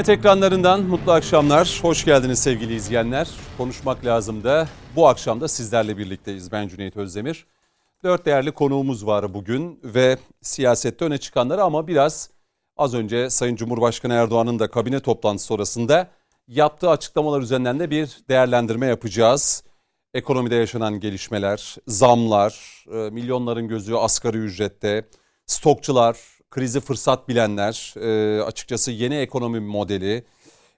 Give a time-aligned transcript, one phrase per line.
[0.00, 1.78] TVNet ekranlarından mutlu akşamlar.
[1.82, 3.28] Hoş geldiniz sevgili izleyenler.
[3.56, 6.52] Konuşmak lazım da bu akşam da sizlerle birlikteyiz.
[6.52, 7.46] Ben Cüneyt Özdemir.
[8.04, 12.30] Dört değerli konuğumuz var bugün ve siyasette öne çıkanları ama biraz
[12.76, 16.10] az önce Sayın Cumhurbaşkanı Erdoğan'ın da kabine toplantısı sonrasında
[16.48, 19.64] yaptığı açıklamalar üzerinden de bir değerlendirme yapacağız.
[20.14, 25.08] Ekonomide yaşanan gelişmeler, zamlar, e, milyonların gözü asgari ücrette,
[25.46, 30.24] stokçular, krizi fırsat bilenler, e, açıkçası yeni ekonomi modeli,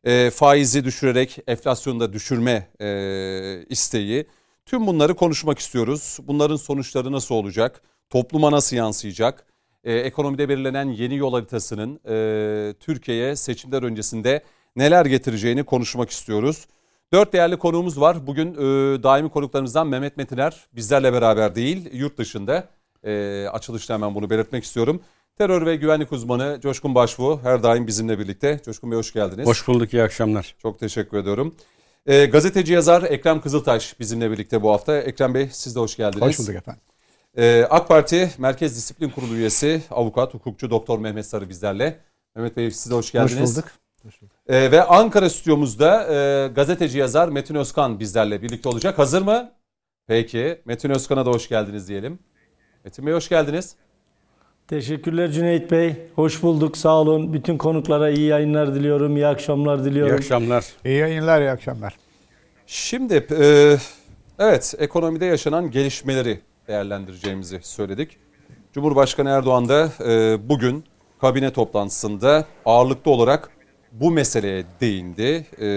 [0.04, 4.26] e, faizi düşürerek enflasyonu da düşürme e, isteği.
[4.66, 6.18] Tüm bunları konuşmak istiyoruz.
[6.22, 7.82] Bunların sonuçları nasıl olacak?
[8.10, 9.46] Topluma nasıl yansıyacak?
[9.84, 14.42] E, ekonomide belirlenen yeni yol haritasının e, Türkiye'ye seçimler öncesinde
[14.76, 16.66] neler getireceğini konuşmak istiyoruz.
[17.12, 18.26] Dört değerli konuğumuz var.
[18.26, 18.58] Bugün e,
[19.02, 22.68] daimi konuklarımızdan Mehmet Metiner bizlerle beraber değil, yurt dışında.
[23.04, 25.00] E, açılışta hemen bunu belirtmek istiyorum.
[25.38, 28.60] Terör ve güvenlik uzmanı Coşkun Başbu her daim bizimle birlikte.
[28.64, 29.46] Coşkun Bey hoş geldiniz.
[29.46, 30.54] Hoş bulduk, iyi akşamlar.
[30.62, 31.54] Çok teşekkür ediyorum.
[32.06, 34.98] E, gazeteci yazar Ekrem Kızıltaş bizimle birlikte bu hafta.
[34.98, 36.22] Ekrem Bey siz de hoş geldiniz.
[36.22, 36.82] Hoş bulduk efendim.
[37.36, 42.00] E, AK Parti Merkez Disiplin Kurulu üyesi, avukat, hukukçu Doktor Mehmet Sarı bizlerle.
[42.34, 43.50] Mehmet Bey siz de hoş geldiniz.
[43.50, 43.70] Hoş bulduk.
[44.02, 44.36] Hoş bulduk.
[44.46, 48.98] E, ve Ankara stüdyomuzda e, gazeteci yazar Metin Özkan bizlerle birlikte olacak.
[48.98, 49.52] Hazır mı?
[50.06, 50.62] Peki.
[50.64, 52.18] Metin Özkan'a da hoş geldiniz diyelim.
[52.84, 53.76] Metin Bey hoş geldiniz.
[54.68, 55.96] Teşekkürler Cüneyt Bey.
[56.14, 56.76] Hoş bulduk.
[56.76, 57.32] Sağ olun.
[57.32, 59.16] Bütün konuklara iyi yayınlar diliyorum.
[59.16, 60.14] İyi akşamlar diliyorum.
[60.14, 60.64] İyi akşamlar.
[60.84, 61.96] İyi yayınlar, iyi akşamlar.
[62.66, 63.76] Şimdi e,
[64.38, 68.16] evet ekonomide yaşanan gelişmeleri değerlendireceğimizi söyledik.
[68.72, 70.84] Cumhurbaşkanı Erdoğan da e, bugün
[71.20, 73.50] kabine toplantısında ağırlıklı olarak
[73.92, 75.46] bu meseleye değindi.
[75.60, 75.68] E,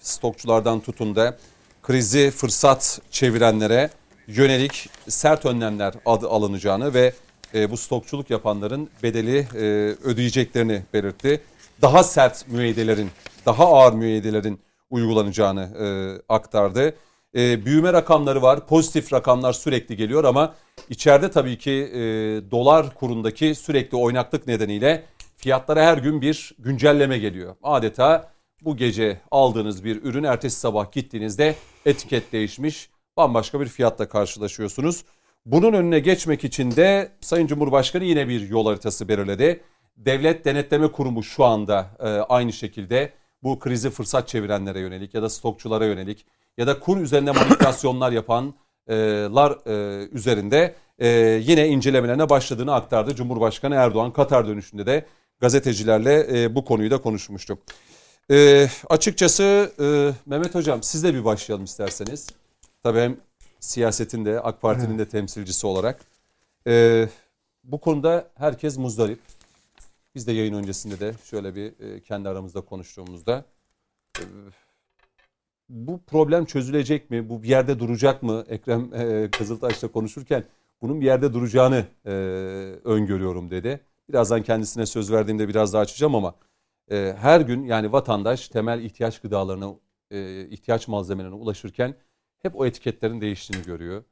[0.00, 1.36] stokçulardan tutun da
[1.82, 3.90] krizi fırsat çevirenlere
[4.26, 7.12] yönelik sert önlemler adı alınacağını ve
[7.54, 9.64] e, bu stokçuluk yapanların bedeli e,
[10.04, 11.40] ödeyeceklerini belirtti.
[11.82, 13.10] Daha sert müeydelerin,
[13.46, 15.86] daha ağır müeydelerin uygulanacağını e,
[16.28, 16.94] aktardı.
[17.36, 20.54] E, büyüme rakamları var, pozitif rakamlar sürekli geliyor ama
[20.88, 22.00] içeride tabii ki e,
[22.50, 25.04] dolar kurundaki sürekli oynaklık nedeniyle
[25.36, 27.56] fiyatlara her gün bir güncelleme geliyor.
[27.62, 28.32] Adeta
[28.64, 31.54] bu gece aldığınız bir ürün ertesi sabah gittiğinizde
[31.86, 35.04] etiket değişmiş, bambaşka bir fiyatla karşılaşıyorsunuz.
[35.46, 39.60] Bunun önüne geçmek için de Sayın Cumhurbaşkanı yine bir yol haritası belirledi.
[39.96, 45.28] Devlet Denetleme Kurumu şu anda e, aynı şekilde bu krizi fırsat çevirenlere yönelik ya da
[45.30, 46.26] stokçulara yönelik
[46.58, 51.08] ya da kur üzerinde manipülasyonlar yapanlar e, üzerinde e,
[51.42, 53.14] yine incelemelerine başladığını aktardı.
[53.14, 55.06] Cumhurbaşkanı Erdoğan Katar dönüşünde de
[55.40, 57.58] gazetecilerle e, bu konuyu da konuşmuştu.
[58.30, 59.84] E, açıkçası e,
[60.26, 62.28] Mehmet Hocam sizle bir başlayalım isterseniz.
[62.82, 63.16] Tabii hem
[63.62, 66.00] siyasetin de AK Parti'nin de temsilcisi olarak.
[66.66, 67.08] E,
[67.64, 69.20] bu konuda herkes muzdarip.
[70.14, 73.44] Biz de yayın öncesinde de şöyle bir e, kendi aramızda konuştuğumuzda
[74.18, 74.24] e,
[75.68, 77.28] bu problem çözülecek mi?
[77.28, 78.44] Bu bir yerde duracak mı?
[78.48, 80.44] Ekrem e, Kızıltaş'la konuşurken
[80.82, 82.10] bunun bir yerde duracağını e,
[82.84, 83.80] öngörüyorum dedi.
[84.08, 86.34] Birazdan kendisine söz verdiğimde biraz daha açacağım ama
[86.90, 89.74] e, her gün yani vatandaş temel ihtiyaç gıdalarına,
[90.10, 91.94] e, ihtiyaç malzemelerine ulaşırken
[92.42, 94.02] hep o etiketlerin değiştiğini görüyor.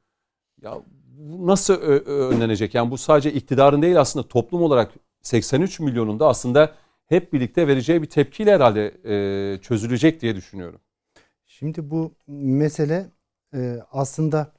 [0.61, 0.81] Ya
[1.17, 1.73] bu nasıl
[2.05, 2.75] önlenecek?
[2.75, 6.75] Yani bu sadece iktidarın değil aslında toplum olarak 83 milyonun da aslında
[7.07, 10.79] hep birlikte vereceği bir tepkiyle herhalde e, çözülecek diye düşünüyorum.
[11.47, 13.05] Şimdi bu mesele
[13.53, 14.51] e, aslında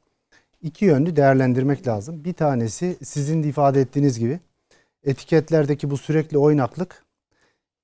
[0.63, 2.25] iki yönlü değerlendirmek lazım.
[2.25, 4.41] Bir tanesi sizin de ifade ettiğiniz gibi
[5.05, 7.05] etiketlerdeki bu sürekli oynaklık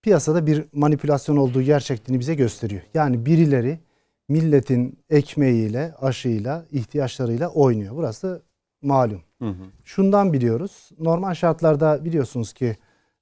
[0.02, 2.82] piyasada bir manipülasyon olduğu gerçekliğini bize gösteriyor.
[2.94, 3.78] Yani birileri
[4.28, 7.96] milletin ekmeğiyle, aşıyla, ihtiyaçlarıyla oynuyor.
[7.96, 8.42] Burası
[8.82, 9.22] malum.
[9.38, 9.64] Hı hı.
[9.84, 10.90] Şundan biliyoruz.
[10.98, 12.76] Normal şartlarda biliyorsunuz ki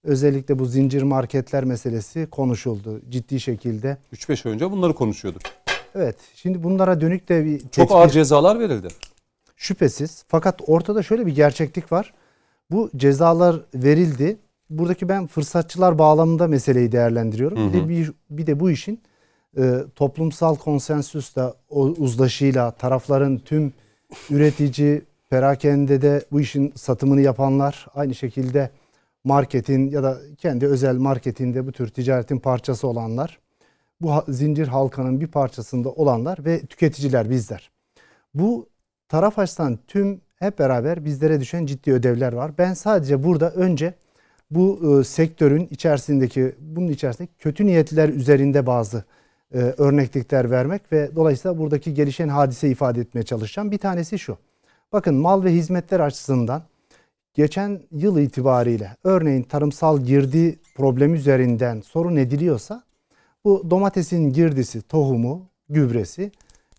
[0.05, 3.97] özellikle bu zincir marketler meselesi konuşuldu ciddi şekilde.
[4.14, 5.43] 3-5 ay önce bunları konuşuyorduk.
[5.94, 6.17] Evet.
[6.35, 8.88] Şimdi bunlara dönük de bir çok ağır cezalar verildi.
[9.56, 10.25] Şüphesiz.
[10.29, 12.14] Fakat ortada şöyle bir gerçeklik var.
[12.70, 14.37] Bu cezalar verildi.
[14.70, 17.59] Buradaki ben fırsatçılar bağlamında meseleyi değerlendiriyorum.
[17.59, 17.73] Hı hı.
[17.73, 19.00] Bir, de bir, bir de bu işin
[19.58, 23.73] e, toplumsal konsensüsle, uzlaşıyla tarafların tüm
[24.31, 28.70] üretici, perakendede bu işin satımını yapanlar, aynı şekilde
[29.25, 33.38] marketin ya da kendi özel marketinde bu tür ticaretin parçası olanlar,
[34.00, 37.70] bu zincir halkanın bir parçasında olanlar ve tüketiciler bizler.
[38.35, 38.69] Bu
[39.09, 42.50] taraf açısından tüm hep beraber bizlere düşen ciddi ödevler var.
[42.59, 43.94] Ben sadece burada önce
[44.50, 49.05] bu e, sektörün içerisindeki bunun içerisindeki kötü niyetler üzerinde bazı
[49.55, 53.71] e, örneklikler vermek ve dolayısıyla buradaki gelişen hadise ifade etmeye çalışacağım.
[53.71, 54.39] Bir tanesi şu.
[54.93, 56.63] Bakın mal ve hizmetler açısından
[57.35, 62.83] geçen yıl itibariyle örneğin tarımsal girdi problemi üzerinden sorun ediliyorsa
[63.45, 66.33] bu domatesin girdisi, tohumu, gübresi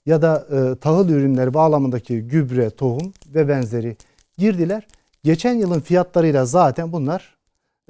[0.05, 3.97] ya da e, tahıl ürünleri bağlamındaki gübre, tohum ve benzeri
[4.37, 4.87] girdiler.
[5.23, 7.37] Geçen yılın fiyatlarıyla zaten bunlar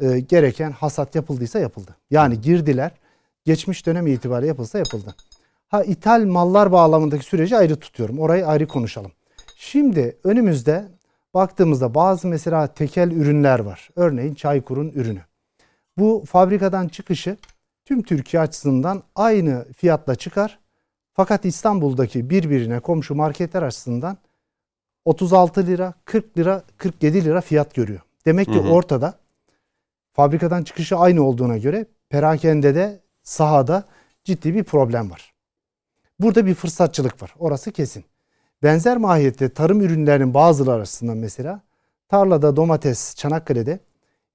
[0.02, 1.96] e, gereken hasat yapıldıysa yapıldı.
[2.12, 2.92] Yani girdiler
[3.48, 5.16] geçmiş dönem itibariyle yapılsa yapıldı.
[5.68, 8.20] Ha ithal mallar bağlamındaki süreci ayrı tutuyorum.
[8.20, 9.12] Orayı ayrı konuşalım.
[9.56, 10.88] Şimdi önümüzde
[11.34, 13.90] baktığımızda bazı mesela tekel ürünler var.
[13.96, 15.22] Örneğin Çaykur'un ürünü.
[15.98, 17.38] Bu fabrikadan çıkışı
[17.86, 20.60] tüm Türkiye açısından aynı fiyatla çıkar.
[21.14, 24.18] Fakat İstanbul'daki birbirine komşu marketler açısından
[25.06, 28.02] 36 lira, 40 lira, 47 lira fiyat görüyor.
[28.26, 28.70] Demek ki hı hı.
[28.70, 29.14] ortada
[30.14, 33.84] fabrikadan çıkışı aynı olduğuna göre perakende de sahada
[34.24, 35.34] ciddi bir problem var.
[36.20, 37.34] Burada bir fırsatçılık var.
[37.40, 38.06] Orası kesin.
[38.64, 41.62] Benzer mahiyette tarım ürünlerinin bazıları arasından mesela
[42.10, 43.80] tarlada domates Çanakkale'de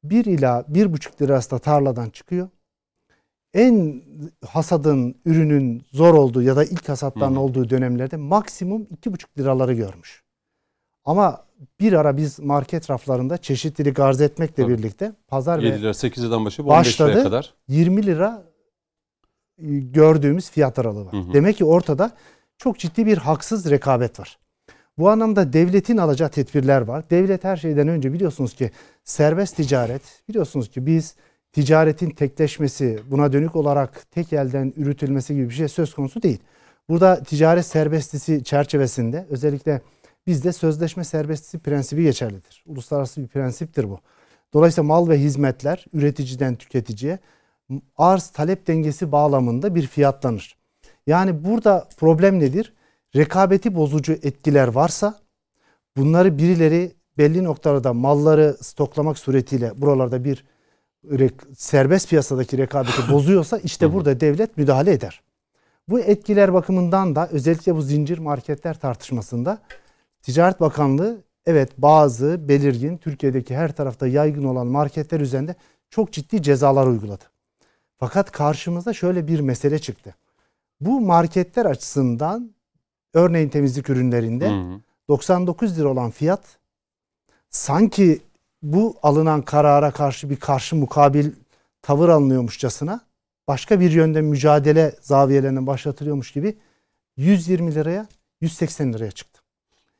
[0.04, 2.48] 1 ila 1,5 lira arasında tarladan çıkıyor.
[3.54, 4.02] En
[4.46, 10.22] hasadın ürünün zor olduğu ya da ilk hasatların olduğu dönemlerde maksimum 2,5 liraları görmüş.
[11.04, 11.44] Ama
[11.80, 16.70] bir ara biz market raflarında çeşitlilik arz etmekle birlikte pazar 7 lira 8 liradan başlayıp
[16.70, 18.51] 15 başladı, liraya kadar 20 lira
[19.92, 21.12] gördüğümüz fiyat aralığı var.
[21.12, 21.32] Hı hı.
[21.32, 22.10] Demek ki ortada
[22.58, 24.38] çok ciddi bir haksız rekabet var.
[24.98, 27.10] Bu anlamda devletin alacağı tedbirler var.
[27.10, 28.70] Devlet her şeyden önce biliyorsunuz ki
[29.04, 31.14] serbest ticaret, biliyorsunuz ki biz
[31.52, 36.38] ticaretin tekleşmesi, buna dönük olarak tek elden üretilmesi gibi bir şey söz konusu değil.
[36.88, 39.80] Burada ticaret serbestisi çerçevesinde özellikle
[40.26, 42.64] bizde sözleşme serbestisi prensibi geçerlidir.
[42.66, 44.00] Uluslararası bir prensiptir bu.
[44.54, 47.18] Dolayısıyla mal ve hizmetler üreticiden tüketiciye
[47.96, 50.56] arz talep dengesi bağlamında bir fiyatlanır.
[51.06, 52.72] Yani burada problem nedir?
[53.16, 55.18] Rekabeti bozucu etkiler varsa
[55.96, 60.44] bunları birileri belli noktalarda malları stoklamak suretiyle buralarda bir
[61.56, 65.22] serbest piyasadaki rekabeti bozuyorsa işte burada devlet müdahale eder.
[65.88, 69.58] Bu etkiler bakımından da özellikle bu zincir marketler tartışmasında
[70.22, 75.54] Ticaret Bakanlığı evet bazı belirgin Türkiye'deki her tarafta yaygın olan marketler üzerinde
[75.90, 77.24] çok ciddi cezalar uyguladı.
[78.02, 80.14] Fakat karşımıza şöyle bir mesele çıktı.
[80.80, 82.50] Bu marketler açısından
[83.14, 84.80] örneğin temizlik ürünlerinde hı hı.
[85.08, 86.58] 99 lira olan fiyat
[87.50, 88.20] sanki
[88.62, 91.30] bu alınan karara karşı bir karşı mukabil
[91.82, 93.00] tavır alınıyormuşçasına
[93.48, 96.58] başka bir yönde mücadele zaviyelerinin başlatılıyormuş gibi
[97.16, 98.06] 120 liraya
[98.40, 99.40] 180 liraya çıktı.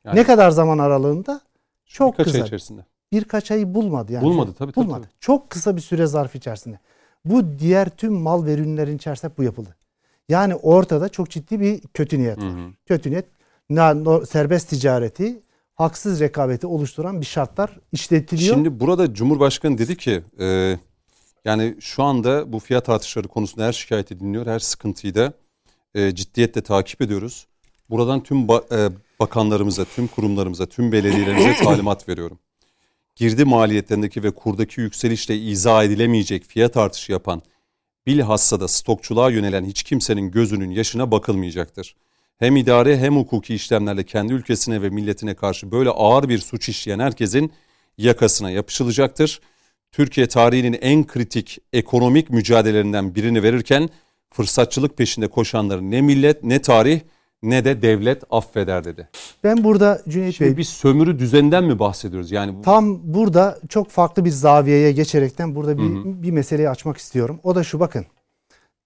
[0.03, 1.41] Yani, ne kadar zaman aralığında?
[1.85, 2.37] Çok birkaç kısa.
[2.37, 2.85] ay içerisinde.
[3.11, 4.23] Birkaç ayı bulmadı yani.
[4.23, 4.75] Bulmadı tabii.
[4.75, 5.01] Bulmadı.
[5.01, 5.13] Tabii.
[5.19, 6.79] Çok kısa bir süre zarfı içerisinde.
[7.25, 9.75] Bu diğer tüm mal ve ürünlerin içerisinde bu yapıldı.
[10.29, 12.43] Yani ortada çok ciddi bir kötü niyet var.
[12.43, 12.69] Hı hı.
[12.85, 13.25] Kötü niyet
[14.29, 15.41] serbest ticareti,
[15.75, 18.55] haksız rekabeti oluşturan bir şartlar işletiliyor.
[18.55, 20.77] Şimdi burada Cumhurbaşkanı dedi ki e,
[21.45, 25.33] yani şu anda bu fiyat artışları konusunda her şikayeti dinliyor, her sıkıntıyı da
[25.95, 27.47] e, ciddiyetle takip ediyoruz.
[27.89, 28.89] Buradan tüm ba, e,
[29.19, 32.39] bakanlarımıza, tüm kurumlarımıza, tüm belediyelerimize talimat veriyorum.
[33.15, 37.41] Girdi maliyetlerindeki ve kurdaki yükselişle izah edilemeyecek fiyat artışı yapan
[38.07, 41.95] bilhassa da stokçuluğa yönelen hiç kimsenin gözünün yaşına bakılmayacaktır.
[42.39, 46.99] Hem idari hem hukuki işlemlerle kendi ülkesine ve milletine karşı böyle ağır bir suç işleyen
[46.99, 47.53] herkesin
[47.97, 49.41] yakasına yapışılacaktır.
[49.91, 53.89] Türkiye tarihinin en kritik ekonomik mücadelelerinden birini verirken
[54.29, 57.01] fırsatçılık peşinde koşanların ne millet ne tarih
[57.43, 59.09] ne de devlet affeder dedi.
[59.43, 60.57] Ben burada Cüneyt Şimdi Bey...
[60.57, 62.31] bir sömürü düzeninden mi bahsediyoruz?
[62.31, 62.61] Yani bu...
[62.61, 66.23] Tam burada çok farklı bir zaviyeye geçerekten burada bir, hı hı.
[66.23, 67.39] bir meseleyi açmak istiyorum.
[67.43, 68.05] O da şu bakın.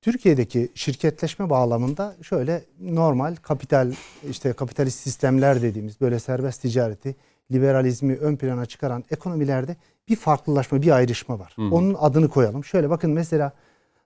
[0.02, 3.94] Türkiye'deki şirketleşme bağlamında şöyle normal kapital
[4.30, 7.16] işte kapitalist sistemler dediğimiz böyle serbest ticareti,
[7.52, 9.76] liberalizmi ön plana çıkaran ekonomilerde
[10.10, 11.54] bir farklılaşma, bir ayrışma var.
[11.56, 11.76] Hı hı.
[11.76, 12.64] Onun adını koyalım.
[12.64, 13.52] Şöyle bakın mesela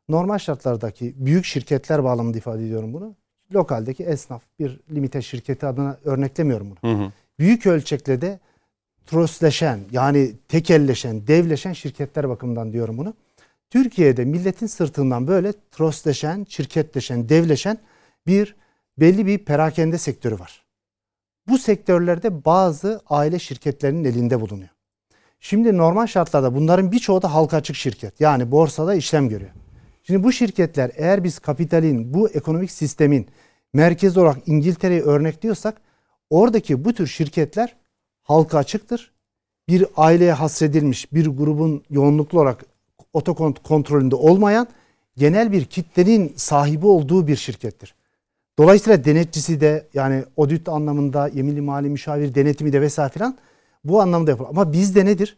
[0.10, 3.16] normal şartlardaki büyük şirketler bağlamında ifade ediyorum bunu
[3.54, 6.92] lokaldeki esnaf bir limite şirketi adına örneklemiyorum bunu.
[6.92, 7.12] Hı hı.
[7.40, 8.40] Büyük ölçekle de
[9.06, 13.14] trosleşen yani tekelleşen, devleşen şirketler bakımından diyorum bunu.
[13.70, 17.78] Türkiye'de milletin sırtından böyle trosleşen, şirketleşen, devleşen
[18.28, 18.56] bir
[18.98, 20.64] belli bir perakende sektörü var.
[21.48, 24.70] Bu sektörlerde bazı aile şirketlerinin elinde bulunuyor.
[25.40, 28.22] Şimdi normal şartlarda bunların birçoğu da halka açık şirket.
[28.22, 29.52] Yani borsada işlem görüyor.
[30.04, 33.28] Şimdi bu şirketler eğer biz kapitalin, bu ekonomik sistemin
[33.74, 35.82] merkez olarak İngiltere'yi örnekliyorsak
[36.30, 37.76] oradaki bu tür şirketler
[38.22, 39.12] halka açıktır.
[39.68, 42.66] Bir aileye hasredilmiş bir grubun yoğunluklu olarak
[43.14, 44.68] otokont kontrolünde olmayan
[45.18, 47.96] genel bir kitlenin sahibi olduğu bir şirkettir.
[48.60, 53.38] Dolayısıyla denetçisi de yani audit anlamında yeminli mali müşavir denetimi de vesaire filan
[53.84, 54.50] Bu anlamda yapılır.
[54.50, 55.38] Ama bizde nedir?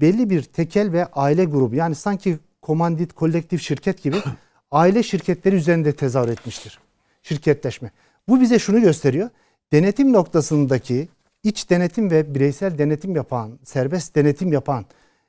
[0.00, 4.16] Belli bir tekel ve aile grubu yani sanki komandit kolektif şirket gibi
[4.70, 6.78] aile şirketleri üzerinde tezahür etmiştir.
[7.22, 7.90] Şirketleşme.
[8.28, 9.30] Bu bize şunu gösteriyor.
[9.72, 11.08] Denetim noktasındaki
[11.42, 14.84] iç denetim ve bireysel denetim yapan, serbest denetim yapan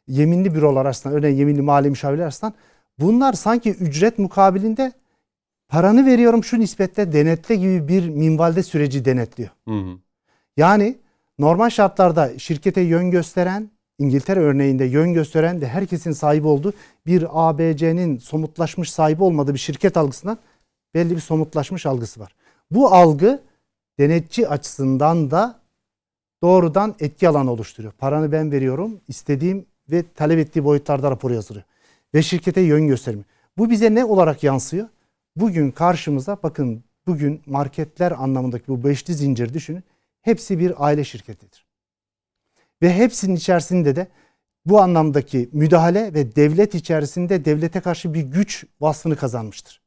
[0.07, 2.53] yeminli bürolar arasında, örneğin yeminli mali müşavirler arasında
[2.99, 4.91] bunlar sanki ücret mukabilinde
[5.67, 9.49] paranı veriyorum şu nispette denetle gibi bir minvalde süreci denetliyor.
[9.67, 9.97] Hı hı.
[10.57, 10.97] Yani
[11.39, 13.69] normal şartlarda şirkete yön gösteren,
[14.01, 16.73] İngiltere örneğinde yön gösteren de herkesin sahibi olduğu
[17.05, 20.37] bir ABC'nin somutlaşmış sahibi olmadığı bir şirket algısından
[20.93, 22.35] belli bir somutlaşmış algısı var.
[22.71, 23.41] Bu algı
[23.99, 25.59] denetçi açısından da
[26.43, 27.93] doğrudan etki alanı oluşturuyor.
[27.93, 31.65] Paranı ben veriyorum, istediğim ve talep ettiği boyutlarda rapor yazılıyor.
[32.13, 33.23] Ve şirkete yön gösterimi.
[33.57, 34.87] Bu bize ne olarak yansıyor?
[35.35, 39.83] Bugün karşımıza bakın bugün marketler anlamındaki bu beşli zincir düşünün.
[40.21, 41.70] Hepsi bir aile şirketidir.
[42.81, 44.07] Ve hepsinin içerisinde de
[44.65, 49.81] bu anlamdaki müdahale ve devlet içerisinde devlete karşı bir güç vasfını kazanmıştır.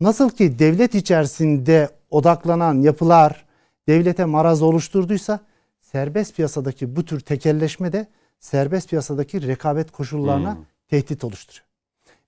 [0.00, 3.44] Nasıl ki devlet içerisinde odaklanan yapılar
[3.88, 5.40] devlete maraz oluşturduysa
[5.80, 8.06] serbest piyasadaki bu tür tekelleşme de
[8.40, 10.64] serbest piyasadaki rekabet koşullarına hmm.
[10.88, 11.66] tehdit oluşturuyor.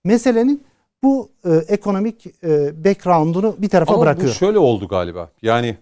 [0.04, 0.64] Meselenin
[1.02, 4.28] bu e, ekonomik e, background'unu bir tarafa Ama bırakıyor.
[4.28, 5.30] bu şöyle oldu galiba.
[5.42, 5.76] Yani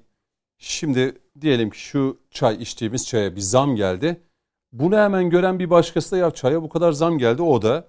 [0.58, 4.20] şimdi diyelim ki şu çay içtiğimiz çaya bir zam geldi.
[4.72, 7.84] Bunu hemen gören bir başkası da ya çaya bu kadar zam geldi o da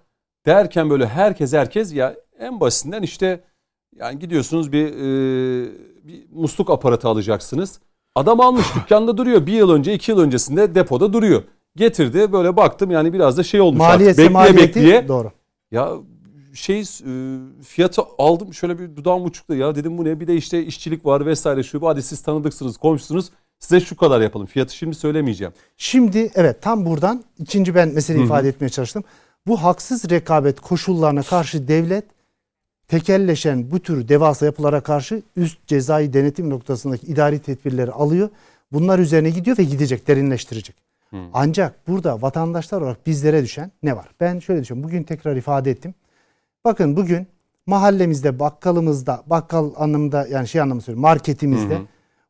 [0.46, 3.44] derken böyle herkes herkes ya en basitinden işte
[3.96, 5.70] yani gidiyorsunuz bir, e,
[6.04, 7.80] bir musluk aparatı alacaksınız.
[8.16, 9.46] Adam almış dükkanda duruyor.
[9.46, 11.44] Bir yıl önce iki yıl öncesinde depoda duruyor.
[11.75, 13.80] Getirdi böyle baktım yani biraz da şey olmuş.
[13.80, 15.08] Maliyeti bekleye maliyeti bekleye.
[15.08, 15.32] doğru.
[15.72, 15.92] Ya
[16.58, 16.84] şey e,
[17.64, 21.26] fiyatı aldım şöyle bir dudağım uçuktu ya dedim bu ne bir de işte işçilik var
[21.26, 25.54] vesaire şu bu hadi siz tanıdıksınız komşusunuz size şu kadar yapalım fiyatı şimdi söylemeyeceğim.
[25.78, 29.04] Şimdi evet tam buradan ikinci ben meseleyi ifade etmeye çalıştım.
[29.48, 32.06] Bu haksız rekabet koşullarına karşı devlet
[32.88, 38.30] tekelleşen bu tür devasa yapılara karşı üst cezai denetim noktasındaki idari tedbirleri alıyor.
[38.72, 40.76] Bunlar üzerine gidiyor ve gidecek, derinleştirecek.
[41.10, 41.20] Hmm.
[41.34, 44.08] Ancak burada vatandaşlar olarak bizlere düşen ne var?
[44.20, 44.90] Ben şöyle düşünüyorum.
[44.90, 45.94] Bugün tekrar ifade ettim.
[46.67, 47.27] Bakın bugün
[47.65, 51.81] mahallemizde, bakkalımızda, bakkal anlamında yani şey anlamı söylüyorum, marketimizde hı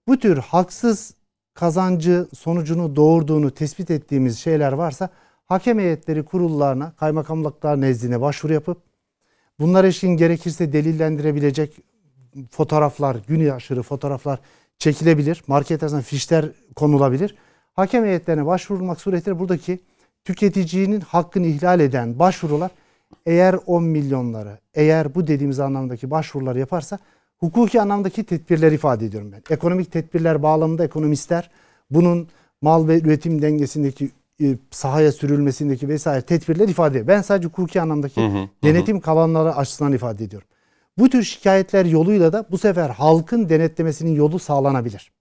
[0.07, 1.13] bu tür haksız
[1.53, 5.09] kazancı sonucunu doğurduğunu tespit ettiğimiz şeyler varsa
[5.45, 8.77] hakem heyetleri kurullarına, kaymakamlıklar nezdine başvuru yapıp
[9.59, 11.77] bunlar için gerekirse delillendirebilecek
[12.51, 14.39] fotoğraflar, gün aşırı fotoğraflar
[14.79, 15.43] çekilebilir.
[15.47, 17.35] Market arasında fişler konulabilir.
[17.73, 19.79] Hakem heyetlerine başvurulmak suretiyle buradaki
[20.25, 22.71] tüketicinin hakkını ihlal eden başvurular
[23.25, 26.99] eğer 10 milyonları, eğer bu dediğimiz anlamdaki başvuruları yaparsa
[27.37, 29.53] hukuki anlamdaki tedbirler ifade ediyorum ben.
[29.53, 31.49] Ekonomik tedbirler bağlamında ekonomistler
[31.89, 32.27] bunun
[32.61, 34.09] mal ve üretim dengesindeki
[34.41, 37.07] e, sahaya sürülmesindeki vesaire tedbirler ifade ediyor.
[37.07, 39.01] Ben sadece hukuki anlamdaki hı hı, denetim hı.
[39.01, 40.47] kalanları açısından ifade ediyorum.
[40.97, 45.11] Bu tür şikayetler yoluyla da bu sefer halkın denetlemesinin yolu sağlanabilir.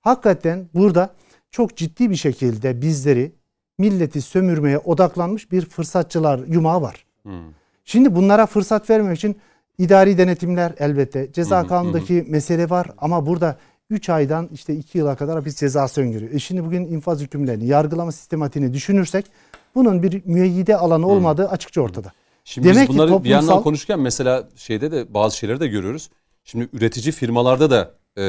[0.00, 1.14] Hakikaten burada
[1.50, 3.32] çok ciddi bir şekilde bizleri
[3.78, 7.04] milleti sömürmeye odaklanmış bir fırsatçılar yumağı var.
[7.24, 7.52] Hmm.
[7.84, 9.36] Şimdi bunlara fırsat vermek için
[9.78, 11.68] idari denetimler elbette ceza hmm.
[11.68, 12.32] kanundaki hmm.
[12.32, 13.58] mesele var ama burada
[13.90, 16.32] 3 aydan işte 2 yıla kadar hapis cezası öngörüyor.
[16.32, 19.26] E şimdi bugün infaz hükümlerini, yargılama sistematiğini düşünürsek
[19.74, 21.54] bunun bir müeyyide alanı olmadığı hmm.
[21.54, 22.12] açıkça ortada.
[22.44, 23.24] Şimdi Demek biz bunları toplumsal...
[23.24, 26.10] bir yandan konuşurken mesela şeyde de bazı şeyleri de görüyoruz.
[26.44, 28.24] Şimdi üretici firmalarda da e,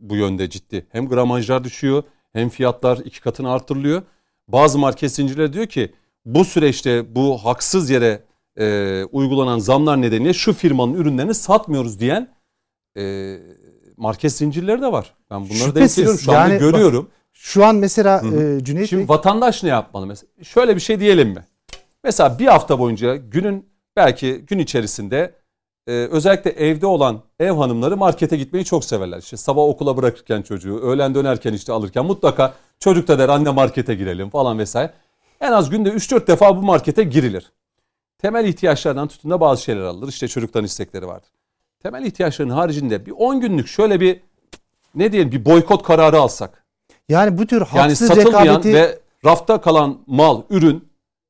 [0.00, 0.86] bu yönde ciddi.
[0.92, 4.02] Hem gramajlar düşüyor hem fiyatlar iki katına artırılıyor.
[4.48, 5.92] Bazı market zincirleri diyor ki
[6.26, 8.22] bu süreçte bu haksız yere
[8.58, 12.34] e, uygulanan zamlar nedeniyle şu firmanın ürünlerini satmıyoruz diyen
[12.98, 13.36] e,
[13.96, 15.14] market zincirleri de var.
[15.30, 17.04] Ben bunları Şüphesiz, denk geliyorum şu anda görüyorum.
[17.04, 19.08] Bak, şu an mesela e, Cüneyt Şimdi Bey...
[19.08, 20.30] vatandaş ne yapmalı mesela?
[20.42, 21.44] Şöyle bir şey diyelim mi?
[22.04, 25.34] Mesela bir hafta boyunca günün belki gün içerisinde
[25.86, 29.18] e, özellikle evde olan ev hanımları markete gitmeyi çok severler.
[29.18, 33.94] İşte sabah okula bırakırken çocuğu, öğlen dönerken işte alırken mutlaka çocuk da der anne markete
[33.94, 34.92] girelim falan vesaire.
[35.40, 37.52] En az günde 3-4 defa bu markete girilir.
[38.18, 40.08] Temel ihtiyaçlardan tutun da bazı şeyler alınır.
[40.08, 41.28] İşte çocuktan istekleri vardır.
[41.82, 44.20] Temel ihtiyaçların haricinde bir 10 günlük şöyle bir
[44.94, 46.64] ne diyelim bir boykot kararı alsak.
[47.08, 48.74] Yani bu tür haksız yani satılmayan rekabeti...
[48.74, 50.88] ve rafta kalan mal, ürün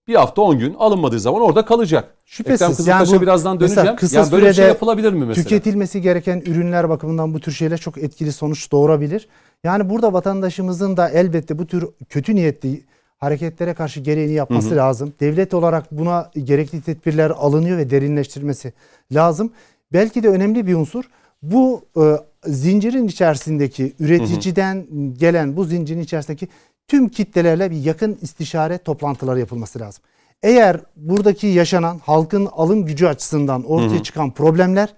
[0.09, 2.15] bir hafta 10 gün alınmadığı zaman orada kalacak.
[2.25, 2.81] Şüphesiz.
[2.81, 3.97] Ekrem yani bu, birazdan döneceğim.
[3.97, 5.45] Kısa yani böyle bir şey yapılabilir mi mesela?
[5.45, 9.29] Tüketilmesi gereken ürünler bakımından bu tür şeyler çok etkili sonuç doğurabilir.
[9.65, 12.85] Yani burada vatandaşımızın da elbette bu tür kötü niyetli
[13.19, 14.77] hareketlere karşı gereğini yapması hı hı.
[14.77, 15.15] lazım.
[15.21, 18.73] Devlet olarak buna gerekli tedbirler alınıyor ve derinleştirmesi
[19.13, 19.53] lazım.
[19.93, 21.05] Belki de önemli bir unsur
[21.43, 22.03] bu e,
[22.45, 25.15] zincirin içerisindeki üreticiden hı hı.
[25.19, 26.49] gelen bu zincirin içerisindeki
[26.89, 30.03] tüm kitlelerle bir yakın istişare toplantıları yapılması lazım.
[30.43, 34.95] Eğer buradaki yaşanan halkın alım gücü açısından ortaya çıkan problemler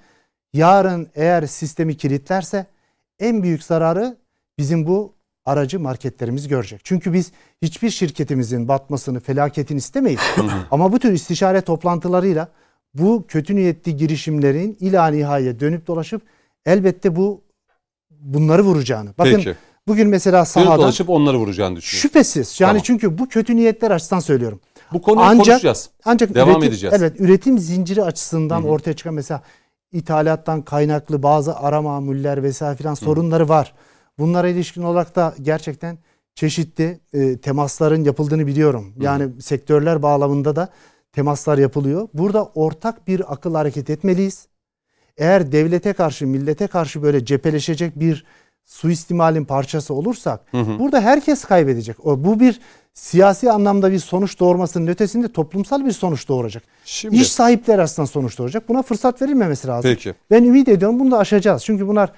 [0.52, 2.66] yarın eğer sistemi kilitlerse
[3.18, 4.16] en büyük zararı
[4.58, 5.12] bizim bu
[5.48, 6.80] aracı marketlerimiz görecek.
[6.84, 10.20] Çünkü biz hiçbir şirketimizin batmasını, felaketini istemeyiz.
[10.70, 12.48] Ama bu tür istişare toplantılarıyla
[12.94, 16.22] bu kötü niyetli girişimlerin ila nihaya dönüp dolaşıp
[16.66, 17.40] elbette bu
[18.10, 19.10] bunları vuracağını.
[19.18, 19.54] Bakın Peki.
[19.88, 22.08] bugün mesela Dönüp sahada dolaşıp onları vuracağını düşünüyorum.
[22.08, 22.82] şüphesiz yani Tamam.
[22.82, 24.60] çünkü bu kötü niyetler açısından söylüyorum.
[24.92, 25.90] Bu konuyu Ancak- konuşacağız.
[26.04, 26.94] Ancak Devam üretim, edeceğiz.
[26.98, 29.42] Evet, üretim zinciri açısından ortaya çıkan mesela
[29.92, 33.74] ithalattan kaynaklı bazı ara mamuller vesaire filan sorunları var.
[34.18, 35.98] Bunlara ilişkin olarak da gerçekten
[36.34, 38.94] çeşitli e, temasların yapıldığını biliyorum.
[39.00, 40.68] Yani sektörler bağlamında da
[41.12, 42.08] temaslar yapılıyor.
[42.14, 44.46] Burada ortak bir akıl hareket etmeliyiz.
[45.16, 48.24] Eğer devlete karşı, millete karşı böyle cepheleşecek bir
[48.64, 52.06] suistimalin parçası olursak burada herkes kaybedecek.
[52.06, 52.60] O bu bir
[52.94, 56.62] siyasi anlamda bir sonuç doğurmasının ötesinde toplumsal bir sonuç doğuracak.
[56.84, 58.68] Şimdi İş sahipleri açısından sonuç doğuracak.
[58.68, 59.90] Buna fırsat verilmemesi lazım.
[59.90, 60.14] Peki.
[60.30, 61.64] Ben ümit ediyorum bunu da aşacağız.
[61.64, 62.12] Çünkü bunlar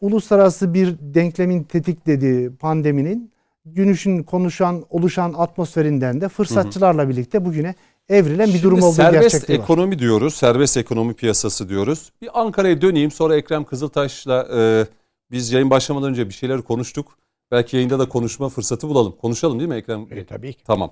[0.00, 3.32] uluslararası bir denklemin tetiklediği pandeminin
[3.64, 7.74] günüşün konuşan, oluşan atmosferinden de fırsatçılarla birlikte bugüne
[8.08, 9.64] evrilen bir Şimdi durum olduğu serbest gerçekliği var.
[9.64, 10.34] ekonomi diyoruz.
[10.34, 12.12] Serbest ekonomi piyasası diyoruz.
[12.22, 14.86] Bir Ankara'ya döneyim sonra Ekrem Kızıltaş'la e,
[15.30, 17.18] biz yayın başlamadan önce bir şeyler konuştuk.
[17.50, 19.14] Belki yayında da konuşma fırsatı bulalım.
[19.20, 20.10] Konuşalım değil mi Ekrem?
[20.10, 20.24] Bey?
[20.24, 20.64] tabii ki.
[20.66, 20.90] Tamam.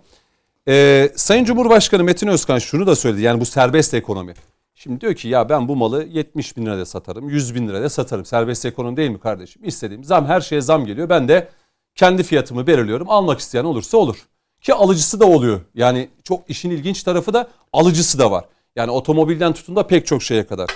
[0.68, 3.22] Ee, Sayın Cumhurbaşkanı Metin Özkan şunu da söyledi.
[3.22, 4.34] Yani bu serbest ekonomi.
[4.78, 8.25] Şimdi diyor ki ya ben bu malı 70 bin lirada satarım, 100 bin lirada satarım.
[8.25, 9.64] Serbest ekonomi değil mi kardeşim?
[9.64, 11.09] İstediğim zam her şeye zam geliyor.
[11.09, 11.49] Ben de
[11.95, 13.11] kendi fiyatımı belirliyorum.
[13.11, 14.16] Almak isteyen olursa olur.
[14.61, 15.60] Ki alıcısı da oluyor.
[15.75, 18.45] Yani çok işin ilginç tarafı da alıcısı da var.
[18.76, 20.71] Yani otomobilden tutun da pek çok şeye kadar.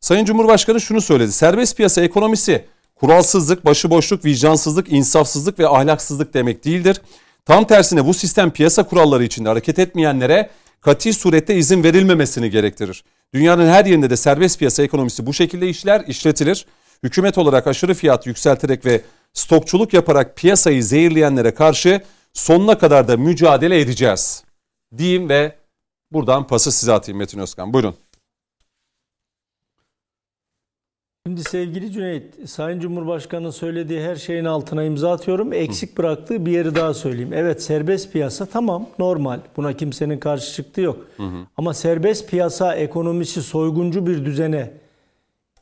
[0.00, 1.32] Sayın Cumhurbaşkanı şunu söyledi.
[1.32, 2.64] Serbest piyasa ekonomisi
[2.94, 7.00] kuralsızlık, başıboşluk, vicdansızlık, insafsızlık ve ahlaksızlık demek değildir.
[7.44, 13.04] Tam tersine bu sistem piyasa kuralları içinde hareket etmeyenlere kati surette izin verilmemesini gerektirir.
[13.34, 16.66] Dünyanın her yerinde de serbest piyasa ekonomisi bu şekilde işler, işletilir.
[17.02, 19.00] Hükümet olarak aşırı fiyat yükselterek ve
[19.32, 22.00] stokçuluk yaparak piyasayı zehirleyenlere karşı
[22.32, 24.44] sonuna kadar da mücadele edeceğiz.
[24.98, 25.56] Diyeyim ve
[26.12, 27.72] buradan pası size atayım Metin Özkan.
[27.72, 27.96] Buyurun.
[31.26, 35.52] Şimdi sevgili Cüneyt, Sayın Cumhurbaşkanı'nın söylediği her şeyin altına imza atıyorum.
[35.52, 37.32] Eksik bıraktığı bir yeri daha söyleyeyim.
[37.32, 39.40] Evet serbest piyasa tamam normal.
[39.56, 41.06] Buna kimsenin karşı çıktığı yok.
[41.56, 44.70] Ama serbest piyasa ekonomisi soyguncu bir düzene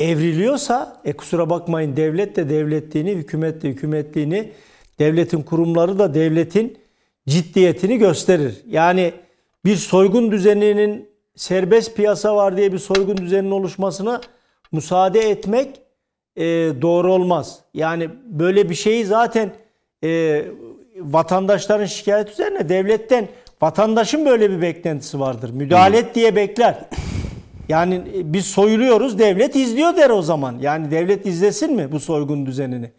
[0.00, 4.53] evriliyorsa e kusura bakmayın devlet de devletliğini, hükümet de hükümetliğini,
[4.98, 6.79] devletin kurumları da devletin
[7.29, 8.62] ciddiyetini gösterir.
[8.68, 9.12] Yani
[9.64, 14.20] bir soygun düzeninin serbest piyasa var diye bir soygun düzeninin oluşmasına
[14.74, 15.80] müsaade etmek
[16.37, 16.44] e,
[16.82, 17.58] doğru olmaz.
[17.74, 19.52] Yani böyle bir şeyi zaten
[20.04, 20.42] e,
[20.96, 23.28] vatandaşların şikayet üzerine devletten
[23.62, 25.50] vatandaşın böyle bir beklentisi vardır.
[25.50, 26.78] Müdahale et diye bekler.
[27.68, 30.58] Yani e, biz soyuluyoruz devlet izliyor der o zaman.
[30.60, 32.90] Yani devlet izlesin mi bu soygun düzenini?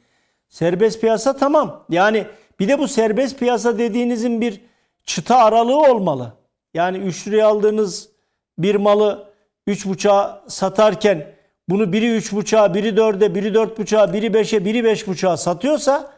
[0.50, 1.86] Serbest piyasa tamam.
[1.90, 2.26] Yani
[2.60, 4.62] bir de bu serbest piyasa dediğinizin bir
[5.04, 6.34] çıta aralığı olmalı.
[6.74, 8.10] Yani 3 liraya aldığınız
[8.58, 9.28] bir malı
[9.68, 11.35] 3,5'a satarken
[11.70, 16.12] bunu biri 3,5'a, biri 4'e, biri 4,5'a, biri 5'e, biri 5,5'a satıyorsa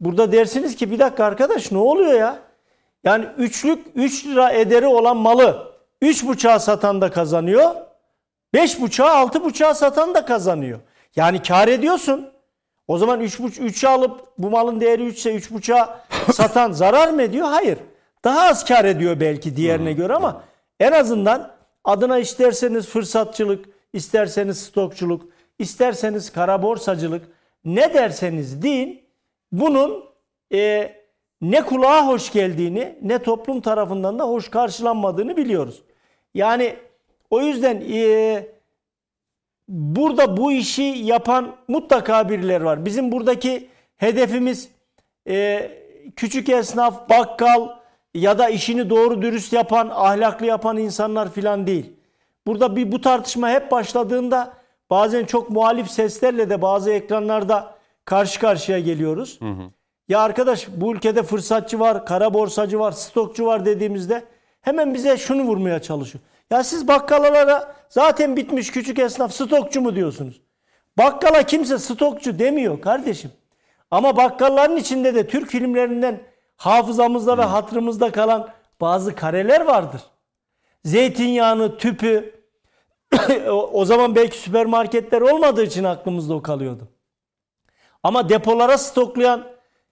[0.00, 2.38] burada dersiniz ki bir dakika arkadaş ne oluyor ya?
[3.04, 7.74] Yani üçlük 3 lira ederi olan malı 3,5'a satan da kazanıyor.
[8.54, 10.80] 5,5'a 6,5'a satan da kazanıyor.
[11.16, 12.28] Yani kar ediyorsun.
[12.88, 17.46] O zaman 3,5 3'e alıp bu malın değeri 3 ise 3,5'a satan zarar mı ediyor?
[17.48, 17.78] Hayır.
[18.24, 20.42] Daha az kar ediyor belki diğerine göre ama
[20.80, 21.50] en azından
[21.84, 25.28] adına isterseniz fırsatçılık, isterseniz stokçuluk,
[25.58, 27.28] isterseniz kara borsacılık
[27.64, 29.02] ne derseniz deyin
[29.52, 30.04] bunun
[30.52, 30.92] e,
[31.42, 35.82] ne kulağa hoş geldiğini ne toplum tarafından da hoş karşılanmadığını biliyoruz.
[36.34, 36.76] Yani
[37.30, 38.46] o yüzden e,
[39.68, 42.84] burada bu işi yapan mutlaka birileri var.
[42.84, 44.68] Bizim buradaki hedefimiz
[45.28, 45.70] e,
[46.16, 47.68] küçük esnaf, bakkal
[48.14, 51.92] ya da işini doğru dürüst yapan, ahlaklı yapan insanlar filan değil.
[52.46, 54.52] Burada bir bu tartışma hep başladığında
[54.90, 57.74] bazen çok muhalif seslerle de bazı ekranlarda
[58.04, 59.38] karşı karşıya geliyoruz.
[60.08, 64.24] Ya arkadaş bu ülkede fırsatçı var, kara borsacı var, stokçu var dediğimizde
[64.60, 66.24] hemen bize şunu vurmaya çalışıyor.
[66.50, 70.40] Ya siz bakkallara zaten bitmiş küçük esnaf stokçu mu diyorsunuz?
[70.98, 73.30] Bakkala kimse stokçu demiyor kardeşim.
[73.90, 76.20] Ama bakkalların içinde de Türk filmlerinden
[76.56, 78.48] hafızamızda ve hatırımızda kalan
[78.80, 80.00] bazı kareler vardır.
[80.84, 82.42] Zeytinyağını, tüpü
[83.50, 86.88] o- zaman belki süpermarketler olmadığı için aklımızda o kalıyordu.
[88.02, 89.44] Ama depolara stoklayan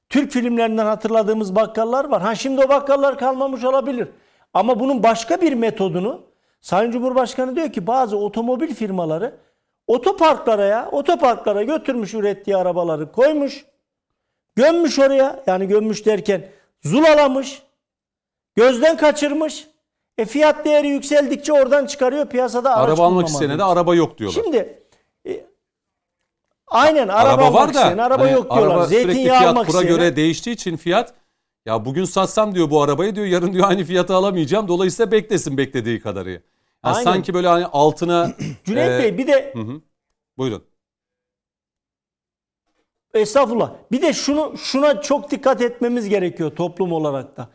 [0.08, 2.22] Türk filmlerinden hatırladığımız bakkallar var.
[2.22, 4.08] Ha şimdi o bakkallar kalmamış olabilir.
[4.54, 6.22] Ama bunun başka bir metodunu
[6.60, 9.36] Sayın Cumhurbaşkanı diyor ki bazı otomobil firmaları
[9.86, 13.64] otoparklara ya otoparklara götürmüş ürettiği arabaları koymuş.
[14.56, 15.42] Gömmüş oraya.
[15.46, 16.48] Yani gömmüş derken
[16.82, 17.62] zulalamış.
[18.56, 19.69] Gözden kaçırmış.
[20.20, 24.42] E fiyat değeri yükseldikçe oradan çıkarıyor piyasada araç Araba almak isteyene de araba yok diyorlar.
[24.44, 24.82] Şimdi
[25.26, 25.46] e,
[26.66, 28.74] aynen araba, araba almak var da isteyen araba hani yok diyorlar.
[28.74, 29.96] araba sürekli Zeytinyağı fiyat almak kura isteyene.
[29.96, 31.14] göre değiştiği için fiyat
[31.66, 34.68] ya bugün satsam diyor bu arabayı diyor yarın diyor aynı fiyata alamayacağım.
[34.68, 36.30] Dolayısıyla beklesin beklediği kadarı.
[36.30, 36.42] Yani
[36.82, 37.04] Aynen.
[37.04, 38.32] sanki böyle hani altına
[38.64, 39.54] Cüneyt e, Bey bir de
[40.38, 40.64] buyurun.
[43.14, 43.72] Estağfurullah.
[43.92, 47.48] Bir de şunu şuna çok dikkat etmemiz gerekiyor toplum olarak da.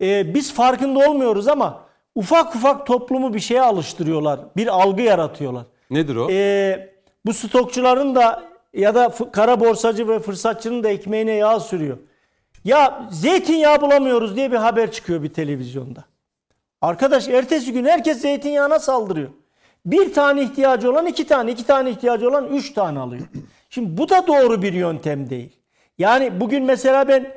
[0.00, 4.40] Ee, biz farkında olmuyoruz ama ufak ufak toplumu bir şeye alıştırıyorlar.
[4.56, 5.64] Bir algı yaratıyorlar.
[5.90, 6.30] Nedir o?
[6.30, 6.90] Ee,
[7.26, 8.44] bu stokçuların da
[8.74, 11.98] ya da kara borsacı ve fırsatçının da ekmeğine yağ sürüyor.
[12.64, 16.04] Ya zeytinyağı bulamıyoruz diye bir haber çıkıyor bir televizyonda.
[16.80, 19.28] Arkadaş ertesi gün herkes zeytinyağına saldırıyor.
[19.86, 23.22] Bir tane ihtiyacı olan iki tane, iki tane ihtiyacı olan üç tane alıyor.
[23.70, 25.56] Şimdi bu da doğru bir yöntem değil.
[25.98, 27.32] Yani bugün mesela ben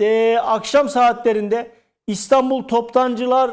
[0.00, 1.70] e, akşam saatlerinde
[2.06, 3.50] İstanbul Toptancılar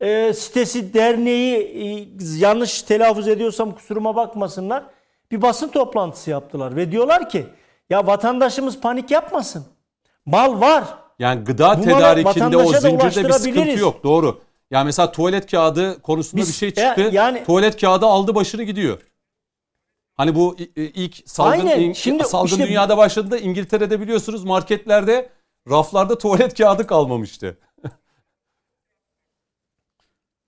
[0.00, 2.06] e, sitesi derneği e,
[2.38, 4.84] yanlış telaffuz ediyorsam kusuruma bakmasınlar.
[5.30, 7.46] Bir basın toplantısı yaptılar ve diyorlar ki
[7.90, 9.66] ya vatandaşımız panik yapmasın.
[10.26, 10.84] Mal var.
[11.18, 14.04] Yani gıda Bunları tedarikinde o zincirde bir sıkıntı yok.
[14.04, 14.40] Doğru.
[14.70, 17.10] Yani mesela tuvalet kağıdı konusunda Biz- bir şey e, çıktı.
[17.12, 18.98] yani- tuvalet kağıdı aldı başını gidiyor.
[20.14, 21.92] Hani bu ilk salgın Aynen.
[21.92, 25.28] Şimdi salgın işte- dünyada başladığında İngiltere'de biliyorsunuz marketlerde
[25.70, 27.58] raflarda tuvalet kağıdı kalmamıştı.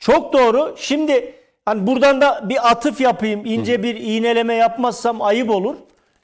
[0.06, 0.74] Çok doğru.
[0.78, 3.46] Şimdi hani buradan da bir atıf yapayım.
[3.46, 5.76] ince bir iğneleme yapmazsam ayıp olur.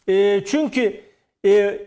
[0.09, 1.01] Ee, çünkü
[1.45, 1.79] e,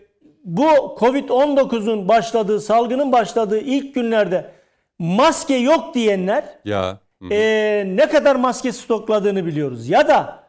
[0.43, 0.65] bu
[0.99, 4.51] Covid-19'un başladığı, salgının başladığı ilk günlerde
[4.99, 6.97] maske yok diyenler Ya.
[7.21, 7.33] Hı.
[7.33, 9.89] e, ne kadar maske stokladığını biliyoruz.
[9.89, 10.43] Ya da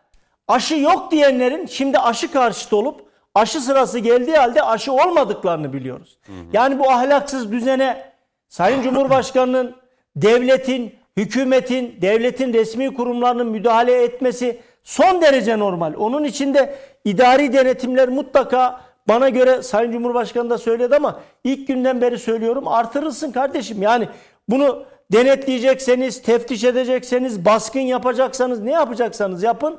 [0.48, 6.18] aşı yok diyenlerin şimdi aşı karşıtı olup aşı sırası geldiği halde aşı olmadıklarını biliyoruz.
[6.52, 8.12] Yani bu ahlaksız düzene
[8.48, 9.76] Sayın Cumhurbaşkanı'nın
[10.16, 15.94] devletin, hükümetin, devletin resmi kurumlarının müdahale etmesi son derece normal.
[15.98, 16.74] Onun içinde
[17.04, 23.32] idari denetimler mutlaka bana göre Sayın Cumhurbaşkanı da söyledi ama ilk günden beri söylüyorum artırılsın
[23.32, 23.82] kardeşim.
[23.82, 24.08] Yani
[24.48, 29.78] bunu denetleyecekseniz, teftiş edecekseniz, baskın yapacaksanız ne yapacaksanız yapın.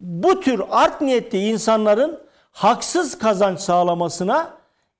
[0.00, 2.18] Bu tür art niyetli insanların
[2.52, 4.50] haksız kazanç sağlamasına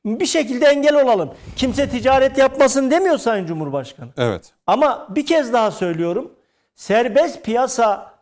[0.04, 1.30] bir şekilde engel olalım.
[1.56, 4.08] Kimse ticaret yapmasın demiyor Sayın Cumhurbaşkanı.
[4.16, 4.52] Evet.
[4.66, 6.32] Ama bir kez daha söylüyorum.
[6.74, 8.12] Serbest piyasa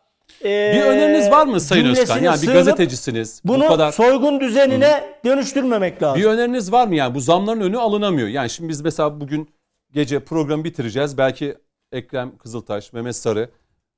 [0.45, 2.19] e, Bir öneriniz var mı Sayın Özkan?
[2.19, 3.41] Yani bir gazetecisiniz.
[3.45, 6.21] Bunu bu kadar soygun düzenine dönüştürmemek lazım.
[6.21, 8.27] Bir öneriniz var mı yani bu zamların önü alınamıyor.
[8.27, 9.49] Yani şimdi biz mesela bugün
[9.91, 11.17] gece programı bitireceğiz.
[11.17, 11.57] Belki
[11.91, 13.49] Ekrem Kızıltaş, Mehmet Sarı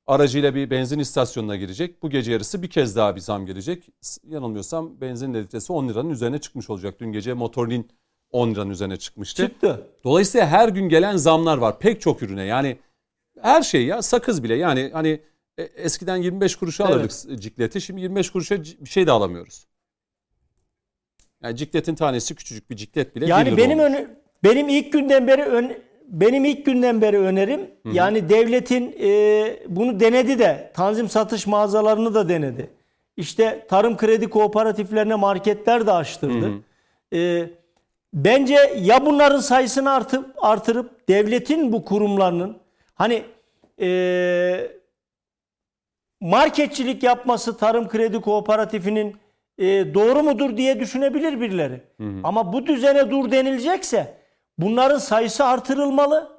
[0.06, 2.02] aracıyla bir benzin istasyonuna girecek.
[2.02, 3.88] Bu gece yarısı bir kez daha bir zam gelecek.
[4.28, 7.00] Yanılmıyorsam benzin litresi 10 liranın üzerine çıkmış olacak.
[7.00, 7.90] Dün gece motorinin
[8.30, 9.46] 10 liranın üzerine çıkmıştı.
[9.46, 9.86] Çıktı.
[10.04, 12.44] Dolayısıyla her gün gelen zamlar var pek çok ürüne.
[12.44, 12.78] Yani
[13.40, 15.20] her şey ya sakız bile yani hani
[15.58, 16.94] e, eskiden 25 kuruşa Evet.
[16.94, 17.80] alırdık cikleti.
[17.80, 19.66] Şimdi 25 kuruşa bir şey de alamıyoruz.
[21.42, 25.82] Yani cikletin tanesi küçücük bir ciklet bile Yani benim önü, benim ilk günden beri ön-
[26.08, 27.60] benim ilk günden beri önerim
[27.92, 32.70] yani devletin e, bunu denedi de tanzim satış mağazalarını da denedi.
[33.16, 36.50] İşte tarım kredi kooperatiflerine marketler de açtırdı.
[37.14, 37.46] E,
[38.14, 42.56] bence ya bunların sayısını artıp artırıp devletin bu kurumlarının
[42.94, 43.22] hani
[43.80, 44.70] e,
[46.20, 49.16] marketçilik yapması tarım kredi kooperatifinin
[49.58, 51.80] e, doğru mudur diye düşünebilir birileri.
[52.24, 54.14] Ama bu düzene dur denilecekse
[54.58, 56.34] bunların sayısı artırılmalı.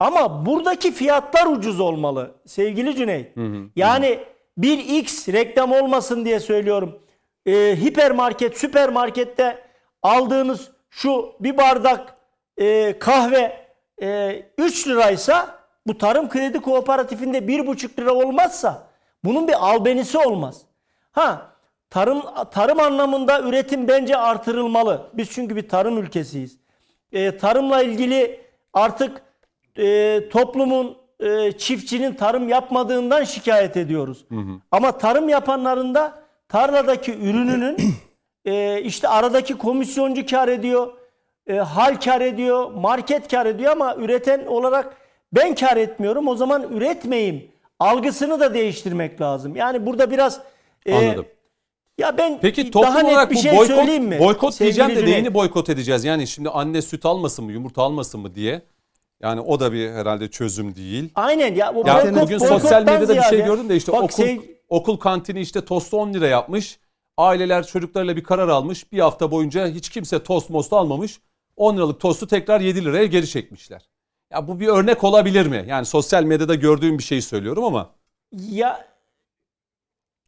[0.00, 3.36] Ama buradaki fiyatlar ucuz olmalı sevgili Cüneyt.
[3.76, 4.18] Yani
[4.58, 6.98] bir X reklam olmasın diye söylüyorum.
[7.46, 9.58] E, hipermarket, süpermarkette
[10.02, 12.16] aldığınız şu bir bardak
[12.56, 13.66] e, kahve
[14.02, 18.88] e, 3 liraysa bu tarım kredi kooperatifinde 1,5 lira olmazsa
[19.24, 20.62] bunun bir albenisi olmaz.
[21.12, 21.52] Ha
[21.90, 25.10] tarım tarım anlamında üretim bence artırılmalı.
[25.14, 26.58] Biz çünkü bir tarım ülkesiyiz.
[27.14, 28.40] E, tarımla ilgili
[28.72, 29.22] artık
[29.78, 34.24] e, toplumun e, çiftçinin tarım yapmadığından şikayet ediyoruz.
[34.70, 37.76] Ama tarım yapanların da tarladaki ürününün
[38.44, 40.92] e, işte aradaki komisyoncu kar ediyor,
[41.46, 44.96] e, hal kar ediyor, market kar ediyor ama üreten olarak
[45.32, 46.28] ben kar etmiyorum.
[46.28, 47.54] O zaman üretmeyeyim.
[47.80, 49.56] Algısını da değiştirmek lazım.
[49.56, 50.40] Yani burada biraz
[50.86, 51.26] e, Anladım.
[51.98, 54.18] Ya ben Peki toplum daha net olarak bir bu şey boykot, söyleyeyim mi?
[54.18, 55.08] boykot Sevgili diyeceğim de Cüneyt?
[55.18, 56.04] neyini boykot edeceğiz?
[56.04, 58.62] Yani şimdi anne süt almasın mı, yumurta almasın mı diye.
[59.22, 61.10] Yani o da bir herhalde çözüm değil.
[61.14, 61.74] Aynen ya.
[61.74, 64.40] Bu Ya boykot- bugün boykottan sosyal medyada bir şey gördüm de işte Bak okul sev-
[64.68, 66.78] okul kantini işte tostu 10 lira yapmış.
[67.16, 68.92] Aileler çocuklarıyla bir karar almış.
[68.92, 71.20] Bir hafta boyunca hiç kimse tost most almamış.
[71.56, 73.82] 10 liralık tostu tekrar 7 liraya geri çekmişler.
[74.32, 75.64] Ya bu bir örnek olabilir mi?
[75.68, 77.90] Yani sosyal medyada gördüğüm bir şey söylüyorum ama.
[78.50, 78.86] Ya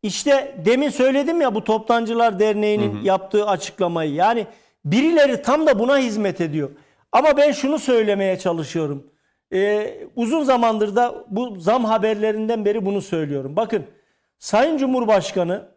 [0.02, 4.12] işte demin söyledim ya bu Toptancılar Derneği'nin yaptığı açıklamayı.
[4.14, 4.46] Yani
[4.84, 6.70] birileri tam da buna hizmet ediyor.
[7.12, 9.06] Ama ben şunu söylemeye çalışıyorum.
[9.52, 13.56] Ee, uzun zamandır da bu zam haberlerinden beri bunu söylüyorum.
[13.56, 13.86] Bakın
[14.38, 15.68] Sayın Cumhurbaşkanı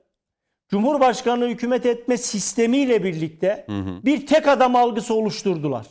[0.69, 3.65] Cumhurbaşkanı hükümet etme sistemiyle birlikte
[4.05, 5.85] bir tek adam algısı oluşturdular.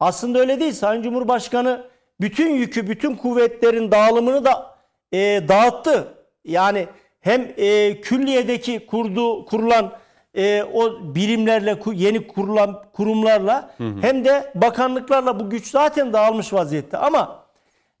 [0.00, 0.72] Aslında öyle değil.
[0.72, 1.84] Sayın Cumhurbaşkanı
[2.20, 4.76] bütün yükü, bütün kuvvetlerin dağılımını da
[5.12, 6.14] e, dağıttı.
[6.44, 6.86] Yani
[7.26, 9.92] hem e, külliyedeki kurdu kurulan
[10.34, 16.98] e, o birimlerle yeni kurulan kurumlarla hem de bakanlıklarla bu güç zaten dağılmış vaziyette.
[16.98, 17.44] Ama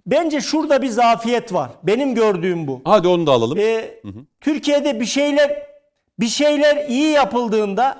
[0.06, 1.70] bence şurada bir zafiyet var.
[1.82, 2.80] Benim gördüğüm bu.
[2.84, 3.58] Hadi onu da alalım.
[3.58, 4.00] Ee,
[4.40, 5.62] Türkiye'de bir şeyler
[6.20, 7.98] bir şeyler iyi yapıldığında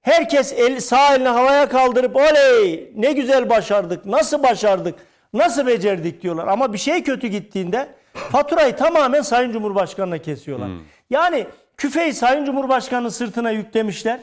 [0.00, 4.94] herkes el, sağ elini havaya kaldırıp oley ne güzel başardık, nasıl başardık,
[5.34, 6.46] nasıl becerdik diyorlar.
[6.46, 10.68] Ama bir şey kötü gittiğinde faturayı tamamen Sayın Cumhurbaşkanı'na kesiyorlar.
[11.10, 11.46] Yani
[11.76, 14.20] küfeyi Sayın Cumhurbaşkanı'nın sırtına yüklemişler.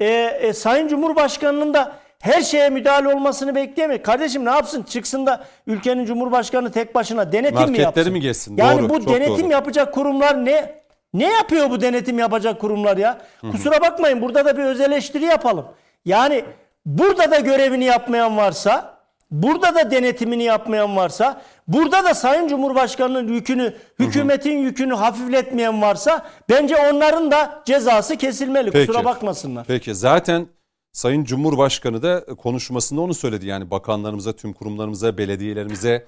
[0.00, 0.06] Ee,
[0.40, 4.02] e, Sayın Cumhurbaşkanı'nın da her şeye müdahale olmasını bekleyemeyiz.
[4.02, 4.82] Kardeşim ne yapsın?
[4.82, 8.12] Çıksın da ülkenin Cumhurbaşkanı tek başına denetim mi yapsın?
[8.12, 8.56] mi geçsin?
[8.56, 9.52] Yani Doğru, bu denetim doğru.
[9.52, 10.80] yapacak kurumlar ne?
[11.14, 13.18] Ne yapıyor bu denetim yapacak kurumlar ya?
[13.52, 15.66] Kusura bakmayın burada da bir öz eleştiri yapalım.
[16.04, 16.44] Yani
[16.86, 18.99] burada da görevini yapmayan varsa,
[19.30, 26.76] burada da denetimini yapmayan varsa, burada da Sayın Cumhurbaşkanı'nın yükünü, hükümetin yükünü hafifletmeyen varsa bence
[26.76, 28.70] onların da cezası kesilmeli.
[28.70, 28.86] Peki.
[28.86, 29.66] Kusura bakmasınlar.
[29.66, 30.48] Peki zaten
[30.92, 33.46] Sayın Cumhurbaşkanı da konuşmasında onu söyledi.
[33.46, 36.06] Yani bakanlarımıza, tüm kurumlarımıza, belediyelerimize,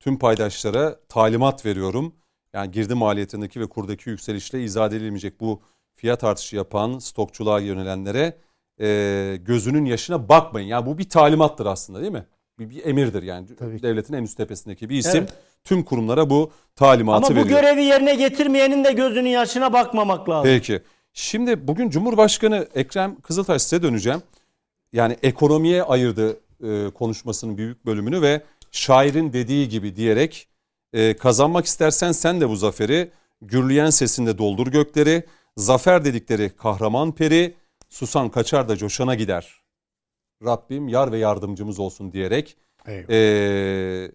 [0.00, 2.14] tüm paydaşlara talimat veriyorum.
[2.52, 5.60] Yani girdi maliyetindeki ve kurdaki yükselişle izah edilemeyecek bu
[5.94, 8.38] fiyat artışı yapan stokçuluğa yönelenlere
[8.80, 10.68] e, gözünün yaşına bakmayın.
[10.68, 12.26] Yani bu bir talimattır aslında değil mi?
[12.60, 13.46] Bir, bir emirdir yani.
[13.58, 13.82] Tabii.
[13.82, 15.20] Devletin en üst tepesindeki bir isim.
[15.20, 15.32] Evet.
[15.64, 17.60] Tüm kurumlara bu talimatı Ama bu veriyor.
[17.60, 20.50] görevi yerine getirmeyenin de gözünün yaşına bakmamak lazım.
[20.50, 20.80] Peki.
[21.12, 24.22] Şimdi bugün Cumhurbaşkanı Ekrem Kızıltaş size döneceğim.
[24.92, 30.48] Yani ekonomiye ayırdı e, konuşmasının büyük bölümünü ve şairin dediği gibi diyerek
[30.92, 33.10] e, kazanmak istersen sen de bu zaferi
[33.42, 35.24] gürleyen sesinde doldur gökleri
[35.56, 37.54] zafer dedikleri kahraman peri
[37.88, 39.59] susan kaçar da coşana gider.
[40.44, 43.10] Rabbim yar ve yardımcımız olsun diyerek Eyvallah.
[43.10, 44.12] e,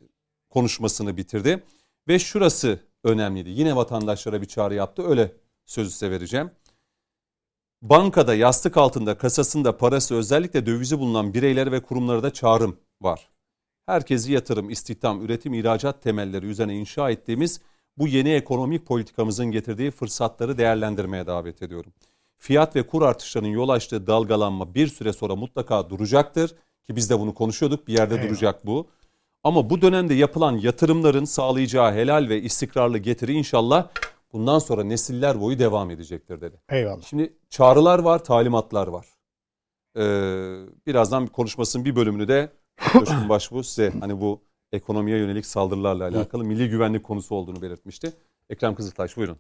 [0.50, 1.64] konuşmasını bitirdi.
[2.08, 3.50] Ve şurası önemliydi.
[3.50, 5.08] Yine vatandaşlara bir çağrı yaptı.
[5.08, 5.32] Öyle
[5.66, 6.52] sözü size vereceğim.
[7.82, 13.30] Bankada, yastık altında, kasasında parası özellikle dövizi bulunan bireylere ve kurumlara da çağrım var.
[13.86, 17.62] Herkesi yatırım, istihdam, üretim, ihracat temelleri üzerine inşa ettiğimiz
[17.98, 21.94] bu yeni ekonomik politikamızın getirdiği fırsatları değerlendirmeye davet ediyorum.
[22.46, 26.56] Fiyat ve kur artışlarının yol açtığı dalgalanma bir süre sonra mutlaka duracaktır.
[26.84, 28.88] Ki biz de bunu konuşuyorduk bir yerde duracak bu.
[29.44, 33.88] Ama bu dönemde yapılan yatırımların sağlayacağı helal ve istikrarlı getiri inşallah
[34.34, 36.62] bundan sonra nesiller boyu devam edecektir dedi.
[36.70, 37.02] Eyvallah.
[37.02, 39.08] Şimdi çağrılar var, talimatlar var.
[39.98, 42.52] Ee, birazdan konuşmasının bir bölümünü de
[42.94, 48.14] Coşkun Başbuğ size hani bu ekonomiye yönelik saldırılarla alakalı milli güvenlik konusu olduğunu belirtmişti.
[48.50, 49.38] Ekrem Kızıltaş buyurun.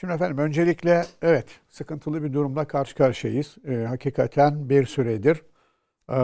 [0.00, 3.56] Şimdi efendim öncelikle evet sıkıntılı bir durumla karşı karşıyayız.
[3.68, 5.42] Ee, hakikaten bir süredir
[6.10, 6.14] e,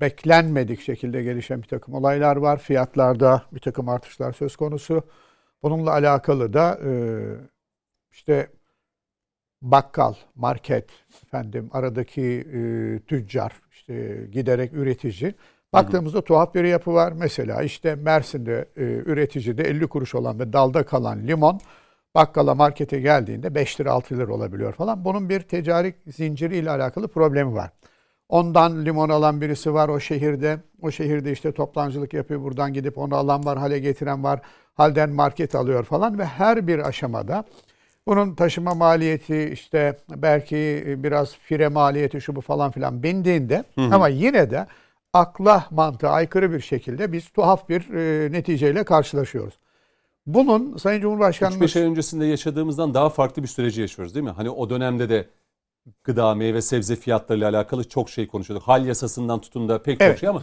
[0.00, 2.58] beklenmedik şekilde gelişen bir takım olaylar var.
[2.58, 5.02] Fiyatlarda bir takım artışlar söz konusu.
[5.62, 6.92] Bununla alakalı da e,
[8.12, 8.48] işte
[9.62, 10.90] bakkal, market,
[11.26, 12.60] efendim aradaki e,
[13.06, 15.34] tüccar, işte giderek üretici.
[15.72, 17.12] Baktığımızda tuhaf bir yapı var.
[17.12, 21.60] Mesela işte Mersin'de e, üreticide 50 kuruş olan ve dalda kalan limon
[22.14, 25.04] bakkala markete geldiğinde 5 lira 6 lira olabiliyor falan.
[25.04, 27.70] Bunun bir tecarik zinciri ile alakalı problemi var.
[28.28, 30.58] Ondan limon alan birisi var o şehirde.
[30.82, 32.42] O şehirde işte toptancılık yapıyor.
[32.42, 34.40] Buradan gidip onu alan var, hale getiren var.
[34.74, 37.44] Halden market alıyor falan ve her bir aşamada
[38.06, 44.50] bunun taşıma maliyeti işte belki biraz fire maliyeti şu bu falan filan bindiğinde ama yine
[44.50, 44.66] de
[45.12, 49.54] akla mantığa aykırı bir şekilde biz tuhaf bir e, neticeyle karşılaşıyoruz.
[50.26, 54.30] Bunun Sayın Cumhurbaşkanımız 3-5 ay öncesinde yaşadığımızdan daha farklı bir süreci yaşıyoruz değil mi?
[54.30, 55.28] Hani o dönemde de
[56.04, 58.68] gıda, meyve, sebze fiyatlarıyla alakalı çok şey konuşuyorduk.
[58.68, 60.20] Hal yasasından tutun da pek çok Evet.
[60.20, 60.42] şey ama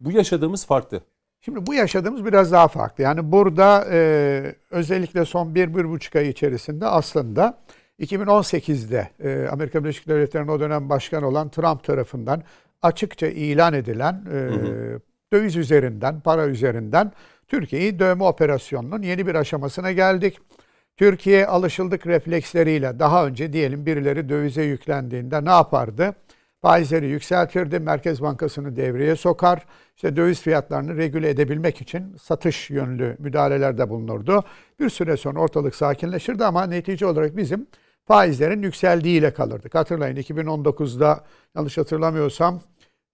[0.00, 1.00] bu yaşadığımız farklı.
[1.40, 3.04] Şimdi bu yaşadığımız biraz daha farklı.
[3.04, 7.58] Yani burada e, özellikle son bir, bir buçuk ay içerisinde aslında
[8.00, 12.42] 2018'de e, Amerika Birleşik Devletleri'nin o dönem başkan olan Trump tarafından
[12.82, 14.50] açıkça ilan edilen e,
[15.32, 17.12] döviz üzerinden, para üzerinden
[17.48, 20.38] Türkiye'yi dövme operasyonunun yeni bir aşamasına geldik.
[20.96, 26.14] Türkiye alışıldık refleksleriyle daha önce diyelim birileri dövize yüklendiğinde ne yapardı?
[26.62, 33.88] Faizleri yükseltirdi, Merkez Bankası'nı devreye sokar, işte döviz fiyatlarını regüle edebilmek için satış yönlü müdahalelerde
[33.88, 34.44] bulunurdu.
[34.80, 37.66] Bir süre sonra ortalık sakinleşirdi ama netice olarak bizim
[38.04, 39.74] faizlerin yükseldiğiyle kalırdık.
[39.74, 41.24] Hatırlayın 2019'da
[41.56, 42.60] yanlış hatırlamıyorsam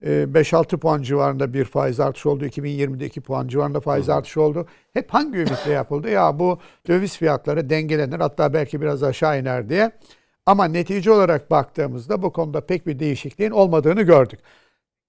[0.05, 2.47] 5-6 puan civarında bir faiz artışı oldu.
[2.47, 4.67] 2020'de 2 puan civarında faiz artışı oldu.
[4.93, 6.11] Hep hangi ümitle yapıldı?
[6.11, 9.91] Ya bu döviz fiyatları dengelenir hatta belki biraz aşağı iner diye.
[10.47, 14.41] Ama netice olarak baktığımızda bu konuda pek bir değişikliğin olmadığını gördük.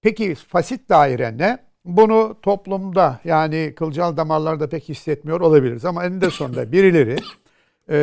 [0.02, 1.58] Peki fasit daire ne?
[1.84, 5.84] Bunu toplumda yani kılcal damarlarda pek hissetmiyor olabiliriz.
[5.84, 7.16] Ama eninde sonunda birileri
[7.88, 7.98] e,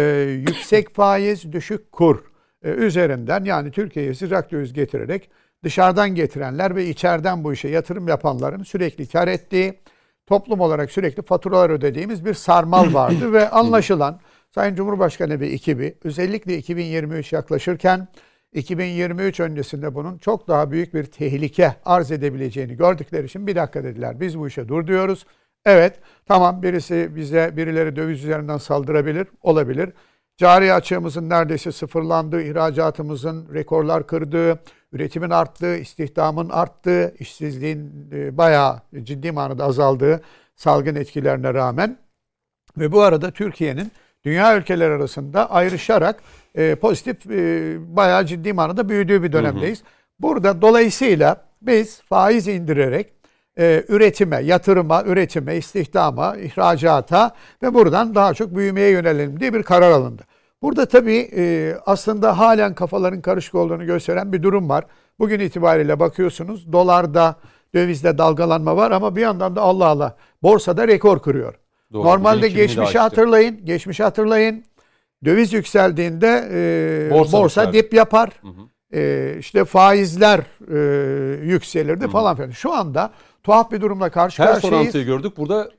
[0.48, 2.24] yüksek faiz, düşük kur
[2.64, 5.30] e, üzerinden yani Türkiye'ye sıcak döviz getirerek
[5.64, 9.80] dışarıdan getirenler ve içeriden bu işe yatırım yapanların sürekli kar ettiği,
[10.26, 14.20] toplum olarak sürekli faturalar ödediğimiz bir sarmal vardı ve anlaşılan
[14.56, 18.08] Sayın Cumhurbaşkanı ve ekibi özellikle 2023 yaklaşırken
[18.54, 24.20] 2023 öncesinde bunun çok daha büyük bir tehlike arz edebileceğini gördükleri için bir dakika dediler.
[24.20, 25.26] Biz bu işe dur diyoruz.
[25.66, 29.90] Evet tamam birisi bize birileri döviz üzerinden saldırabilir olabilir.
[30.38, 34.60] Cari açığımızın neredeyse sıfırlandığı, ihracatımızın rekorlar kırdığı,
[34.94, 40.22] üretimin arttığı, istihdamın arttığı, işsizliğin e, bayağı ciddi manada azaldığı
[40.56, 41.98] salgın etkilerine rağmen
[42.78, 43.92] ve bu arada Türkiye'nin
[44.26, 46.24] dünya ülkeler arasında ayrışarak
[46.56, 49.80] e, pozitif e, bayağı ciddi manada büyüdüğü bir dönemdeyiz.
[49.80, 49.88] Hı hı.
[50.20, 53.14] Burada dolayısıyla biz faiz indirerek
[53.60, 59.92] e, üretime, yatırıma, üretime, istihdama, ihracata ve buradan daha çok büyümeye yönelelim diye bir karar
[59.92, 60.24] alındı.
[60.64, 64.86] Burada tabii e, aslında halen kafaların karışık olduğunu gösteren bir durum var.
[65.20, 67.36] Bugün itibariyle bakıyorsunuz dolarda,
[67.74, 71.54] dövizde dalgalanma var ama bir yandan da Allah Allah borsada rekor kırıyor.
[71.94, 74.64] Doğru, Normalde geçmişi hatırlayın, geçmişi hatırlayın.
[75.26, 78.30] Döviz yükseldiğinde e, borsa, borsa dip yapar.
[78.42, 78.98] Hı hı.
[79.00, 80.40] E, işte faizler
[80.72, 82.12] e, yükselirdi hı hı.
[82.12, 82.50] falan filan.
[82.50, 83.12] Şu anda
[83.44, 84.78] tuhaf bir durumla karşı Her karşıyayız.
[84.78, 85.38] Her orantıyı gördük.
[85.38, 85.70] Burada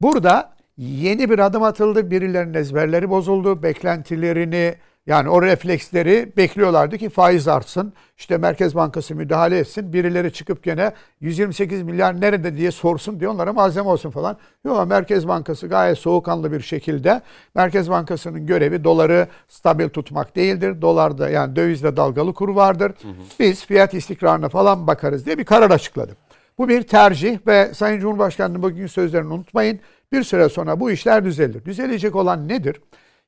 [0.00, 2.10] Burada yeni bir adım atıldı.
[2.10, 3.62] Birilerinin ezberleri bozuldu.
[3.62, 4.74] Beklentilerini
[5.06, 7.92] yani o refleksleri bekliyorlardı ki faiz artsın.
[8.18, 9.92] İşte Merkez Bankası müdahale etsin.
[9.92, 14.36] Birileri çıkıp gene 128 milyar nerede diye sorsun diye onlara malzeme olsun falan.
[14.64, 17.22] Yok Merkez Bankası gayet soğukkanlı bir şekilde
[17.54, 20.82] Merkez Bankası'nın görevi doları stabil tutmak değildir.
[20.82, 22.92] Dolarda yani dövizle dalgalı kur vardır.
[23.02, 23.12] Hı hı.
[23.40, 26.16] Biz fiyat istikrarına falan bakarız diye bir karar açıkladı.
[26.58, 29.80] Bu bir tercih ve Sayın Cumhurbaşkanı'nın bugün sözlerini unutmayın.
[30.12, 31.64] Bir süre sonra bu işler düzelir.
[31.64, 32.80] Düzelecek olan nedir?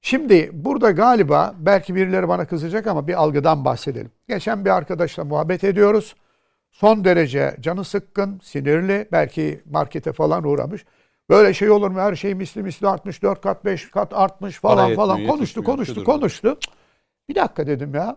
[0.02, 4.10] Şimdi burada galiba belki birileri bana kızacak ama bir algıdan bahsedelim.
[4.28, 6.14] Geçen bir arkadaşla muhabbet ediyoruz.
[6.70, 10.84] Son derece canı sıkkın, sinirli, belki markete falan uğramış.
[11.30, 11.98] Böyle şey olur mu?
[11.98, 15.26] Her şey misli misli artmış, 4 kat 5 kat artmış falan Para falan.
[15.26, 16.58] Konuştu, konuştu, konuştu.
[17.28, 18.16] Bir dakika dedim ya.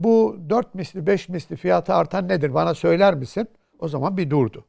[0.00, 2.54] Bu 4 misli, 5 misli fiyatı artan nedir?
[2.54, 3.48] Bana söyler misin?
[3.78, 4.64] O zaman bir durdu.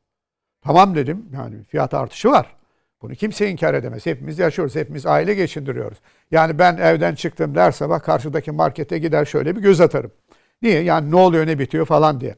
[0.61, 1.29] Tamam dedim.
[1.33, 2.55] Yani fiyat artışı var.
[3.01, 4.05] Bunu kimse inkar edemez.
[4.05, 4.75] Hepimiz yaşıyoruz.
[4.75, 5.97] Hepimiz aile geçindiriyoruz.
[6.31, 10.11] Yani ben evden çıktım der sabah karşıdaki markete gider şöyle bir göz atarım.
[10.61, 10.81] Niye?
[10.81, 12.35] Yani ne oluyor ne bitiyor falan diye.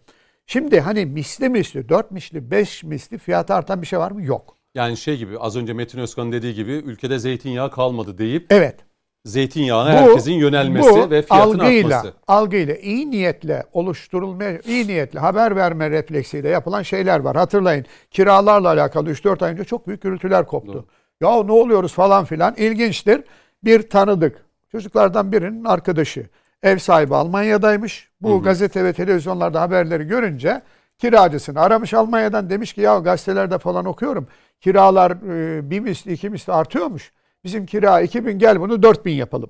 [0.48, 4.24] Şimdi hani misli misli, dört misli, beş misli fiyat artan bir şey var mı?
[4.24, 4.58] Yok.
[4.76, 8.76] Yani şey gibi az önce Metin Özkan'ın dediği gibi ülkede zeytinyağı kalmadı deyip Evet
[9.26, 12.18] zeytinyağına bu, herkesin yönelmesi bu, ve fiyatın algıyla, artması.
[12.28, 17.36] Algıyla, iyi niyetle oluşturulmaya, iyi niyetle haber verme refleksiyle yapılan şeyler var.
[17.36, 20.74] Hatırlayın kiralarla alakalı 3-4 ay önce çok büyük gürültüler koptu.
[20.74, 20.86] Doğru.
[21.22, 22.56] Ya ne oluyoruz falan filan.
[22.58, 23.22] İlginçtir.
[23.64, 24.46] Bir tanıdık.
[24.72, 26.28] Çocuklardan birinin arkadaşı.
[26.64, 28.10] Ev sahibi Almanya'daymış.
[28.22, 28.44] Bu hı hı.
[28.44, 30.62] gazete ve televizyonlarda haberleri görünce
[30.98, 34.28] kiracısını aramış Almanya'dan demiş ki ya gazetelerde falan okuyorum.
[34.62, 37.12] Kiralar e, bir misli iki misli artıyormuş.
[37.44, 39.50] Bizim kira 2000 gel bunu 4000 yapalım.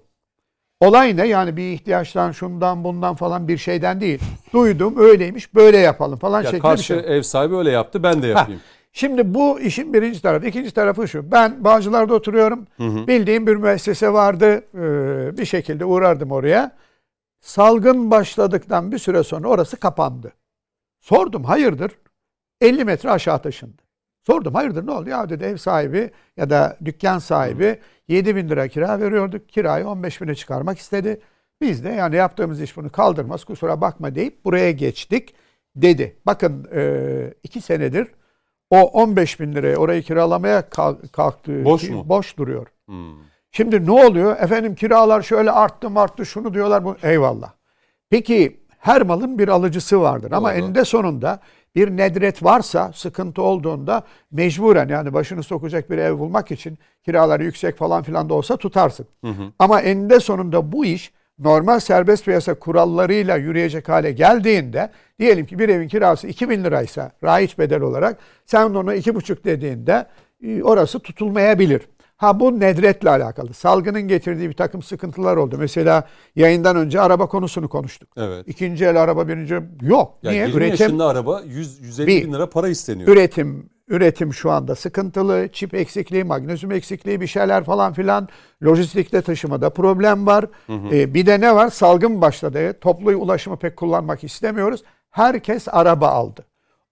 [0.80, 1.28] Olay ne?
[1.28, 4.20] Yani bir ihtiyaçtan şundan bundan falan bir şeyden değil.
[4.54, 6.98] Duydum öyleymiş böyle yapalım falan ya Karşı şey.
[6.98, 8.60] ev sahibi öyle yaptı ben de yapayım.
[8.60, 8.66] Ha.
[8.96, 10.46] Şimdi bu işin birinci tarafı.
[10.46, 11.32] ikinci tarafı şu.
[11.32, 12.68] Ben Bağcılar'da oturuyorum.
[12.78, 13.08] Hı hı.
[13.08, 14.64] Bildiğim bir müessese vardı.
[14.76, 16.76] Ee, bir şekilde uğrardım oraya.
[17.42, 20.34] Salgın başladıktan bir süre sonra orası kapandı.
[21.00, 21.92] Sordum hayırdır?
[22.62, 23.83] 50 metre aşağı taşındı.
[24.28, 25.10] Sordum hayırdır ne oldu?
[25.10, 29.50] Ya dedi ev sahibi ya da dükkan sahibi 7 bin lira kira veriyorduk.
[29.50, 31.22] Kirayı 15 bine çıkarmak istedi.
[31.62, 35.36] Biz de yani yaptığımız iş bunu kaldırmaz kusura bakma deyip buraya geçtik
[35.76, 36.18] dedi.
[36.26, 38.08] Bakın e, iki senedir
[38.70, 40.70] o 15 bin liraya orayı kiralamaya
[41.12, 41.66] kalktı.
[41.66, 42.10] Boş mu?
[42.10, 42.68] Boş duruyor.
[42.86, 43.16] Hmm.
[43.52, 44.38] Şimdi ne oluyor?
[44.40, 46.86] Efendim kiralar şöyle arttı arttı şunu diyorlar.
[46.86, 47.52] Bu eyvallah.
[48.10, 50.58] Peki her malın bir alıcısı vardır ama Doğru.
[50.58, 51.40] eninde sonunda
[51.76, 57.78] bir nedret varsa sıkıntı olduğunda mecburen yani başını sokacak bir ev bulmak için kiraları yüksek
[57.78, 59.08] falan filan da olsa tutarsın.
[59.60, 65.70] Ama eninde sonunda bu iş normal serbest piyasa kurallarıyla yürüyecek hale geldiğinde diyelim ki bir
[65.70, 70.06] evin kirası 2000 liraysa raiç bedel olarak sen onu 2,5 dediğinde
[70.44, 71.82] e, orası tutulmayabilir.
[72.24, 73.54] Ha bu nedretle alakalı.
[73.54, 75.56] Salgının getirdiği bir takım sıkıntılar oldu.
[75.60, 76.04] Mesela
[76.36, 78.10] yayından önce araba konusunu konuştuk.
[78.18, 78.48] Evet.
[78.48, 80.18] İkinci el araba birinci yok.
[80.24, 80.48] Yani Niye?
[80.48, 82.24] 20 Üretim yaşında araba 100 150 Bir.
[82.28, 83.08] bin lira para isteniyor.
[83.10, 85.48] üretim üretim şu anda sıkıntılı.
[85.54, 88.28] Çip eksikliği, magnezyum eksikliği bir şeyler falan filan.
[88.64, 90.46] Lojistikte taşımada problem var.
[90.92, 91.70] Ee, bir de ne var?
[91.70, 92.80] Salgın başladı.
[92.82, 94.84] Toplu ulaşımı pek kullanmak istemiyoruz.
[95.12, 96.46] Herkes araba aldı.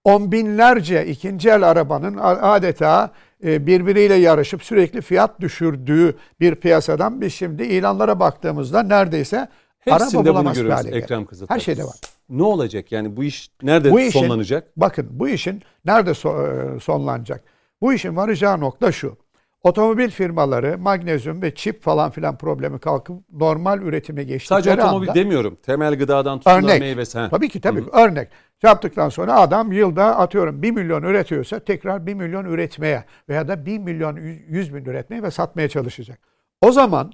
[0.04, 3.10] On binlerce ikinci el arabanın adeta
[3.44, 9.48] e, birbiriyle yarışıp sürekli fiyat düşürdüğü bir piyasadan biz şimdi ilanlara baktığımızda neredeyse
[9.80, 10.86] Hepsinde araba bunu bulamaz bir görüyoruz.
[10.86, 11.54] Ekrem Kızıltaş.
[11.54, 11.96] Her şeyde var.
[12.28, 14.68] Ne olacak yani bu iş nerede Bu işin- sonlanacak?
[14.76, 17.44] Bakın bu işin nerede so- e, sonlanacak?
[17.80, 19.16] Bu işin varacağı nokta şu.
[19.64, 25.20] Otomobil firmaları magnezyum ve çip falan filan problemi kalkıp normal üretime geçtikleri Sadece otomobil anda,
[25.20, 25.58] demiyorum.
[25.62, 26.80] Temel gıdadan tutun örnek.
[26.80, 27.18] meyvesi.
[27.18, 27.28] ha.
[27.30, 27.84] Tabii ki tabii.
[27.84, 27.90] ki.
[27.92, 28.28] Örnek.
[28.62, 33.78] Yaptıktan sonra adam yılda atıyorum 1 milyon üretiyorsa tekrar 1 milyon üretmeye veya da 1
[33.78, 34.16] milyon
[34.48, 36.18] 100 bin üretmeye ve satmaya çalışacak.
[36.60, 37.12] O zaman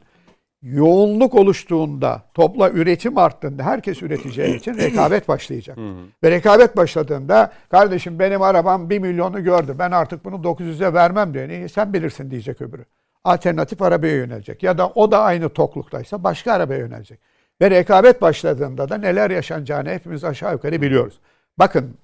[0.63, 5.79] yoğunluk oluştuğunda, topla üretim arttığında herkes üreteceği için rekabet başlayacak.
[6.23, 9.75] Ve rekabet başladığında kardeşim benim arabam 1 milyonu gördü.
[9.79, 11.49] Ben artık bunu 900'e vermem diye.
[11.49, 12.85] "İyi, Sen bilirsin diyecek öbürü.
[13.25, 14.63] Alternatif arabaya yönelecek.
[14.63, 17.21] Ya da o da aynı tokluktaysa başka arabaya yönelecek.
[17.61, 21.21] Ve rekabet başladığında da neler yaşanacağını hepimiz aşağı yukarı biliyoruz.
[21.59, 21.97] Bakın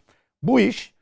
[0.42, 0.94] bu iş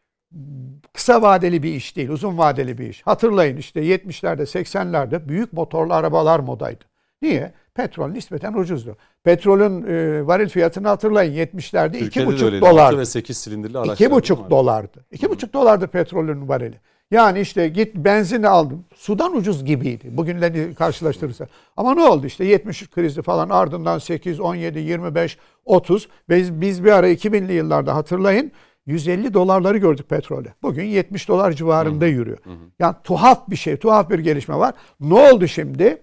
[0.92, 3.02] kısa vadeli bir iş değil, uzun vadeli bir iş.
[3.02, 6.84] Hatırlayın işte 70'lerde, 80'lerde büyük motorlu arabalar modaydı.
[7.22, 7.52] Niye?
[7.74, 8.96] Petrol nispeten ucuzdu.
[9.24, 12.66] Petrolün e, varil fiyatını hatırlayın 70'lerde Türkiye'de de 2,5 öyleydi.
[12.66, 12.98] 6 dolardı.
[12.98, 13.94] ve 8 silindirli araçlar.
[13.94, 14.50] İki değil buçuk mi?
[14.50, 15.04] dolardı.
[15.10, 16.80] İki buçuk dolardı petrolün varili.
[17.10, 18.84] Yani işte git benzini aldım.
[18.94, 20.08] Sudan ucuz gibiydi.
[20.16, 21.46] Bugünle karşılaştırırsa.
[21.76, 26.84] Ama ne oldu işte 70 krizi falan ardından 8, 17, 25, 30 ve biz, biz
[26.84, 28.52] bir ara 2000'li yıllarda hatırlayın
[28.86, 30.48] 150 dolarları gördük petrolde.
[30.62, 32.38] Bugün 70 dolar civarında yürüyor.
[32.78, 34.74] Yani tuhaf bir şey, tuhaf bir gelişme var.
[35.00, 36.02] Ne oldu şimdi?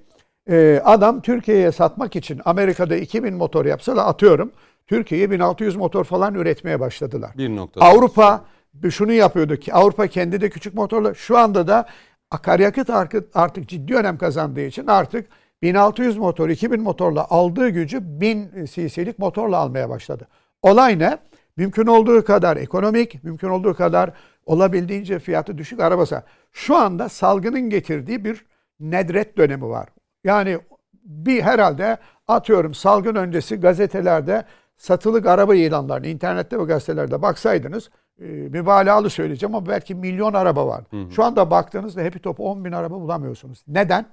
[0.49, 4.51] Ee, adam Türkiye'ye satmak için Amerika'da 2000 motor yapsa da atıyorum
[4.87, 7.31] Türkiye'ye 1600 motor falan üretmeye başladılar.
[7.37, 7.85] Bir noktada.
[7.85, 8.45] Avrupa
[8.89, 11.85] şunu yapıyordu ki Avrupa kendi de küçük motorla şu anda da
[12.31, 15.29] akaryakıt artık, artık ciddi önem kazandığı için artık
[15.61, 20.27] 1600 motor 2000 motorla aldığı gücü 1000 cc'lik motorla almaya başladı.
[20.61, 21.17] Olay ne?
[21.57, 24.11] Mümkün olduğu kadar ekonomik, mümkün olduğu kadar
[24.45, 26.23] olabildiğince fiyatı düşük arabasa.
[26.51, 28.45] Şu anda salgının getirdiği bir
[28.79, 29.89] nedret dönemi var.
[30.23, 30.59] Yani
[31.03, 31.97] bir herhalde
[32.27, 34.45] atıyorum salgın öncesi gazetelerde
[34.77, 37.89] satılık araba ilanlarını internette ve gazetelerde baksaydınız
[38.21, 40.83] e, mübalağalı söyleyeceğim ama belki milyon araba var.
[41.11, 43.63] Şu anda baktığınızda hepi topu 10 bin araba bulamıyorsunuz.
[43.67, 44.05] Neden?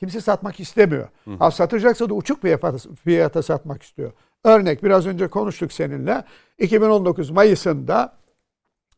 [0.00, 1.08] Kimse satmak istemiyor.
[1.38, 2.72] Ha, satacaksa da uçuk fiyata,
[3.04, 4.12] fiyata satmak istiyor.
[4.44, 6.24] Örnek biraz önce konuştuk seninle.
[6.58, 8.12] 2019 Mayıs'ında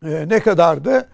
[0.04, 1.08] e, ne kadardı?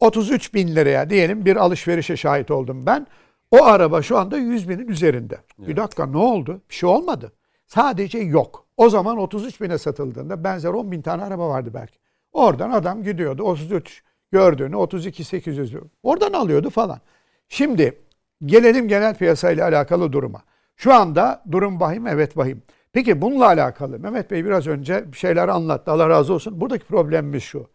[0.00, 3.06] 33 bin liraya diyelim bir alışverişe şahit oldum ben.
[3.54, 5.38] O araba şu anda 100 binin üzerinde.
[5.58, 6.60] Bir dakika ne oldu?
[6.70, 7.32] Bir şey olmadı.
[7.66, 8.66] Sadece yok.
[8.76, 11.98] O zaman 33 bine satıldığında benzer 10 bin tane araba vardı belki.
[12.32, 14.02] Oradan adam gidiyordu 33
[14.32, 17.00] gördüğünü 32 800 oradan alıyordu falan.
[17.48, 18.02] Şimdi
[18.44, 20.42] gelelim genel piyasayla alakalı duruma.
[20.76, 22.62] Şu anda durum vahim evet vahim.
[22.92, 26.60] Peki bununla alakalı Mehmet Bey biraz önce bir şeyler anlattı Allah razı olsun.
[26.60, 27.70] Buradaki problemimiz şu.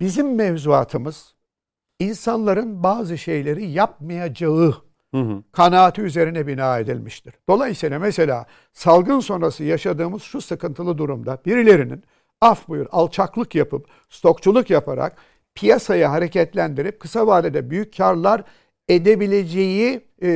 [0.00, 1.34] Bizim mevzuatımız
[2.00, 4.74] insanların bazı şeyleri yapmayacağı
[5.14, 5.42] Hı hı.
[5.52, 7.34] kanaati üzerine bina edilmiştir.
[7.48, 12.04] Dolayısıyla mesela salgın sonrası yaşadığımız şu sıkıntılı durumda birilerinin
[12.40, 15.16] af buyur alçaklık yapıp stokçuluk yaparak
[15.54, 18.42] piyasayı hareketlendirip kısa vadede büyük karlar
[18.88, 20.28] edebileceği e,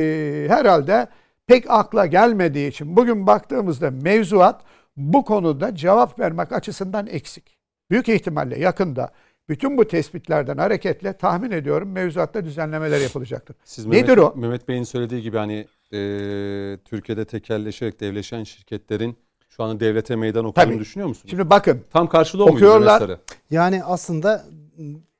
[0.49, 1.07] herhalde
[1.47, 4.61] pek akla gelmediği için bugün baktığımızda mevzuat
[4.97, 7.57] bu konuda cevap vermek açısından eksik.
[7.91, 9.11] Büyük ihtimalle yakında
[9.49, 13.55] bütün bu tespitlerden hareketle tahmin ediyorum mevzuatta düzenlemeler yapılacaktır.
[13.63, 14.33] Siz Nedir Mehmet, o?
[14.35, 15.97] Mehmet Bey'in söylediği gibi hani e,
[16.85, 19.17] Türkiye'de tekelleşerek devleşen şirketlerin
[19.49, 20.79] şu anda devlete meydan okuduğunu Tabii.
[20.79, 21.29] düşünüyor musunuz?
[21.29, 23.19] Şimdi bakın Tam karşılığı muydu okuyorlar.
[23.51, 24.45] Yani aslında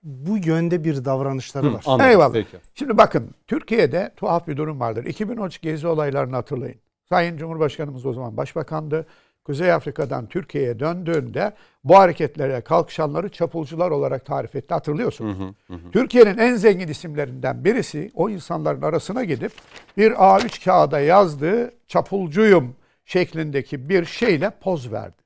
[0.03, 1.84] bu yönde bir davranışları var.
[1.86, 2.09] Anladım.
[2.09, 2.34] Eyvallah.
[2.34, 2.57] Peki.
[2.73, 5.05] Şimdi bakın Türkiye'de tuhaf bir durum vardır.
[5.05, 6.80] 2013 gezi olaylarını hatırlayın.
[7.09, 9.05] Sayın Cumhurbaşkanımız o zaman başbakandı.
[9.46, 14.74] Kuzey Afrika'dan Türkiye'ye döndüğünde bu hareketlere kalkışanları çapulcular olarak tarif etti.
[14.74, 15.56] Hatırlıyorsun.
[15.91, 19.52] Türkiye'nin en zengin isimlerinden birisi o insanların arasına gidip
[19.98, 22.76] bir A3 kağıda yazdığı çapulcuyum
[23.06, 25.22] şeklindeki bir şeyle poz verdi.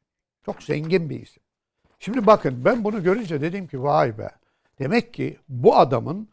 [0.45, 1.43] Çok zengin bir isim.
[1.99, 4.30] Şimdi bakın ben bunu görünce dedim ki vay be.
[4.80, 6.28] Demek ki bu adamın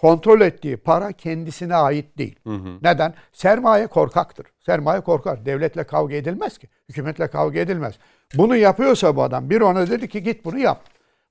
[0.00, 2.38] kontrol ettiği para kendisine ait değil.
[2.82, 3.14] Neden?
[3.32, 4.46] Sermaye korkaktır.
[4.66, 5.46] Sermaye korkar.
[5.46, 6.68] Devletle kavga edilmez ki.
[6.88, 7.94] Hükümetle kavga edilmez.
[8.34, 10.84] Bunu yapıyorsa bu adam bir ona dedi ki git bunu yap.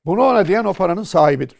[0.05, 1.57] Bunu ona diyen o paranın sahibidir.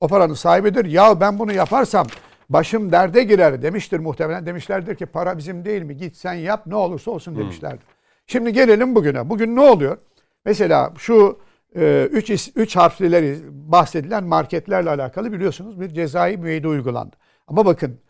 [0.00, 0.84] O paranın sahibidir.
[0.84, 2.06] Ya ben bunu yaparsam
[2.48, 4.46] başım derde girer demiştir muhtemelen.
[4.46, 5.96] Demişlerdir ki para bizim değil mi?
[5.96, 7.86] Git sen yap ne olursa olsun demişlerdir.
[8.26, 9.30] Şimdi gelelim bugüne.
[9.30, 9.98] Bugün ne oluyor?
[10.44, 11.38] Mesela şu
[11.76, 17.16] 3 üç, üç harflileri bahsedilen marketlerle alakalı biliyorsunuz bir cezai müeyyide uygulandı.
[17.46, 18.00] Ama bakın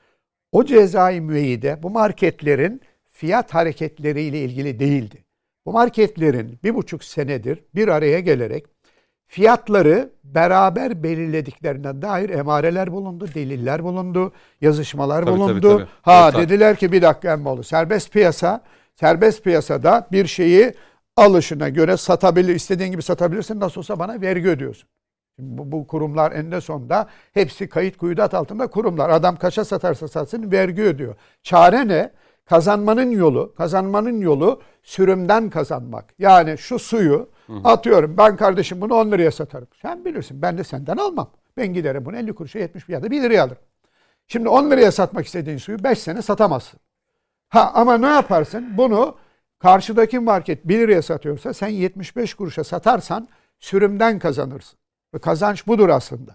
[0.53, 5.25] o cezai müeyyide bu marketlerin fiyat hareketleriyle ilgili değildi.
[5.67, 8.65] Bu marketlerin bir buçuk senedir bir araya gelerek
[9.27, 15.61] fiyatları beraber belirlediklerine dair emareler bulundu, deliller bulundu, yazışmalar Tabii, bulundu.
[15.61, 15.89] tabii, tabii.
[16.03, 18.63] Ha Evet, dediler ki bir dakika Emmoğlu serbest piyasa,
[18.95, 20.75] serbest piyasada bir şeyi
[21.17, 23.61] alışına göre satabilir, istediğin gibi satabilirsin.
[23.61, 24.89] Nasıl olsa bana vergi ödüyorsun.
[25.39, 29.11] Bu, bu kurumlar eninde sonunda hepsi kayıt kuyudat altında kurumlar.
[29.11, 31.15] Adam kaça satarsa satsın vergi ödüyor.
[31.43, 32.11] Çare ne?
[32.45, 36.15] Kazanmanın yolu, kazanmanın yolu sürümden kazanmak.
[36.19, 37.29] Yani şu suyu
[37.65, 39.69] atıyorum ben kardeşim bunu 10 liraya satarım.
[39.83, 41.31] Sen bilirsin ben de senden almam.
[41.57, 43.63] Ben giderim bunu 50 kuruşa 70 ya da 1 liraya alırım.
[44.29, 46.81] Şimdi 10 liraya satmak istediğin suyu 5 sene satamazsın.
[47.49, 48.77] Ha ama ne yaparsın?
[48.77, 49.17] Bunu
[49.59, 53.29] karşıdaki market 1 liraya satıyorsa sen 75 kuruşa satarsan
[53.61, 54.79] sürümden kazanırsın.
[55.15, 56.33] Ve kazanç budur aslında.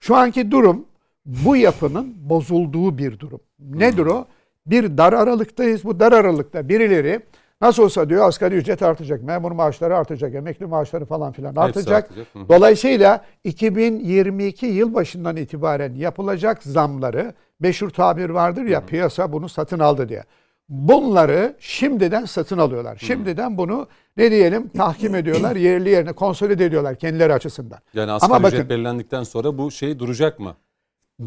[0.00, 0.86] Şu anki durum
[1.26, 3.40] bu yapının bozulduğu bir durum.
[3.58, 4.26] Nedir o?
[4.66, 5.84] Bir dar aralıktayız.
[5.84, 7.20] Bu dar aralıkta birileri
[7.60, 12.04] nasıl olsa diyor asgari ücret artacak, memur maaşları artacak, emekli maaşları falan filan artacak.
[12.04, 12.48] artacak.
[12.48, 20.08] Dolayısıyla 2022 yıl başından itibaren yapılacak zamları meşhur tabir vardır ya piyasa bunu satın aldı
[20.08, 20.24] diye.
[20.72, 22.98] Bunları şimdiden satın alıyorlar.
[23.00, 27.78] Şimdiden bunu ne diyelim tahkim ediyorlar, yerli yerine konsolide ediyorlar kendileri açısından.
[27.94, 30.56] Yani asgari Ama ücret bakın belirlendikten sonra bu şey duracak mı?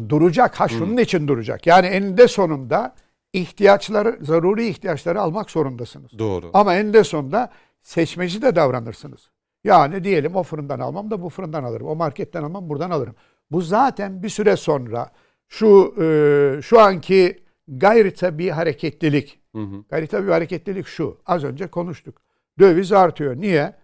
[0.08, 0.60] duracak.
[0.60, 1.66] Ha şunun için duracak.
[1.66, 2.94] Yani eninde sonunda
[3.32, 6.18] ihtiyaçları, zaruri ihtiyaçları almak zorundasınız.
[6.18, 6.50] Doğru.
[6.54, 7.50] Ama eninde sonunda
[7.82, 9.30] seçmeci de davranırsınız.
[9.64, 11.86] Yani diyelim o fırından almam da bu fırından alırım.
[11.86, 13.14] O marketten almam buradan alırım.
[13.50, 15.10] Bu zaten bir süre sonra
[15.48, 19.42] şu e, şu anki gayri tabi hareketlilik.
[19.90, 21.20] Gayri tabi hareketlilik şu.
[21.26, 22.22] Az önce konuştuk.
[22.58, 23.36] Döviz artıyor.
[23.36, 23.74] Niye?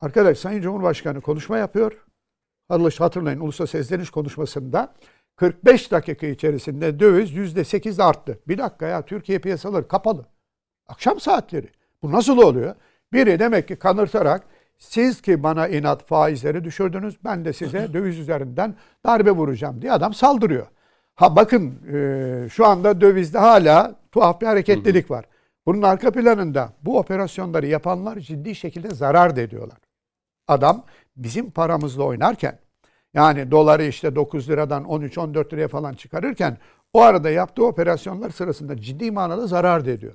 [0.00, 2.06] Arkadaş Sayın Cumhurbaşkanı konuşma yapıyor.
[2.98, 4.94] Hatırlayın, ulusal sesleniş konuşmasında
[5.36, 8.40] 45 dakika içerisinde döviz %8 arttı.
[8.48, 10.26] Bir dakika ya Türkiye piyasaları kapalı.
[10.86, 11.68] Akşam saatleri.
[12.02, 12.74] Bu nasıl oluyor?
[13.12, 14.46] Biri demek ki kanırtarak
[14.78, 18.74] siz ki bana inat faizleri düşürdünüz ben de size döviz üzerinden
[19.06, 20.66] darbe vuracağım diye adam saldırıyor.
[21.16, 25.24] Ha bakın e, şu anda dövizde hala tuhaf bir hareketlilik var.
[25.66, 29.78] Bunun arka planında bu operasyonları yapanlar ciddi şekilde zarar da ediyorlar.
[30.48, 30.84] Adam
[31.16, 32.58] bizim paramızla oynarken
[33.14, 36.56] yani doları işte 9 liradan 13-14 liraya falan çıkarırken
[36.92, 40.14] o arada yaptığı operasyonlar sırasında ciddi manada zarar da ediyor.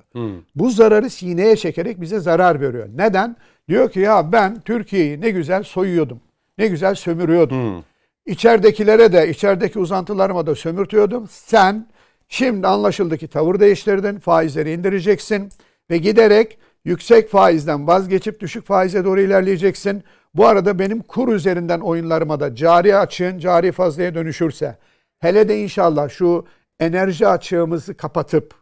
[0.54, 2.88] Bu zararı sineye çekerek bize zarar veriyor.
[2.94, 3.36] Neden?
[3.68, 6.20] Diyor ki ya ben Türkiye'yi ne güzel soyuyordum.
[6.58, 7.84] Ne güzel sömürüyordum.
[8.26, 11.28] İçeridekilere de, içerideki uzantılarıma da sömürtüyordum.
[11.30, 11.88] Sen
[12.28, 15.48] şimdi anlaşıldı ki tavır değiştirdin, faizleri indireceksin
[15.90, 20.04] ve giderek yüksek faizden vazgeçip düşük faize doğru ilerleyeceksin.
[20.34, 24.76] Bu arada benim kur üzerinden oyunlarıma da cari açığın cari fazlaya dönüşürse,
[25.20, 26.46] hele de inşallah şu
[26.80, 28.54] enerji açığımızı kapatıp,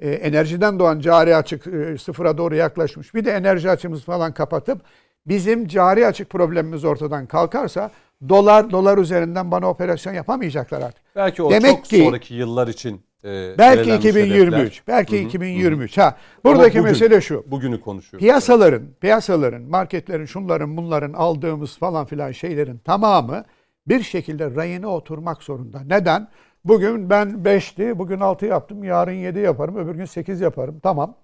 [0.00, 3.14] e, enerjiden doğan cari açık e, sıfıra doğru yaklaşmış.
[3.14, 4.82] Bir de enerji açığımızı falan kapatıp
[5.26, 7.90] bizim cari açık problemimiz ortadan kalkarsa
[8.28, 11.02] dolar dolar üzerinden bana operasyon yapamayacaklar artık.
[11.16, 14.82] Belki o Demek çok ki- sonraki yıllar için e, Belki belirlenmiş 2023, hedefler.
[14.96, 15.98] belki Hı hı, 2023.
[15.98, 17.44] Ha buradaki bugün- mesele şu.
[17.46, 18.20] Bugünü konuşuyoruz.
[18.24, 23.44] Piyasaların, piyasaların, marketlerin, şunların, bunların aldığımız falan filan şeylerin tamamı
[23.86, 25.80] bir şekilde rayına oturmak zorunda.
[25.80, 26.28] Neden?
[26.64, 30.80] Bugün ben 5'ti, bugün 6 yaptım, yarın 7 yaparım, öbür gün 8 yaparım.
[30.82, 31.14] Tamam.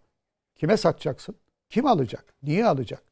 [0.56, 1.34] Kime satacaksın?
[1.70, 2.24] Kim alacak?
[2.42, 3.02] Niye alacak?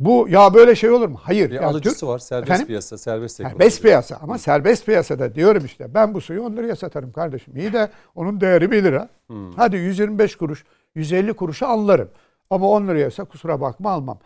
[0.00, 1.18] Bu ya böyle şey olur mu?
[1.22, 1.50] Hayır.
[1.50, 2.18] Bir Ya alıcısı Türk- var.
[2.18, 2.66] Serbest Efendim?
[2.66, 3.52] piyasa, serbest ekonomi.
[3.58, 7.56] Serbest piyasa ama serbest piyasada diyorum işte ben bu suyu 10 liraya satarım kardeşim.
[7.56, 9.08] İyi de onun değeri 1 lira.
[9.56, 12.08] Hadi 125 kuruş, 150 kuruşa anlarım.
[12.50, 14.18] Ama 10 liraysa kusura bakma almam.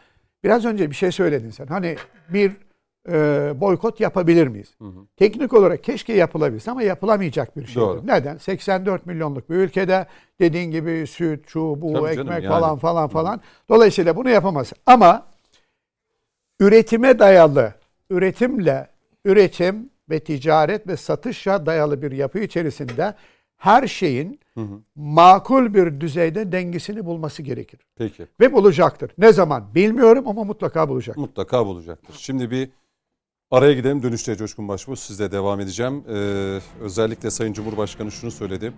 [0.45, 1.66] Biraz önce bir şey söyledin sen.
[1.66, 1.97] Hani
[2.29, 2.53] bir
[3.09, 4.75] e, boykot yapabilir miyiz?
[5.16, 7.83] Teknik olarak keşke yapılabilse ama yapılamayacak bir şey.
[8.05, 8.37] Neden?
[8.37, 10.07] 84 milyonluk bir ülkede
[10.41, 12.53] dediğin gibi süt, şu, bu, Tabii canım, ekmek yani.
[12.53, 13.41] falan falan falan.
[13.68, 14.72] Dolayısıyla bunu yapamaz.
[14.87, 15.22] Ama
[16.61, 17.74] üretime dayalı,
[18.11, 18.88] üretimle,
[19.24, 23.14] üretim ve ticaret ve satışa dayalı bir yapı içerisinde
[23.57, 24.40] her şeyin
[24.94, 27.80] makul bir düzeyde dengesini bulması gerekir.
[27.96, 28.26] Peki.
[28.40, 29.11] Ve bulacaktır.
[29.18, 31.16] Ne zaman bilmiyorum ama mutlaka bulacak.
[31.16, 32.14] Mutlaka bulacaktır.
[32.18, 32.70] Şimdi bir
[33.50, 34.02] araya gidelim.
[34.02, 36.05] Dönüşte Coşkun Başbuğ sizle devam edeceğim.
[36.09, 38.72] Ee, özellikle Sayın Cumhurbaşkanı şunu söyledi.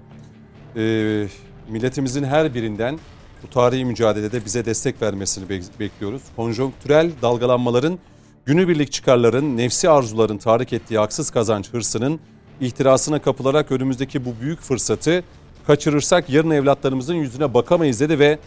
[0.77, 1.27] Ee,
[1.69, 2.99] milletimizin her birinden
[3.47, 6.23] bu tarihi mücadelede bize destek vermesini bek- bekliyoruz.
[6.37, 7.99] Konjonktürel dalgalanmaların,
[8.47, 12.21] günübirlik çıkarların, nefsi arzuların tahrik ettiği haksız kazanç hırsının
[12.61, 15.25] ihtirasına kapılarak önümüzdeki bu büyük fırsatı
[15.67, 18.39] kaçırırsak yarın evlatlarımızın yüzüne bakamayız dedi ve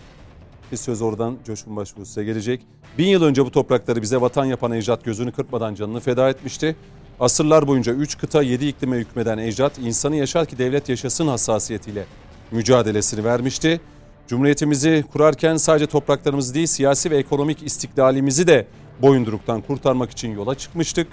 [0.71, 2.61] bir söz oradan Coşkun Başbuğ size gelecek.
[2.97, 6.75] Bin yıl önce bu toprakları bize vatan yapan ecdat gözünü kırpmadan canını feda etmişti.
[7.19, 12.05] Asırlar boyunca 3 kıta 7 iklime hükmeden ecdat insanı yaşar ki devlet yaşasın hassasiyetiyle
[12.51, 13.81] mücadelesini vermişti.
[14.29, 18.67] Cumhuriyetimizi kurarken sadece topraklarımızı değil siyasi ve ekonomik istiklalimizi de
[19.01, 21.07] boyunduruktan kurtarmak için yola çıkmıştık.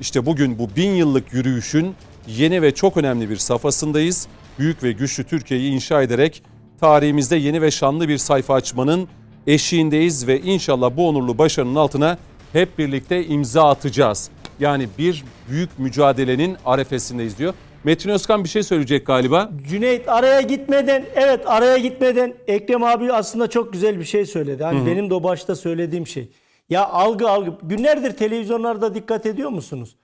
[0.00, 1.94] İşte bugün bu bin yıllık yürüyüşün
[2.26, 4.26] yeni ve çok önemli bir safhasındayız.
[4.58, 6.42] Büyük ve güçlü Türkiye'yi inşa ederek
[6.80, 9.08] tarihimizde yeni ve şanlı bir sayfa açmanın
[9.46, 12.18] eşiğindeyiz ve inşallah bu onurlu başarının altına
[12.52, 14.30] hep birlikte imza atacağız.
[14.60, 17.54] Yani bir büyük mücadelenin arefesindeyiz diyor.
[17.84, 19.50] Metin Özkan bir şey söyleyecek galiba.
[19.68, 24.64] Cüneyt araya gitmeden evet araya gitmeden Ekrem abi aslında çok güzel bir şey söyledi.
[24.64, 26.28] Hani benim de o başta söylediğim şey.
[26.70, 27.52] Ya algı algı.
[27.62, 29.96] Günlerdir televizyonlarda dikkat ediyor musunuz?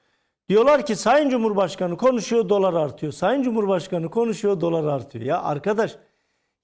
[0.48, 3.12] Diyorlar ki Sayın Cumhurbaşkanı konuşuyor dolar artıyor.
[3.12, 5.24] Sayın Cumhurbaşkanı konuşuyor dolar artıyor.
[5.24, 5.96] Ya arkadaş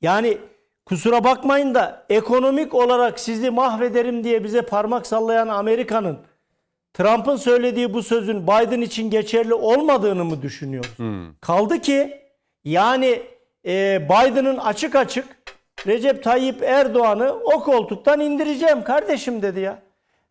[0.02, 0.38] yani
[0.86, 6.18] kusura bakmayın da ekonomik olarak sizi mahvederim diye bize parmak sallayan Amerika'nın
[6.94, 10.84] Trump'ın söylediği bu sözün Biden için geçerli olmadığını mı düşünüyor?
[11.40, 12.20] Kaldı ki
[12.64, 13.22] yani
[13.66, 15.24] e, Biden'ın açık açık
[15.86, 19.78] Recep Tayyip Erdoğan'ı o koltuktan indireceğim kardeşim dedi ya.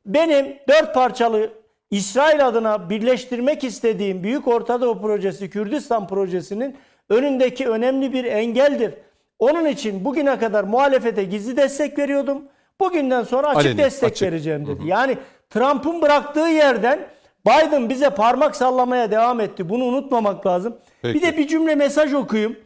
[0.06, 1.50] Benim dört parçalı
[1.92, 6.78] İsrail adına birleştirmek istediğim Büyük Orta Doğu Projesi, Kürdistan Projesi'nin
[7.10, 8.94] önündeki önemli bir engeldir.
[9.40, 12.44] Onun için bugüne kadar muhalefete gizli destek veriyordum.
[12.80, 14.28] Bugünden sonra açık Aleni, destek açık.
[14.28, 14.82] vereceğim dedi.
[14.86, 15.18] Yani
[15.54, 17.00] Trump'ın bıraktığı yerden
[17.48, 19.70] Biden bize parmak sallamaya devam etti.
[19.70, 20.78] Bunu unutmamak lazım.
[21.02, 21.16] Peki.
[21.16, 22.58] Bir de bir cümle mesaj okuyayım.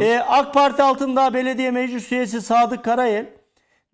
[0.00, 3.26] Ee, AK Parti Altındağ Belediye Meclis Üyesi Sadık Karayel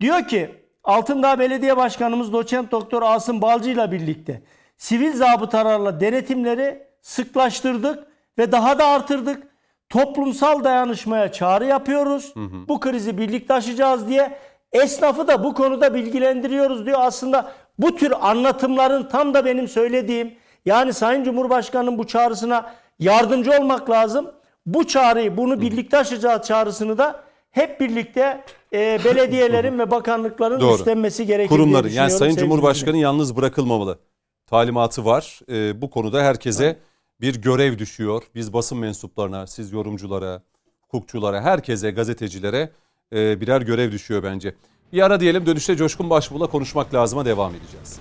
[0.01, 0.49] diyor ki
[0.83, 4.41] Altındağ Belediye Başkanımız Doçent Doktor Asım Balcı ile birlikte
[4.77, 9.47] sivil zabıtalarla denetimleri sıklaştırdık ve daha da artırdık.
[9.89, 12.33] Toplumsal dayanışmaya çağrı yapıyoruz.
[12.67, 14.37] Bu krizi birlikte aşacağız diye
[14.71, 16.99] esnafı da bu konuda bilgilendiriyoruz diyor.
[17.01, 20.33] Aslında bu tür anlatımların tam da benim söylediğim
[20.65, 24.31] yani Sayın Cumhurbaşkanı'nın bu çağrısına yardımcı olmak lazım.
[24.65, 30.75] Bu çağrıyı, bunu birlikte aşacağız çağrısını da hep birlikte e, belediyelerin ve bakanlıkların Doğru.
[30.75, 33.99] üstlenmesi gerekir Kurumların yani Sayın Cumhurbaşkanı yalnız bırakılmamalı.
[34.47, 35.39] Talimatı var.
[35.49, 36.77] Ee, bu konuda herkese
[37.21, 38.23] bir görev düşüyor.
[38.35, 40.41] Biz basın mensuplarına, siz yorumculara,
[40.81, 42.69] hukukçulara, herkese, gazetecilere
[43.13, 44.55] e, birer görev düşüyor bence.
[44.93, 47.99] Bir ara diyelim dönüşte Coşkun Başbuğ'la konuşmak lazıma devam edeceğiz.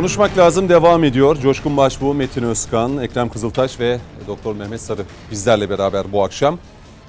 [0.00, 1.36] Konuşmak lazım devam ediyor.
[1.36, 6.58] Coşkun Başbuğ, Metin Özkan, Ekrem Kızıltaş ve Doktor Mehmet Sarı bizlerle beraber bu akşam.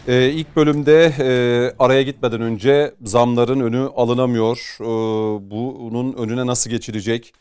[0.07, 1.27] Ee, ilk bölümde e,
[1.79, 4.77] araya gitmeden önce zamların önü alınamıyor.
[4.79, 4.85] Ee,
[5.51, 7.33] bunun önüne nasıl geçilecek?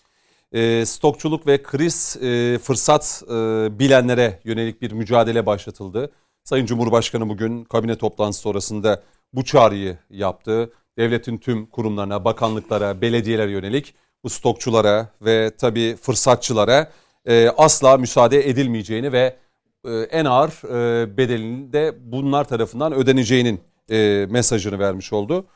[0.53, 3.34] Ee, stokçuluk ve kriz e, fırsat e,
[3.78, 6.11] bilenlere yönelik bir mücadele başlatıldı.
[6.44, 10.72] Sayın Cumhurbaşkanı bugün kabine toplantısı sonrasında bu çağrıyı yaptı.
[10.98, 13.94] Devletin tüm kurumlarına, bakanlıklara, belediyelere yönelik
[14.25, 16.91] bu stokçulara ve tabii fırsatçılara
[17.27, 19.37] e, asla müsaade edilmeyeceğini ve
[19.85, 23.61] e, en ağır e, bedelinin de bunlar tarafından ödeneceğinin
[23.91, 25.47] e, mesajını vermiş oldu.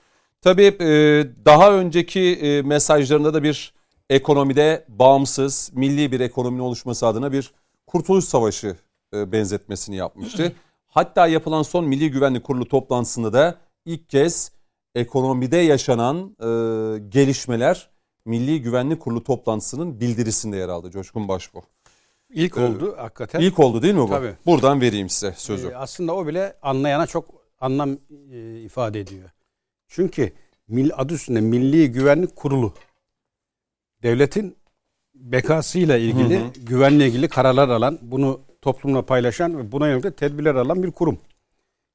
[0.41, 0.87] Tabii e,
[1.45, 3.75] daha önceki e, mesajlarında da bir
[4.11, 7.53] ekonomide bağımsız, milli bir ekonominin oluşması adına bir
[7.87, 8.77] kurtuluş savaşı
[9.15, 10.53] e, benzetmesini yapmıştı.
[10.89, 13.55] Hatta yapılan son Milli Güvenlik Kurulu toplantısında da
[13.85, 14.53] ilk kez
[14.95, 16.49] ekonomide yaşanan e,
[17.09, 17.89] gelişmeler
[18.25, 21.63] Milli Güvenlik Kurulu toplantısının bildirisinde yer aldı Coşkun Başbuğ.
[22.31, 23.41] İlk oldu hakikaten.
[23.41, 24.09] İlk oldu değil mi bu?
[24.09, 24.35] Tabii.
[24.47, 25.69] Buradan vereyim size sözü.
[25.69, 27.25] Ee, aslında o bile anlayana çok
[27.61, 27.99] anlam
[28.33, 29.31] e, ifade ediyor.
[29.89, 30.33] Çünkü
[30.69, 32.75] mil, adı üstünde Milli Güvenlik Kurulu
[34.03, 34.57] devletin
[35.15, 36.51] bekasıyla ilgili, Hı hı.
[36.67, 41.19] güvenle ilgili kararlar alan, bunu toplumla paylaşan ve buna yönelik tedbirler alan bir kurum.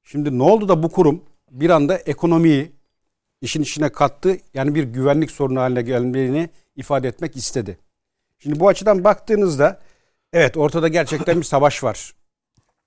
[0.03, 2.71] Şimdi ne oldu da bu kurum bir anda ekonomiyi
[3.41, 4.37] işin içine kattı.
[4.53, 7.77] Yani bir güvenlik sorunu haline geldiğini ifade etmek istedi.
[8.39, 9.79] Şimdi bu açıdan baktığınızda
[10.33, 12.13] evet ortada gerçekten bir savaş var.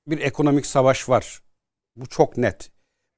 [0.07, 1.43] Bir ekonomik savaş var.
[1.97, 2.71] Bu çok net.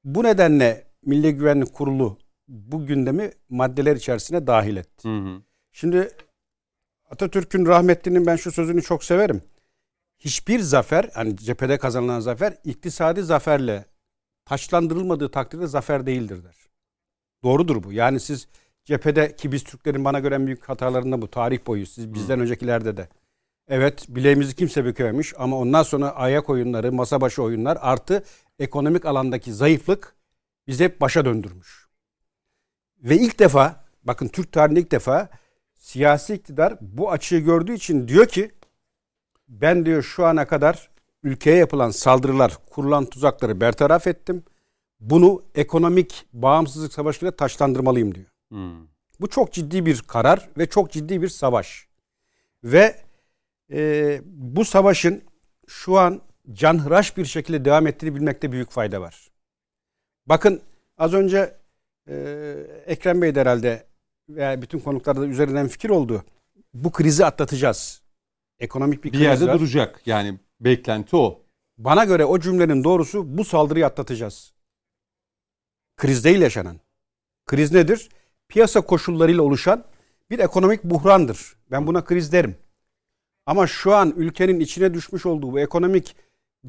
[0.03, 2.17] Bu nedenle Milli Güvenlik Kurulu
[2.47, 5.09] bu gündemi maddeler içerisine dahil etti.
[5.09, 5.41] Hı hı.
[5.71, 6.09] Şimdi
[7.09, 9.41] Atatürk'ün rahmetlinin ben şu sözünü çok severim.
[10.19, 13.85] Hiçbir zafer, hani cephede kazanılan zafer iktisadi zaferle
[14.45, 16.55] taçlandırılmadığı takdirde zafer değildir der.
[17.45, 17.93] Doğrudur bu.
[17.93, 18.47] Yani siz
[18.85, 21.85] cephede ki biz Türklerin bana göre en büyük hatalarında bu tarih boyu.
[21.85, 23.09] Siz bizden öncekilerde de.
[23.67, 28.23] Evet bileğimizi kimse bükememiş ama ondan sonra ayak oyunları, masa başı oyunlar artı
[28.59, 30.15] ekonomik alandaki zayıflık
[30.67, 31.87] bizi hep başa döndürmüş.
[33.03, 35.29] Ve ilk defa bakın Türk tarihinde ilk defa
[35.73, 38.51] siyasi iktidar bu açığı gördüğü için diyor ki
[39.47, 40.89] ben diyor şu ana kadar
[41.23, 44.43] ülkeye yapılan saldırılar, kurulan tuzakları bertaraf ettim.
[44.99, 48.27] Bunu ekonomik bağımsızlık savaşıyla taşlandırmalıyım diyor.
[48.51, 48.71] Hı.
[49.19, 51.87] Bu çok ciddi bir karar ve çok ciddi bir savaş.
[52.63, 52.95] Ve
[53.71, 55.21] e, bu savaşın
[55.67, 56.21] şu an
[56.53, 59.31] canhıraş bir şekilde devam ettiğini bilmekte büyük fayda var.
[60.25, 60.61] Bakın
[60.97, 61.57] az önce
[62.09, 62.15] e,
[62.85, 63.85] Ekrem Bey de herhalde
[64.29, 66.23] veya bütün konuklarda da üzerinden fikir oldu.
[66.73, 68.01] Bu krizi atlatacağız.
[68.59, 69.59] Ekonomik bir, Bir kriz yerde var.
[69.59, 70.01] duracak.
[70.05, 71.41] Yani beklenti o.
[71.77, 74.53] Bana göre o cümlenin doğrusu bu saldırıyı atlatacağız.
[75.97, 76.79] Kriz değil yaşanan.
[77.45, 78.09] Kriz nedir?
[78.47, 79.83] Piyasa koşullarıyla oluşan
[80.29, 81.55] bir ekonomik buhrandır.
[81.71, 82.55] Ben buna kriz derim.
[83.45, 86.15] Ama şu an ülkenin içine düşmüş olduğu bu ekonomik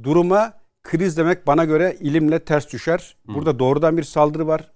[0.02, 0.52] duruma
[0.82, 3.16] kriz demek bana göre ilimle ters düşer.
[3.26, 4.72] Burada doğrudan bir saldırı var.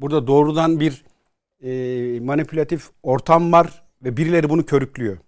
[0.00, 1.04] Burada doğrudan bir
[1.62, 5.18] e, manipülatif ortam var ve birileri bunu körüklüyor.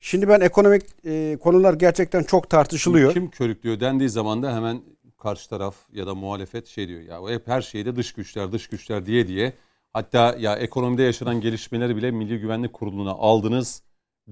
[0.00, 3.12] Şimdi ben ekonomik e, konular gerçekten çok tartışılıyor.
[3.12, 4.82] Kim körüklüyor dendiği zaman da hemen
[5.22, 7.00] karşı taraf ya da muhalefet şey diyor.
[7.00, 9.52] Ya hep her şeyde dış güçler dış güçler diye diye.
[9.92, 13.82] Hatta ya ekonomide yaşanan gelişmeleri bile Milli Güvenlik Kurulu'na aldınız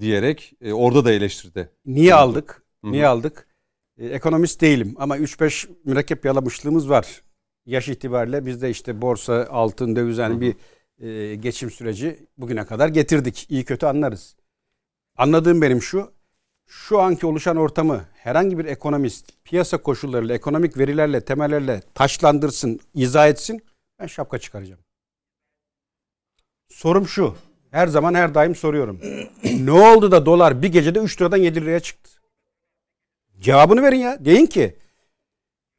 [0.00, 1.70] diyerek e, orada da eleştirdi.
[1.86, 2.62] Niye aldık?
[2.84, 2.92] Hı.
[2.92, 3.46] Niye aldık?
[3.98, 7.22] E, ekonomist değilim ama 3-5 mürekkep yalamışlığımız var.
[7.66, 10.56] Yaş itibariyle biz de işte borsa, altın, döviz yani bir
[11.06, 13.46] e, geçim süreci bugüne kadar getirdik.
[13.50, 14.36] İyi kötü anlarız.
[15.16, 16.12] Anladığım benim şu.
[16.72, 23.62] Şu anki oluşan ortamı herhangi bir ekonomist piyasa koşullarıyla, ekonomik verilerle, temellerle taşlandırsın, izah etsin.
[23.98, 24.80] Ben şapka çıkaracağım.
[26.68, 27.36] Sorum şu.
[27.70, 29.00] Her zaman her daim soruyorum.
[29.44, 32.10] ne oldu da dolar bir gecede 3 liradan 7 liraya çıktı?
[33.40, 34.24] Cevabını verin ya.
[34.24, 34.76] Deyin ki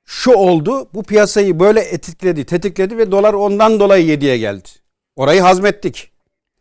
[0.05, 4.69] şu oldu bu piyasayı böyle etikledi, tetikledi ve dolar ondan dolayı 7'ye geldi.
[5.15, 6.11] Orayı hazmettik.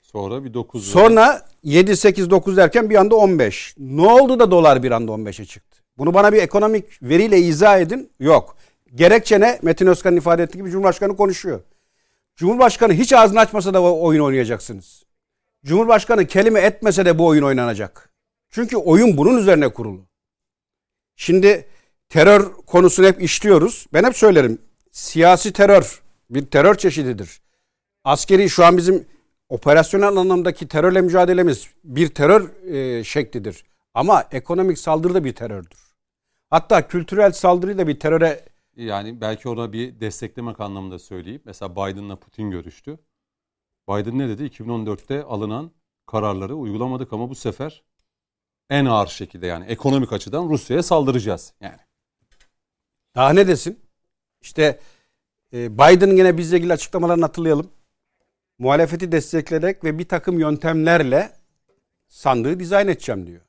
[0.02, 3.74] Sonra bir 9 Sonra 7, 8, 9 derken bir anda 15.
[3.78, 5.82] Ne oldu da dolar bir anda 15'e çıktı?
[5.98, 8.10] Bunu bana bir ekonomik veriyle izah edin.
[8.20, 8.56] Yok.
[8.94, 9.58] Gerekçe ne?
[9.62, 11.60] Metin Özkan'ın ifade ettiği gibi Cumhurbaşkanı konuşuyor.
[12.36, 15.04] Cumhurbaşkanı hiç ağzını açmasa da oyun oynayacaksınız.
[15.64, 18.12] Cumhurbaşkanı kelime etmese de bu oyun oynanacak.
[18.50, 20.06] Çünkü oyun bunun üzerine kurulu.
[21.16, 21.66] Şimdi
[22.08, 23.86] terör konusunu hep işliyoruz.
[23.92, 24.58] Ben hep söylerim.
[24.92, 27.40] Siyasi terör bir terör çeşididir.
[28.04, 29.06] Askeri şu an bizim
[29.50, 33.64] operasyonel anlamdaki terörle mücadelemiz bir terör e, şeklidir.
[33.94, 35.78] Ama ekonomik saldırı da bir terördür.
[36.50, 38.44] Hatta kültürel saldırı da bir teröre
[38.76, 41.42] Yani belki ona bir desteklemek anlamında söyleyeyim.
[41.44, 42.98] Mesela Biden'la Putin görüştü.
[43.88, 44.42] Biden ne dedi?
[44.42, 45.70] 2014'te alınan
[46.06, 47.82] kararları uygulamadık ama bu sefer
[48.70, 51.54] en ağır şekilde yani ekonomik açıdan Rusya'ya saldıracağız.
[51.60, 51.78] Yani
[53.14, 53.80] daha ne desin?
[54.40, 54.80] İşte
[55.52, 57.70] e, Biden'ın yine bizle ilgili açıklamalarını hatırlayalım.
[58.60, 61.32] Muhalefeti destekleyerek ve bir takım yöntemlerle
[62.08, 63.40] sandığı dizayn edeceğim diyor.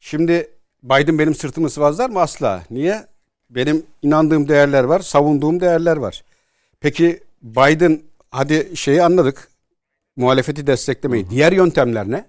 [0.00, 0.50] Şimdi
[0.82, 2.20] Biden benim sırtımı sıvazlar mı?
[2.20, 2.62] Asla.
[2.70, 3.06] Niye?
[3.50, 6.24] Benim inandığım değerler var, savunduğum değerler var.
[6.80, 9.48] Peki Biden hadi şeyi anladık.
[10.16, 11.30] Muhalefeti desteklemeyi.
[11.30, 12.24] Diğer yöntemler ne?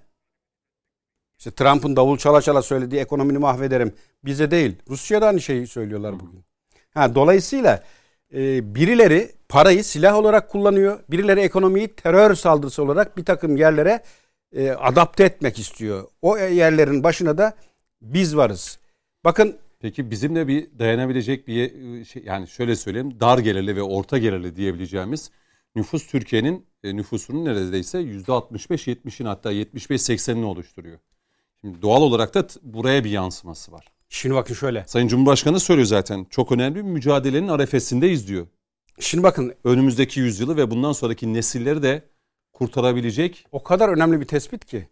[1.38, 3.96] İşte Trump'ın davul çala çala söylediği ekonomini mahvederim.
[4.26, 4.76] Bize değil.
[4.90, 6.44] Rusya'da aynı şeyi söylüyorlar bugün.
[6.94, 7.84] Ha, dolayısıyla
[8.34, 11.00] e, birileri parayı silah olarak kullanıyor.
[11.12, 14.04] Birileri ekonomiyi terör saldırısı olarak bir takım yerlere
[14.56, 16.08] e, adapte etmek istiyor.
[16.22, 17.54] O yerlerin başına da
[18.02, 18.80] biz varız.
[19.24, 24.56] Bakın Peki bizimle bir dayanabilecek bir şey yani şöyle söyleyeyim dar gelirli ve orta gelirli
[24.56, 25.32] diyebileceğimiz
[25.76, 31.00] nüfus Türkiye'nin e, nüfusunun neredeyse %65-70'in hatta 75-80'ini oluşturuyor.
[31.62, 33.88] Şimdi doğal olarak da buraya bir yansıması var.
[34.10, 34.84] Şimdi bakın şöyle.
[34.88, 38.48] Sayın Cumhurbaşkanı söylüyor zaten çok önemli bir mücadelenin arefesindeyiz diyor.
[39.00, 42.04] Şimdi bakın Önümüzdeki yüzyılı ve bundan sonraki nesilleri de
[42.54, 44.90] kurtarabilecek o kadar önemli bir tespit ki.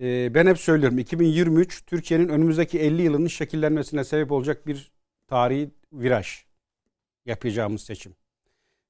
[0.00, 4.92] e, ben hep söylüyorum 2023 Türkiye'nin önümüzdeki 50 yılının şekillenmesine sebep olacak bir
[5.28, 6.44] tarihi viraj
[7.26, 8.14] yapacağımız seçim.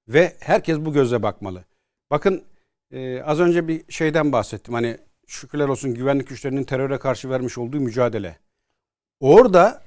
[0.09, 1.65] Ve herkes bu gözle bakmalı.
[2.11, 2.45] Bakın
[2.91, 4.75] e, az önce bir şeyden bahsettim.
[4.75, 8.39] Hani şükürler olsun güvenlik güçlerinin teröre karşı vermiş olduğu mücadele.
[9.21, 9.83] Orada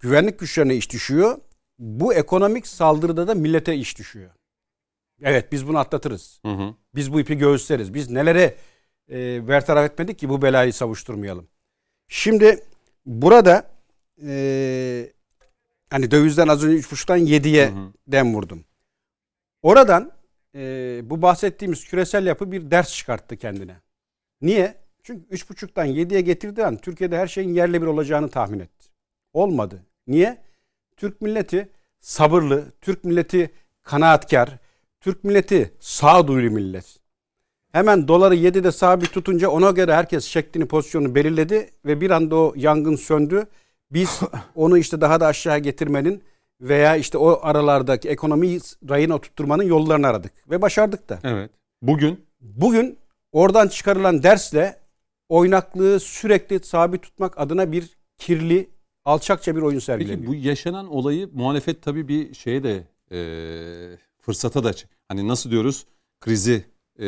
[0.00, 1.38] güvenlik güçlerine iş düşüyor.
[1.78, 4.30] Bu ekonomik saldırıda da millete iş düşüyor.
[5.22, 6.40] Evet biz bunu atlatırız.
[6.44, 6.74] Hı hı.
[6.94, 7.94] Biz bu ipi göğüsleriz.
[7.94, 8.56] Biz nelere
[9.10, 11.48] e, bertaraf etmedik ki bu belayı savuşturmayalım.
[12.08, 12.64] Şimdi
[13.06, 13.70] burada
[14.26, 15.12] e,
[15.90, 17.92] hani dövizden az önce 3.5'tan 7'ye Hı hı.
[18.06, 18.64] dem vurdum.
[19.62, 20.12] Oradan
[20.54, 20.60] e,
[21.04, 23.76] bu bahsettiğimiz küresel yapı bir ders çıkarttı kendine.
[24.42, 24.74] Niye?
[25.02, 28.88] Çünkü 3.5'tan 7'ye getirdiği an Türkiye'de her şeyin yerle bir olacağını tahmin etti.
[29.32, 29.82] Olmadı.
[30.06, 30.38] Niye?
[30.96, 31.68] Türk milleti
[32.00, 33.50] sabırlı, Türk milleti
[33.82, 34.50] kanaatkar,
[35.00, 37.00] Türk milleti sağduyulu millet.
[37.72, 42.52] Hemen doları 7'de sabit tutunca ona göre herkes şeklini pozisyonu belirledi ve bir anda o
[42.56, 43.46] yangın söndü.
[43.90, 44.20] Biz
[44.54, 46.22] onu işte daha da aşağı getirmenin
[46.60, 51.18] veya işte o aralardaki ekonomiyi rayına oturtturmanın yollarını aradık ve başardık da.
[51.24, 51.50] Evet.
[51.82, 52.98] Bugün Bugün
[53.32, 54.79] oradan çıkarılan dersle
[55.30, 58.70] oynaklığı sürekli sabit tutmak adına bir kirli,
[59.04, 60.18] alçakça bir oyun sergileniyor.
[60.18, 63.18] Peki bu yaşanan olayı muhalefet tabii bir şeye de e,
[64.20, 64.72] fırsata da
[65.08, 65.86] hani nasıl diyoruz
[66.20, 66.64] krizi
[66.98, 67.04] e,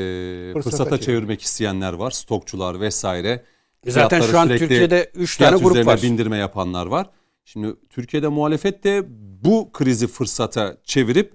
[0.52, 3.44] fırsata, Fırsata çevirmek isteyenler var stokçular vesaire.
[3.86, 6.02] Zaten Fiyatları şu an Türkiye'de 3 fiyat tane grup var.
[6.02, 7.10] bindirme yapanlar var.
[7.44, 9.04] Şimdi Türkiye'de muhalefet de
[9.44, 11.34] bu krizi fırsata çevirip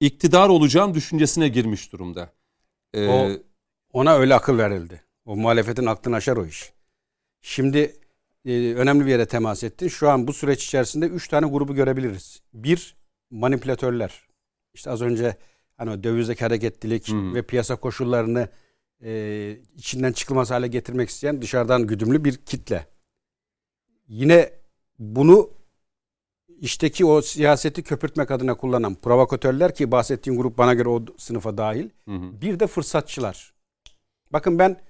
[0.00, 2.32] iktidar olacağım düşüncesine girmiş durumda.
[2.94, 3.30] E, O-
[3.92, 5.00] Ona öyle akıl verildi.
[5.24, 6.72] O muhalefetin aklını aşar o iş.
[7.42, 7.96] Şimdi
[8.44, 9.88] e, önemli bir yere temas ettin.
[9.88, 12.42] Şu an bu süreç içerisinde 3 tane grubu görebiliriz.
[12.54, 12.96] Bir,
[13.30, 14.28] manipülatörler.
[14.74, 15.36] İşte az önce
[15.76, 17.34] hani dövizdeki hareketlilik Hı.
[17.34, 18.48] ve piyasa koşullarını
[19.04, 22.86] e, içinden çıkılmaz hale getirmek isteyen dışarıdan güdümlü bir kitle.
[24.08, 24.52] Yine
[24.98, 25.50] bunu
[26.60, 31.90] işteki o siyaseti köpürtmek adına kullanan provokatörler ki bahsettiğim grup bana göre o sınıfa dahil.
[32.08, 32.40] hı hı.
[32.40, 33.54] Bir de fırsatçılar.
[34.30, 34.80] Bakın ben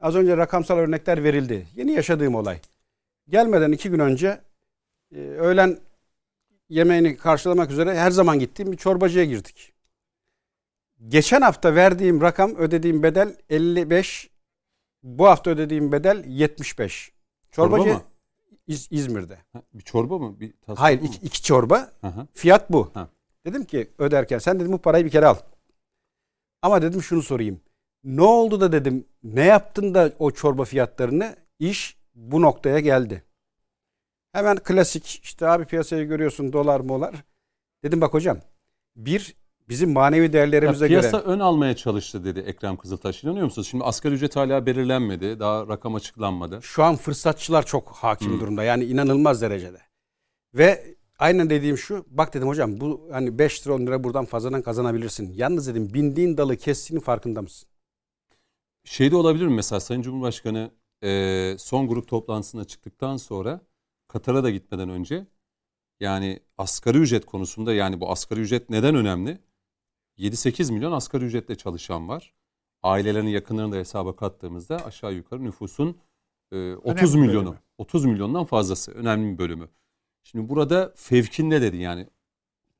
[0.00, 1.66] az önce rakamsal örnekler verildi.
[1.76, 2.60] Yeni yaşadığım olay.
[3.28, 4.40] Gelmeden iki gün önce
[5.14, 5.78] e, öğlen
[6.68, 9.72] yemeğini karşılamak üzere her zaman gittiğim bir çorbacıya girdik.
[11.08, 14.30] Geçen hafta verdiğim rakam ödediğim bedel 55.
[15.02, 17.12] Bu hafta ödediğim bedel 75.
[17.50, 18.02] Çorba Çorbacı mı?
[18.66, 19.38] İz- İzmir'de.
[19.52, 20.40] Ha, Bir çorba mı?
[20.40, 21.06] Bir Hayır mu?
[21.06, 21.92] iki, iki çorba.
[22.00, 22.26] Hı.
[22.34, 22.90] Fiyat bu.
[22.94, 23.08] Ha.
[23.46, 25.36] Dedim ki öderken sen dedim bu parayı bir kere al.
[26.62, 27.60] Ama dedim şunu sorayım.
[28.04, 33.24] Ne oldu da dedim ne yaptın da o çorba fiyatlarını iş bu noktaya geldi.
[34.32, 37.14] Hemen klasik işte abi piyasayı görüyorsun dolar molar.
[37.84, 38.38] Dedim bak hocam
[38.96, 39.36] bir
[39.68, 43.24] bizim manevi Ya değerlerimize piyasa göre ön almaya çalıştı dedi Ekrem Kızıltaş.
[43.24, 43.68] İnanıyor musunuz?
[43.68, 45.40] Şimdi asgari ücret hala belirlenmedi.
[45.40, 46.58] Daha rakam açıklanmadı.
[46.62, 48.40] şu an fırsatçılar çok hakim Hmm.
[48.40, 48.64] durumda.
[48.64, 49.78] Yani inanılmaz derecede.
[50.54, 52.06] Ve aynen dediğim şu.
[52.10, 55.32] Bak dedim hocam bu hani 5 lira 10 lira buradan fazladan kazanabilirsin.
[55.32, 57.68] Yalnız dedim bindiğin dalı kestiğinin farkında mısın?
[58.88, 60.70] Şey de olabilir mi mesela Sayın Cumhurbaşkanı
[61.04, 63.60] e, son grup toplantısına çıktıktan sonra
[64.08, 65.26] Katar'a da gitmeden önce
[66.00, 69.38] yani asgari ücret konusunda yani bu asgari ücret neden önemli?
[70.18, 72.34] 7-8 milyon asgari ücretle çalışan var.
[72.82, 75.98] Ailelerin yakınlarını da hesaba kattığımızda aşağı yukarı nüfusun
[76.52, 77.46] e, 30 Önemli milyonu.
[77.46, 77.62] bölümü.
[77.78, 78.92] 30 milyondan fazlası.
[78.92, 79.68] Önemli bir bölümü.
[80.22, 82.06] Şimdi burada fevkinde dedi yani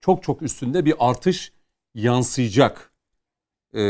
[0.01, 1.53] çok çok üstünde bir artış
[1.95, 2.93] yansıyacak
[3.75, 3.81] e,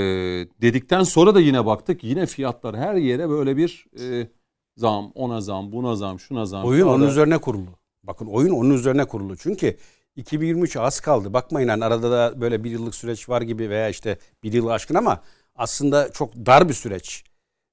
[0.63, 4.29] dedikten sonra da yine baktık yine fiyatlar her yere böyle bir e,
[4.77, 6.65] zam, ona zam, buna zam, şuna zam.
[6.65, 7.71] Oyun Sonra onun üzerine kurulu.
[8.03, 9.37] Bakın oyun onun üzerine kurulu.
[9.37, 9.77] Çünkü
[10.17, 11.33] 2023 az kaldı.
[11.33, 14.95] Bakmayın hani arada da böyle bir yıllık süreç var gibi veya işte bir yılı aşkın
[14.95, 15.23] ama
[15.57, 17.25] aslında çok dar bir süreç.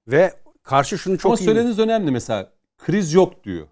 [0.08, 0.34] Ve
[0.64, 1.46] karşı şunu çok Ama iyi...
[1.46, 3.68] söylediğiniz önemli mesela kriz yok diyor.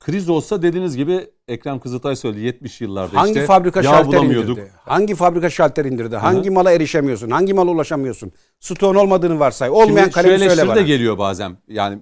[0.00, 4.58] Kriz olsa dediğiniz gibi Ekrem Kızıltay söyledi 70 yıllarda Hangi işte fabrika yağ şalter bulamıyorduk.
[4.58, 4.72] indirdi?
[4.84, 6.16] Hangi fabrika şalter indirdi?
[6.16, 7.30] Hangi mala erişemiyorsun?
[7.30, 8.32] Hangi mala ulaşamıyorsun?
[8.60, 9.70] Stoğun olmadığını varsay.
[9.70, 10.76] Olmayan Şimdi kalemi söyle bana.
[10.76, 11.56] de geliyor bazen.
[11.68, 11.98] Yani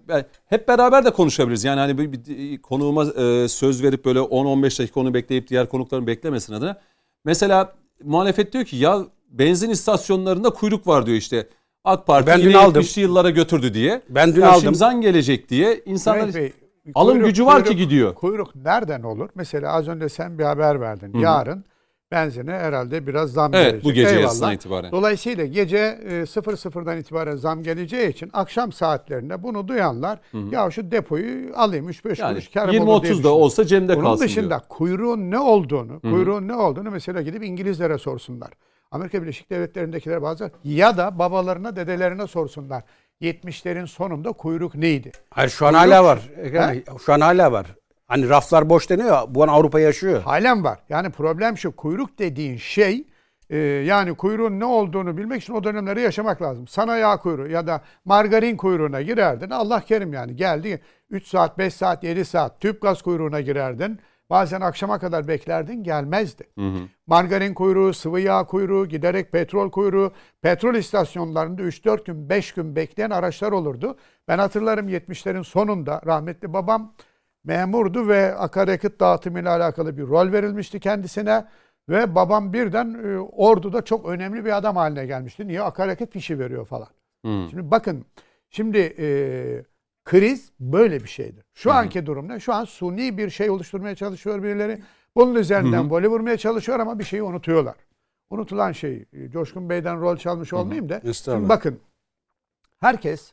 [0.46, 1.64] hep beraber de konuşabiliriz.
[1.64, 6.06] Yani hani bir, bir konuğuma e, söz verip böyle 10-15 dakika onu bekleyip diğer konukların
[6.06, 6.80] beklemesin adına.
[7.24, 7.72] Mesela
[8.04, 11.48] muhalefet diyor ki ya benzin istasyonlarında kuyruk var diyor işte.
[11.84, 12.82] AK Parti Ben dün yine aldım.
[12.82, 14.02] 70'li yıllara götürdü diye.
[14.08, 14.60] Ben dün ya aldım.
[14.62, 16.52] Şimdi zam gelecek diye insanlar Bey,
[16.94, 18.14] alım kuyruk- gücü var ki kuyruk- gidiyor.
[18.14, 19.28] Kuyruk nereden olur?
[19.34, 21.18] Mesela az önce sen bir haber verdin.
[21.18, 21.64] Yarın
[22.12, 23.84] benzine herhalde biraz zam Evet gelecek.
[23.84, 24.52] bu gece Eyvallah.
[24.52, 24.92] itibaren.
[24.92, 30.18] Dolayısıyla gece e, 00'dan itibaren zam geleceği için akşam saatlerinde bunu duyanlar
[30.50, 33.30] ya şu depoyu alayım 3-5 Yani kuruş karım olur diye 20-30 da düşünüyor.
[33.34, 34.60] olsa cebinde Bunun kalsın dışında diyor.
[34.68, 38.50] kuyruğun ne olduğunu, kuyruğun ne olduğunu mesela gidip İngilizlere sorsunlar.
[38.90, 42.82] Amerika Birleşik Devletleri'ndekiler bazen ya da babalarına, dedelerine sorsunlar.
[43.20, 45.12] 70'lerin sonunda kuyruk neydi?
[45.30, 46.18] Hayır şu an Kuyruk- hala var.
[46.36, 47.66] Bey, Şu an hala var.
[48.08, 50.22] Hani raflar boş deniyor bu an Avrupa yaşıyor.
[50.22, 50.78] Halen var.
[50.88, 53.04] Yani problem şu kuyruk dediğin şey
[53.50, 56.68] e, yani kuyruğun ne olduğunu bilmek için o dönemleri yaşamak lazım.
[56.68, 59.50] Sana yağ kuyruğu ya da margarin kuyruğuna girerdin.
[59.50, 64.00] Allah kerim yani geldi 3 saat, 5 saat, 7 saat tüp gaz kuyruğuna girerdin.
[64.30, 66.44] Bazen akşama kadar beklerdin gelmezdi.
[67.06, 70.12] Margarin kuyruğu, sıvı yağ kuyruğu, giderek petrol kuyruğu,
[70.42, 73.96] petrol istasyonlarında 3-4 gün, 5 gün bekleyen araçlar olurdu.
[74.28, 76.94] Ben hatırlarım 70'lerin sonunda rahmetli babam
[77.44, 81.44] memurdu ve akaryakıt dağıtımıyla alakalı bir rol verilmişti kendisine.
[81.88, 85.46] Ve babam birden e, orduda çok önemli bir adam haline gelmişti.
[85.46, 85.62] Niye?
[85.62, 86.88] Akaryakıt fişi veriyor falan.
[87.24, 87.46] Hı.
[87.50, 88.04] Şimdi bakın,
[88.50, 89.06] şimdi e,
[90.06, 91.44] kriz böyle bir şeydir.
[91.54, 92.40] Şu anki durum ne?
[92.40, 94.82] Şu an suni bir şey oluşturmaya çalışıyor birileri.
[95.16, 97.76] Bunun üzerinden voley vurmaya çalışıyor ama bir şeyi unutuyorlar.
[98.30, 101.00] Unutulan şey, e, Coşkun Bey'den rol çalmış olmayayım da.
[101.36, 101.80] Şimdi bakın,
[102.80, 103.32] herkes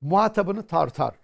[0.00, 1.14] muhatabını tartar.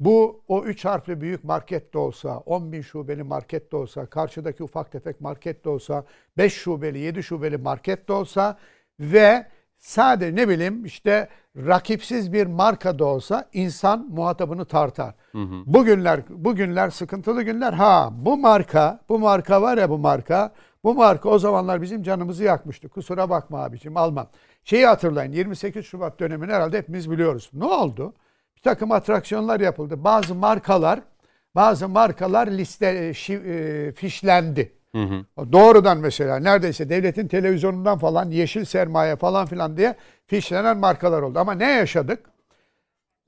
[0.00, 4.62] Bu o üç harfli büyük market de olsa, 10 bin şubeli market de olsa, karşıdaki
[4.62, 6.04] ufak tefek market de olsa,
[6.36, 8.58] 5 şubeli, 7 şubeli market de olsa
[9.00, 9.46] ve
[9.88, 15.14] sadece ne bileyim işte rakipsiz bir marka da olsa insan muhatabını tartar.
[15.66, 17.72] Bugünler bugünler sıkıntılı günler.
[17.72, 20.52] Ha bu marka, bu marka var ya bu marka.
[20.84, 22.88] Bu marka o zamanlar bizim canımızı yakmıştı.
[22.88, 24.26] Kusura bakma abicim almam.
[24.64, 27.50] Şeyi hatırlayın 28 Şubat dönemini herhalde hepimiz biliyoruz.
[27.52, 28.14] Ne oldu?
[28.56, 30.04] Bir takım atraksiyonlar yapıldı.
[30.04, 31.00] Bazı markalar
[31.54, 33.46] bazı markalar liste e, şi-
[33.88, 34.72] e, fişlendi.
[35.52, 39.94] Doğrudan mesela neredeyse devletin televizyonundan falan yeşil sermaye falan filan diye
[40.26, 41.38] fişlenen markalar oldu.
[41.38, 42.30] Ama ne yaşadık?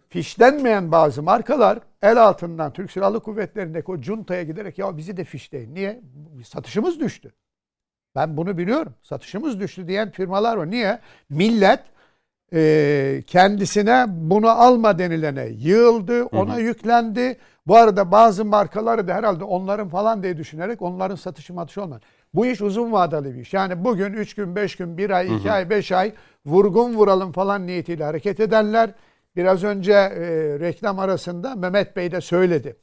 [0.09, 5.75] Fişlenmeyen bazı markalar el altından Türk Silahlı Kuvvetleri'ndeki o cuntaya giderek ya bizi de fişleyin.
[5.75, 6.01] Niye?
[6.45, 7.33] Satışımız düştü.
[8.14, 8.95] Ben bunu biliyorum.
[9.03, 10.71] Satışımız düştü diyen firmalar var.
[10.71, 10.99] Niye?
[11.31, 11.81] Millet
[12.55, 17.36] e, kendisine bunu alma denilene yığıldı, ona yüklendi.
[17.66, 22.01] Bu arada bazı markaları da herhalde onların falan diye düşünerek onların satışı matışı olmaz.
[22.34, 23.53] Bu iş uzun vadeli bir iş.
[23.55, 26.12] Yani bugün 3 gün, 5 gün, 1 ay, 2 ay, 5 ay
[26.47, 28.90] vurgun vuralım falan niyetiyle hareket edenler.
[29.36, 30.20] Biraz önce e,
[30.61, 32.76] reklam arasında Mehmet Bey de söyledi.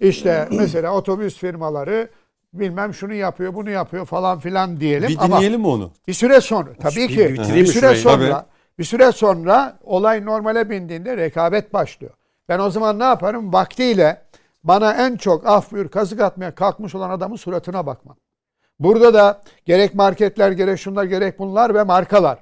[0.00, 2.08] İşte mesela otobüs firmaları
[2.52, 5.08] bilmem şunu yapıyor, bunu yapıyor falan filan diyelim.
[5.08, 5.92] Bir Ama dinleyelim mi onu?
[6.08, 7.96] bir süre sonra tabii Bir- ki bir süre şurayı?
[7.96, 8.53] sonra Tabii.
[8.78, 12.12] Bir süre sonra olay normale bindiğinde rekabet başlıyor.
[12.48, 13.52] Ben o zaman ne yaparım?
[13.52, 14.22] Vaktiyle
[14.64, 18.16] bana en çok af buyur kazık atmaya kalkmış olan adamın suratına bakmam.
[18.78, 22.38] Burada da gerek marketler gerek şunlar gerek bunlar ve markalar.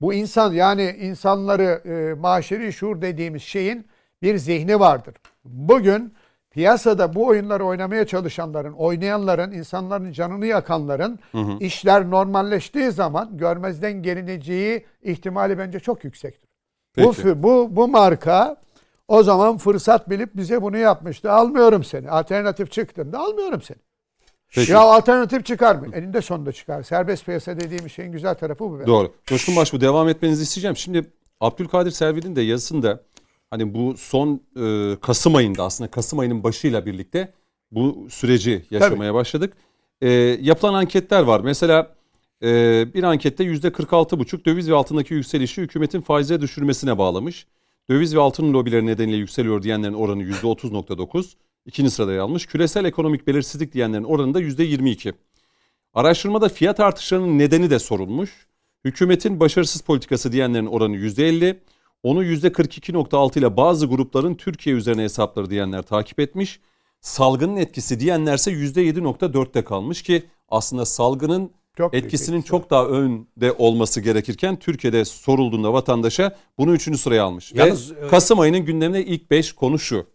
[0.00, 3.86] Bu insan yani insanları e, maşeri şuur dediğimiz şeyin
[4.22, 5.14] bir zihni vardır.
[5.44, 6.14] Bugün
[6.52, 11.18] piyasada bu oyunları oynamaya çalışanların, oynayanların, insanların canını yakanların
[11.60, 16.48] işler normalleştiği zaman görmezden gelineceği ihtimali bence çok yüksektir.
[16.96, 17.28] Bu, Peki.
[17.28, 18.56] fü- bu, bu marka
[19.08, 21.32] o zaman fırsat bilip bize bunu yapmıştı.
[21.32, 22.10] Almıyorum seni.
[22.10, 23.78] Alternatif çıktığında almıyorum seni.
[24.54, 24.72] Peki.
[24.72, 25.86] Ya alternatif çıkar mı?
[25.94, 26.82] Eninde sonunda çıkar.
[26.82, 28.86] Serbest piyasa dediğim şeyin güzel tarafı bu.
[28.86, 29.12] Doğru.
[29.26, 30.76] Coşkun Baş bu devam etmenizi isteyeceğim.
[30.76, 33.00] Şimdi Abdülkadir Selvi'nin de yazısında
[33.52, 37.32] hani bu son e, Kasım ayında aslında Kasım ayının başıyla birlikte
[37.70, 39.52] bu süreci yaşamaya başladık.
[40.00, 41.40] E, yapılan anketler var.
[41.40, 41.94] Mesela
[42.42, 47.46] e, bir ankette %46,5 döviz ve altındaki yükselişi hükümetin faize düşürmesine bağlamış.
[47.90, 51.32] Döviz ve altın lobileri nedeniyle yükseliyor diyenlerin oranı %30,9.
[51.66, 52.46] İkinci sırada yer almış.
[52.46, 55.12] Küresel ekonomik belirsizlik diyenlerin oranı da %22.
[55.94, 58.46] Araştırmada fiyat artışlarının nedeni de sorulmuş.
[58.84, 61.56] Hükümetin başarısız politikası diyenlerin oranı %50.
[62.02, 66.60] Onu %42.6 ile bazı grupların Türkiye üzerine hesapları diyenler takip etmiş.
[67.00, 74.00] Salgının etkisi diyenlerse %7.4'te kalmış ki aslında salgının Çok etkisinin etkisi çok daha önde olması
[74.00, 77.52] gerekirken Türkiye'de sorulduğunda vatandaşa bunu üçüncü sıraya almış.
[77.52, 80.06] Yalnız, Ve Kasım ayının gündemine ilk 5 konu şu.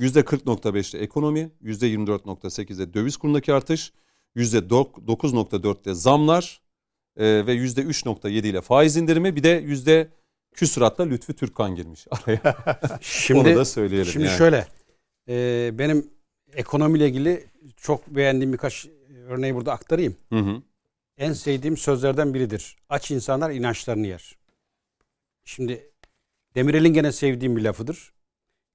[0.00, 3.92] %40.5'te ekonomi, %24.8'de döviz kurundaki artış,
[4.36, 6.60] %9.4'te zamlar
[7.16, 10.08] e, ve %3.7 ile faiz indirimi bir de yüzde
[10.52, 12.56] küsuratla Lütfü Türkkan girmiş araya.
[13.00, 14.38] Şimdi, Onu da söyleyelim Şimdi yani.
[14.38, 14.66] şöyle.
[15.28, 16.10] e, benim
[16.52, 17.46] ekonomiyle ilgili
[17.76, 18.86] çok beğendiğim birkaç
[19.28, 20.16] örneği burada aktarayım.
[20.28, 20.62] Hı hı.
[21.18, 22.76] En sevdiğim sözlerden biridir.
[22.88, 24.36] Aç insanlar inançlarını yer.
[25.44, 25.90] Şimdi
[26.54, 28.12] Demirel'in gene sevdiğim bir lafıdır.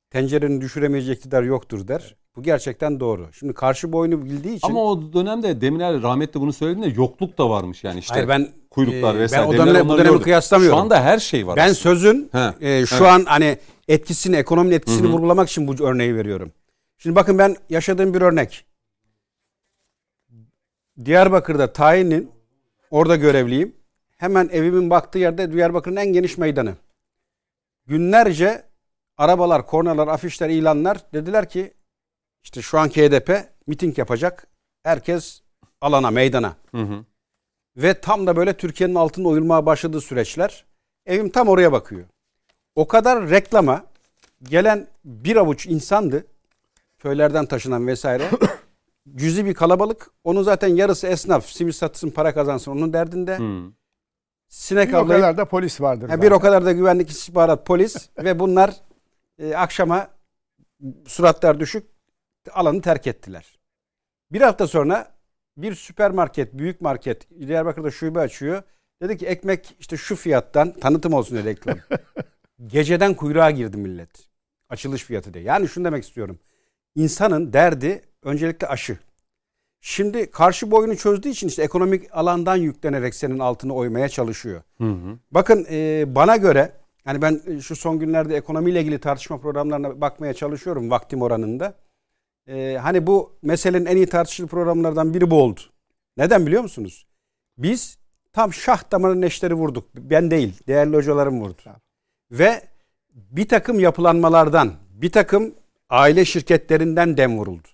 [0.10, 2.16] Tencerenin düşüremeyecek iktidar yoktur der.
[2.36, 3.30] Bu gerçekten doğru.
[3.34, 7.84] Şimdi karşı boyunu bildiği için Ama o dönemde Demirel rahmetli bunu söylediğinde yokluk da varmış
[7.84, 8.14] yani işte.
[8.14, 9.44] Hayır, ben, kuyruklar e, vesaire.
[9.44, 10.78] ben o dönemle bu dönemi kıyaslamıyorum.
[10.78, 11.56] Şu anda her şey var.
[11.56, 11.76] ben aslında.
[11.76, 13.08] sözün He, e, şu evet.
[13.08, 13.58] an hani
[13.88, 16.52] etkisini, ekonominin etkisini vurgulamak için bu örneği veriyorum.
[16.98, 18.66] Şimdi bakın ben yaşadığım bir örnek.
[21.06, 22.32] Diyarbakır'da tayinin
[22.92, 23.76] orada görevliyim.
[24.18, 26.74] Hemen evimin baktığı yerde Diyarbakır'ın en geniş meydanı.
[27.86, 28.64] Günlerce
[29.18, 31.74] arabalar, kornalar, afişler, ilanlar dediler ki
[32.44, 34.48] işte şu anki HDP miting yapacak.
[34.84, 35.42] Herkes
[35.82, 36.56] alana, meydana.
[36.72, 37.06] Hı hı.
[37.78, 40.66] Ve tam da böyle Türkiye'nin altında oyulmaya başladığı süreçler.
[41.06, 42.06] Evim tam oraya bakıyor.
[42.76, 43.86] O kadar reklama
[44.44, 46.26] gelen bir avuç insandı.
[47.00, 48.30] Köylerden taşınan vesaire.
[49.16, 50.12] Cüzi bir kalabalık.
[50.24, 51.46] Onun zaten yarısı esnaf.
[51.46, 53.38] Simit satsın para kazansın onun derdinde.
[53.38, 53.72] Hı.
[54.50, 56.10] Sinek Bir o avlayıp kadar da polis vardır.
[56.10, 58.74] Ha, bir o kadar da güvenlik istihbarat polis ve bunlar
[59.40, 60.08] e, akşama
[61.06, 61.86] suratlar düşük
[62.52, 63.60] alanı terk ettiler.
[64.32, 65.17] Bir hafta sonra
[65.58, 68.64] bir süpermarket, büyük market Diyarbakır'da şube açıyor.
[69.02, 71.78] Dedi ki ekmek işte şu fiyattan tanıtım olsun reklam.
[72.68, 74.28] Geceden kuyruğa girdi millet.
[74.70, 75.44] Açılış fiyatı diye.
[75.44, 76.40] Yani şunu demek istiyorum.
[76.96, 78.98] İnsanın derdi öncelikle aşı.
[79.82, 84.62] Şimdi karşı boyunu çözdüğü için işte ekonomik alandan yüklenerek senin altını oymaya çalışıyor.
[84.78, 85.20] Hı hı.
[85.32, 86.72] Bakın e, bana göre
[87.06, 91.74] hani ben e, şu son günlerde ekonomiyle ilgili tartışma programlarına bakmaya çalışıyorum vaktim oranında.
[92.48, 95.60] E, hani bu meselenin en iyi tartışılı programlardan biri bu oldu.
[96.18, 97.08] Neden biliyor musunuz?
[97.58, 97.98] Biz
[98.34, 99.90] tam şah damarın neşteri vurduk.
[99.96, 101.62] Ben değil, değerli hocalarım vurdu.
[102.32, 102.62] Ve
[103.14, 105.56] bir takım yapılanmalardan, bir takım
[105.90, 107.68] aile şirketlerinden dem vuruldu.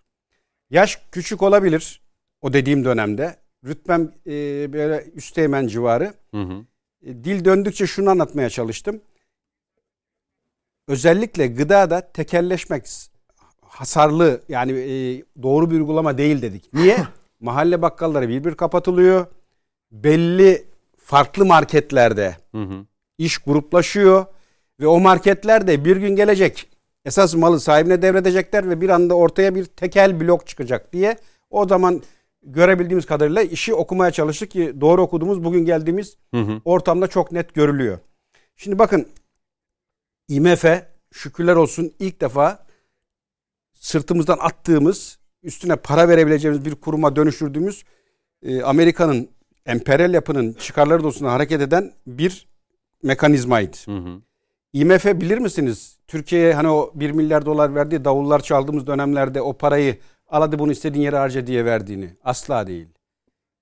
[0.70, 2.02] Yaş küçük olabilir
[2.42, 3.36] o dediğim dönemde.
[3.66, 4.32] Rütbem e,
[4.74, 6.14] böyle üsteğmen civarı.
[6.34, 6.66] Hı hı.
[7.06, 9.02] E, dil döndükçe şunu anlatmaya çalıştım.
[10.88, 12.86] Özellikle gıdada tekelleşmek
[13.74, 16.74] hasarlı yani e, doğru bir uygulama değil dedik.
[16.74, 16.98] Niye?
[17.40, 19.26] Mahalle bakkalları bir bir kapatılıyor.
[19.92, 20.66] Belli
[20.98, 22.86] farklı marketlerde Hı hı.
[23.18, 24.26] iş gruplaşıyor
[24.80, 26.70] ve o marketler de bir gün gelecek.
[27.06, 31.18] Esas malı sahibine devredecekler ve bir anda ortaya bir tekel blok çıkacak diye
[31.50, 32.02] o zaman
[32.44, 36.62] görebildiğimiz kadarıyla işi okumaya çalıştık ki doğru okuduğumuz bugün geldiğimiz Hı hı.
[36.66, 38.00] ortamda çok net görülüyor.
[38.56, 39.08] Şimdi bakın
[40.28, 40.66] IMF
[41.12, 42.66] şükürler olsun ilk defa
[43.84, 47.84] sırtımızdan attığımız üstüne para verebileceğimiz bir kuruma dönüştürdüğümüz
[48.44, 49.30] e, Amerika'nın
[49.66, 52.48] emperyal yapının çıkarları doğrultusunda hareket eden bir
[53.04, 53.78] mekanizmaydı.
[53.86, 54.22] Hı hı.
[54.74, 55.98] IMF bilir misiniz?
[56.08, 60.72] Türkiye'ye hani o 1 milyar dolar verdiği davullar çaldığımız dönemlerde o parayı al hadi bunu
[60.72, 62.16] istediğin yere harca diye verdiğini.
[62.24, 62.88] Asla değil.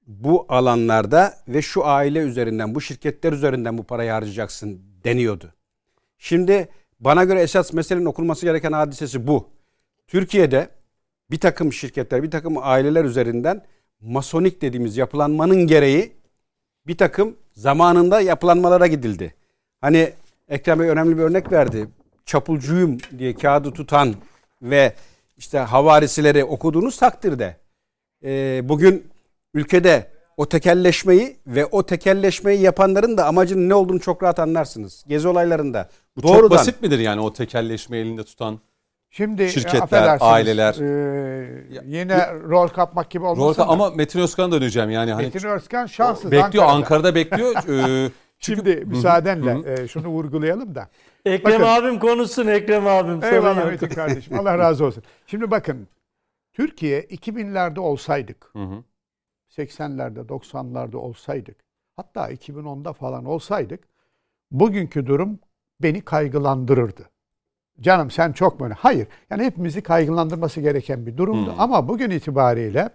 [0.08, 5.54] Bu alanlarda ve şu aile üzerinden, bu şirketler üzerinden bu parayı harcayacaksın deniyordu.
[6.18, 6.70] Şimdi
[7.00, 9.61] bana göre esas meselenin okunması gereken hadisesi bu.
[10.12, 10.70] Türkiye'de
[11.32, 13.66] bir takım şirketler, bir takım aileler üzerinden
[14.02, 16.12] masonik dediğimiz yapılanmanın gereği
[16.88, 19.36] bir takım zamanında yapılanmalara gidildi.
[19.82, 20.14] Hani
[20.50, 21.88] Ekrem Bey önemli bir örnek verdi.
[22.26, 24.16] Çapulcuyum diye kağıdı tutan
[24.62, 24.94] ve
[25.38, 27.56] işte havarisileri okuduğunuz takdirde
[28.24, 29.08] e, bugün
[29.54, 30.08] ülkede
[30.38, 35.04] o tekelleşmeyi ve o tekelleşmeyi yapanların da amacının ne olduğunu çok rahat anlarsınız.
[35.08, 38.60] Gezi olaylarında Bu doğrudan çok basit midir yani o tekelleşme elinde tutan?
[39.14, 40.74] Şimdi Şirketler, e, affedersiniz, aileler.
[40.74, 43.68] e, yine rol kapmak gibi olmasın da.
[43.68, 45.12] ama Metin Özkan'a döneceğim yani.
[45.14, 46.32] Hani Metin Özkan şanssız.
[46.32, 46.72] bekliyor Ankara'da.
[46.76, 47.56] Ankara'da bekliyor.
[47.70, 50.90] Ee, çünkü Şimdi müsaadenle e, şunu vurgulayalım da.
[51.26, 51.86] Ekrem Bakın.
[51.86, 53.24] abim konuşsun Ekrem abim.
[53.24, 53.66] Eyvallah.
[53.66, 54.40] Metin kardeşim.
[54.40, 55.04] Allah razı olsun.
[55.28, 55.88] Şimdi bakın.
[56.54, 58.84] Türkiye 2000'lerde olsaydık, Hı hı.
[59.58, 61.58] 80'lerde, 90'larda olsaydık,
[61.96, 63.84] hatta 2010'da falan olsaydık,
[64.52, 65.40] bugünkü durum
[65.82, 67.10] beni kaygılandırırdı.
[67.82, 68.70] Canım sen çok mu?
[68.78, 69.08] Hayır.
[69.30, 71.54] Yani hepimizi kaygılandırması gereken bir durumdu.
[71.58, 72.90] Ama bugün itibariyle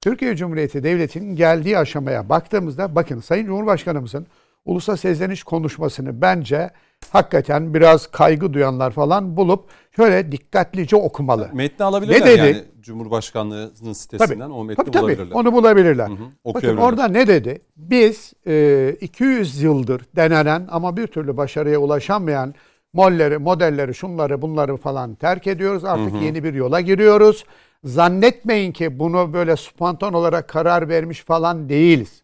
[0.00, 4.26] Türkiye Cumhuriyeti Devleti'nin geldiği aşamaya baktığımızda bakın Sayın Cumhurbaşkanımızın
[4.64, 6.70] ulusa sesleniş konuşmasını bence
[7.10, 11.48] hakikaten biraz kaygı duyanlar falan bulup şöyle dikkatlice okumalı.
[11.52, 12.38] Metni alabilirler Ne dedi?
[12.38, 15.34] yani Cumhurbaşkanlığının sitesinden o metni Tabii tabii bulabilirler.
[15.34, 16.08] onu bulabilirler.
[16.08, 17.60] Hı hı, Bakın orada ne dedi?
[17.76, 22.54] Biz e, 200 yıldır denenen ama bir türlü başarıya ulaşamayan
[22.92, 25.84] molleri, modelleri, şunları bunları falan terk ediyoruz.
[25.84, 27.44] Artık yeni bir yola giriyoruz.
[27.84, 32.22] Zannetmeyin ki bunu böyle spontan olarak karar vermiş falan değiliz.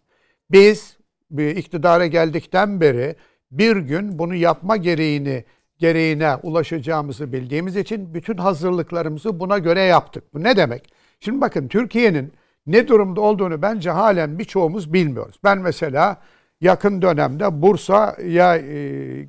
[0.50, 0.96] Biz
[1.30, 3.16] bir iktidara geldikten beri
[3.50, 5.44] bir gün bunu yapma gereğini
[5.78, 10.34] gereğine ulaşacağımızı bildiğimiz için bütün hazırlıklarımızı buna göre yaptık.
[10.34, 10.92] Bu ne demek?
[11.20, 12.32] Şimdi bakın Türkiye'nin
[12.66, 15.36] ne durumda olduğunu bence halen birçoğumuz bilmiyoruz.
[15.44, 16.16] Ben mesela
[16.60, 18.76] yakın dönemde Bursa'ya e,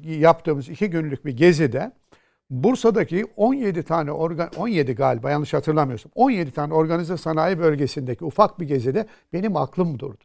[0.03, 1.91] yaptığımız iki günlük bir gezide
[2.49, 8.67] Bursa'daki 17 tane organ 17 galiba yanlış hatırlamıyorsam 17 tane organize sanayi bölgesindeki ufak bir
[8.67, 10.23] gezide benim aklım durdu.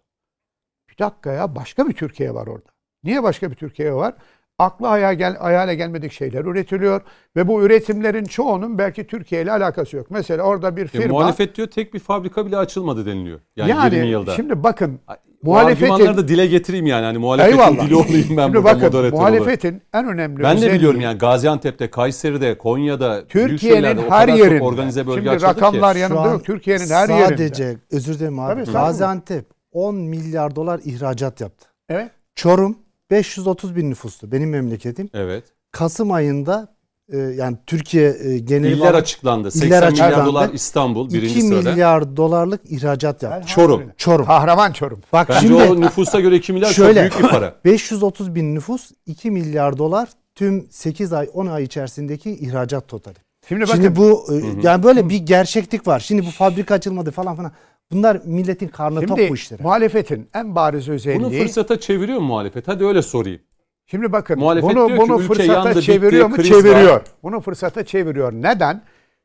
[0.91, 2.71] Bir dakika ya başka bir Türkiye var orada.
[3.05, 4.15] Niye başka bir Türkiye var?
[4.59, 7.01] Aklı hayal gel, hayale gelmedik şeyler üretiliyor
[7.37, 10.07] ve bu üretimlerin çoğunun belki Türkiye ile alakası yok.
[10.11, 13.41] Mesela orada bir E, firma muhalefet diyor tek bir fabrika bile açılmadı deniliyor.
[13.57, 14.35] Yani, yani, 20 yılda.
[14.35, 15.01] şimdi bakın
[15.43, 17.05] muhalefetin argümanları da dile getireyim yani.
[17.05, 17.87] Hani muhalefetin Eyvallah.
[17.87, 19.13] dili olayım ben Şimdi burada bakın moderatör olarak.
[19.13, 24.63] muhalefetin en önemli Ben de biliyorum yani Gaziantep'te, Kayseri'de, Konya'da, Türkiye'nin her yerinde.
[24.65, 26.01] organize bölge Şimdi rakamlar ki.
[26.01, 26.45] yanımda yok.
[26.45, 27.29] Türkiye'nin her yerinde.
[27.29, 28.65] Sadece özür dilerim abi.
[28.65, 28.73] Tabii.
[28.73, 31.69] Gaziantep 10 milyar dolar ihracat yaptı.
[31.89, 32.11] Evet.
[32.35, 32.77] Çorum
[33.11, 35.11] 530 bin nüfuslu benim memleketim.
[35.15, 35.45] Evet.
[35.73, 36.75] Kasım ayında
[37.13, 39.51] e, yani Türkiye e, geneli İller açıklandı.
[39.51, 40.29] 80 İller milyar açıklandı.
[40.31, 41.71] dolar İstanbul birinci 2 sırada.
[41.71, 43.49] milyar dolarlık ihracat yaptı.
[43.49, 43.83] Çorum.
[43.97, 44.27] Çorum.
[44.27, 45.01] Kahraman Çorum.
[45.13, 47.09] Bak Bence şimdi o nüfusa göre 2 milyar Şöyle.
[47.09, 47.55] çok büyük bir para.
[47.65, 53.17] 530 bin nüfus 2 milyar dolar tüm 8 ay 10 ay içerisindeki ihracat totali.
[53.49, 56.01] Şimdi bakın Şimdi bu e, yani böyle bir gerçeklik var.
[56.01, 57.53] Şimdi bu fabrika açılmadı falan falan.
[57.93, 59.63] Bunlar milletin karnı tok şimdi bu işlere.
[59.63, 62.69] muhalefetin en bariz özelliği Bunu fırsata çeviriyor mu muhalefet?
[62.69, 63.41] Hadi öyle sorayım.
[63.87, 66.43] Şimdi bakın Muhalefet bunu diyor ki bunu ülke fırsata yandı, bitti, çeviriyor mu?
[66.43, 66.91] Çeviriyor.
[66.91, 67.03] var.
[67.23, 68.33] Bunu fırsata çeviriyor.
[68.33, 68.83] Neden?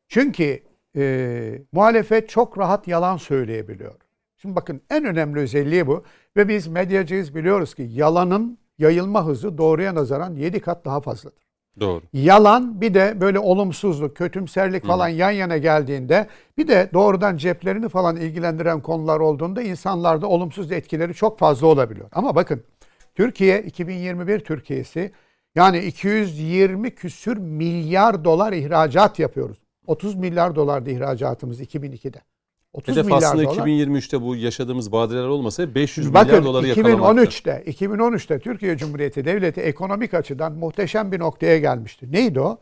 [0.07, 0.63] Çünkü
[0.95, 3.95] e, muhalefet çok rahat yalan söyleyebiliyor.
[4.37, 6.03] Şimdi bakın en önemli özelliği bu.
[6.37, 11.48] Ve biz medyacıyız biliyoruz ki yalanın yayılma hızı doğruya nazaran 7 kat daha fazladır.
[11.79, 12.01] Doğru.
[12.13, 16.27] Yalan bir de böyle olumsuzluk, kötümserlik falan yan yana geldiğinde
[16.57, 22.09] bir de doğrudan ceplerini falan ilgilendiren konular olduğunda insanlarda olumsuz etkileri çok fazla olabiliyor.
[22.11, 22.63] Ama bakın
[23.15, 25.11] Türkiye 2021 Türkiye'si
[25.55, 29.57] yani 220 küsür milyar dolar ihracat yapıyoruz.
[29.87, 32.21] 30 milyar dolardı ihracatımız 2002'de.
[32.73, 33.67] 30 Hedef milyar aslında dolar.
[33.67, 37.21] 2023'te bu yaşadığımız badireler olmasa 500 milyar Bakın doları yakalamaktı.
[37.21, 42.11] 2013'te 2013'te Türkiye Cumhuriyeti Devleti ekonomik açıdan muhteşem bir noktaya gelmişti.
[42.11, 42.59] Neydi o?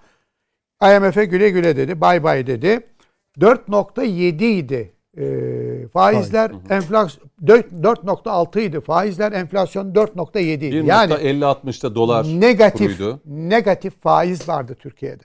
[0.83, 2.87] IMF'e güle güle dedi, bay bay dedi.
[3.39, 4.93] 4.7 idi.
[5.17, 8.81] Ee, faizler enflasyon 4.6 idi.
[8.81, 10.83] Faizler enflasyon 4.7 idi.
[10.85, 13.19] Yani 1.50-60'da dolar negatif kuruydu.
[13.25, 15.23] negatif faiz vardı Türkiye'de.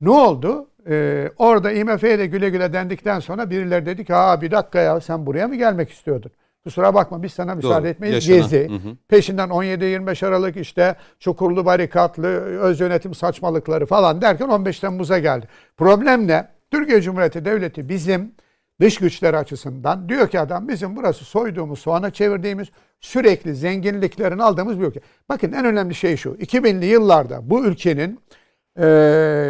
[0.00, 0.66] Ne oldu?
[0.88, 5.00] Ee, orada IMF'ye de güle güle dendikten sonra birileri dedi ki ha bir dakika ya
[5.00, 6.30] sen buraya mı gelmek istiyordun?
[6.64, 7.88] Kusura bakma biz sana müsaade Doğru.
[7.88, 8.28] etmeyiz.
[8.28, 8.50] Yaşanan.
[8.50, 8.68] Gezi.
[8.68, 8.96] Hı hı.
[9.08, 15.48] Peşinden 17-25 Aralık işte çukurlu barikatlı öz yönetim saçmalıkları falan derken 15 Temmuz'a geldi.
[15.76, 16.48] Problem ne?
[16.70, 18.32] Türkiye Cumhuriyeti Devleti bizim
[18.80, 22.68] dış güçler açısından diyor ki adam bizim burası soyduğumuz soğana çevirdiğimiz
[23.00, 25.00] sürekli zenginliklerini aldığımız bir ülke.
[25.28, 28.20] Bakın en önemli şey şu 2000'li yıllarda bu ülkenin
[28.78, 28.84] e,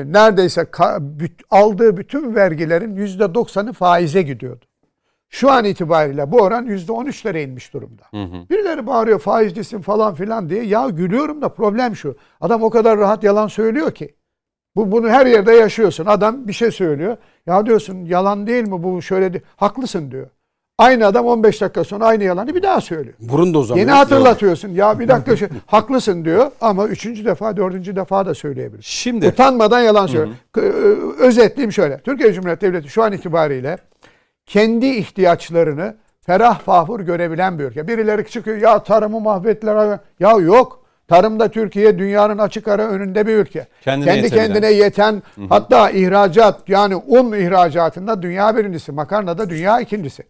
[0.06, 4.64] neredeyse büt- aldığı bütün vergilerin %90'ı faize gidiyordu.
[5.30, 8.02] Şu an itibariyle bu oran %13'lere inmiş durumda.
[8.50, 10.62] Birileri bağırıyor faizcisin falan filan diye.
[10.64, 12.16] Ya gülüyorum da problem şu.
[12.40, 14.14] Adam o kadar rahat yalan söylüyor ki.
[14.76, 16.06] Bu bunu her yerde yaşıyorsun.
[16.06, 17.16] Adam bir şey söylüyor.
[17.46, 20.30] Ya diyorsun yalan değil mi bu şöyle de haklısın diyor.
[20.78, 23.14] Aynı adam 15 dakika sonra aynı yalanı bir daha söylüyor.
[23.20, 23.86] Burun da uzamıyor.
[23.86, 24.68] Yeni hatırlatıyorsun.
[24.68, 28.82] Ya bir dakika şu, haklısın diyor ama üçüncü defa, dördüncü defa da söyleyebilir.
[28.82, 30.36] Şimdi Utanmadan yalan söylüyor.
[30.52, 31.98] K- ö- Özetleyeyim şöyle.
[31.98, 33.78] Türkiye Cumhuriyeti Devleti şu an itibariyle
[34.46, 35.96] kendi ihtiyaçlarını
[36.26, 37.88] ferah fahur görebilen bir ülke.
[37.88, 39.98] Birileri çıkıyor ya tarımı mahvettiler.
[40.20, 40.84] Ya yok.
[41.08, 43.66] Tarımda Türkiye dünyanın açık ara önünde bir ülke.
[43.82, 44.46] Kendine Kendi yetebilen.
[44.46, 48.92] kendine yeten hatta ihracat yani un ihracatında dünya birincisi.
[48.92, 50.22] Makarnada dünya ikincisi.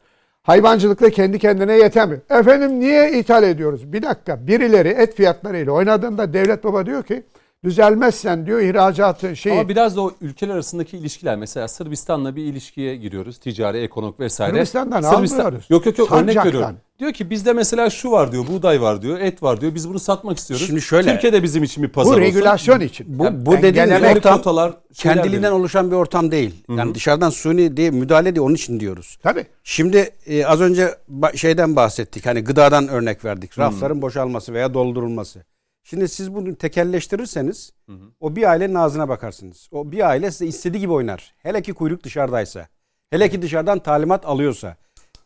[0.49, 2.21] Hayvancılıkta kendi kendine yetemiyor.
[2.31, 3.93] Efendim niye ithal ediyoruz?
[3.93, 7.23] Bir dakika birileri et fiyatlarıyla oynadığında devlet baba diyor ki
[7.65, 9.53] düzelmezsen diyor ihracatı şeyi.
[9.53, 13.39] ama biraz da o ülkeler arasındaki ilişkiler mesela Sırbistan'la bir ilişkiye giriyoruz.
[13.39, 14.53] Ticari, ekonomik vesaire.
[14.53, 15.67] Sırbistan'dan almıyoruz.
[15.71, 16.77] Yok yok yok örnek veriyorum.
[16.99, 19.75] Diyor ki bizde mesela şu var diyor, buğday var diyor, et var diyor.
[19.75, 20.67] Biz bunu satmak istiyoruz.
[20.67, 22.21] Şimdi şöyle- Türkiye de bizim için bir pazar bu olsun.
[22.23, 23.19] regülasyon için.
[23.19, 25.51] Bu, Ya bu engellemek, ortam kotalar, kendiliğinden dedi.
[25.51, 26.65] oluşan bir ortam değil.
[26.69, 29.19] Yani dışarıdan suni diye müdahale diye onun için diyoruz.
[29.23, 29.47] Tabii.
[29.65, 32.27] Şimdi e, az önce ba- şeyden bahsettik.
[32.27, 33.59] Hani gıdadan örnek verdik.
[33.59, 35.43] Rafların boşalması veya doldurulması.
[35.91, 37.73] Şimdi siz bunu tekelleştirirseniz
[38.21, 39.69] o bir ailenin ağzına bakarsınız.
[39.73, 41.35] O bir aile size istediği gibi oynar.
[41.39, 42.69] Hele ki kuyruk dışarıdaysa.
[43.11, 44.77] Hele ki dışarıdan talimat alıyorsa.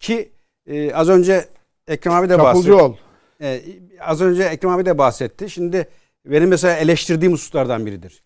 [0.01, 0.33] Ki
[0.67, 1.49] e, az önce
[1.89, 2.73] Ekrem abi de bahsetti.
[2.73, 2.97] ol.
[3.41, 3.63] Ee,
[4.01, 5.51] az önce Ekrem abi de bahsetti.
[5.51, 5.89] Şimdi
[6.27, 8.23] benim mesela eleştirdiğim hususlardan biridir.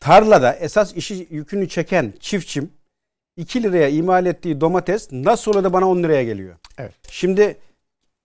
[0.00, 2.70] Tarlada esas işi yükünü çeken çiftçim
[3.36, 6.56] 2 liraya imal ettiği domates nasıl oluyor da bana 10 liraya geliyor?
[6.78, 6.94] Evet.
[7.10, 7.56] Şimdi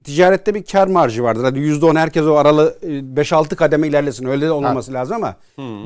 [0.05, 1.43] ticarette bir kar marjı vardır.
[1.43, 4.25] Hadi %10 herkes o aralı e, 5-6 kademe ilerlesin.
[4.25, 5.35] Öyle de olmaması lazım ama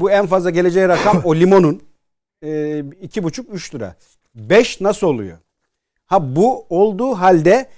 [0.02, 1.82] bu en fazla geleceği rakam o limonun
[2.42, 3.96] e, 2,5-3 lira.
[4.36, 5.38] 5 nasıl oluyor?
[6.06, 7.70] Ha bu olduğu halde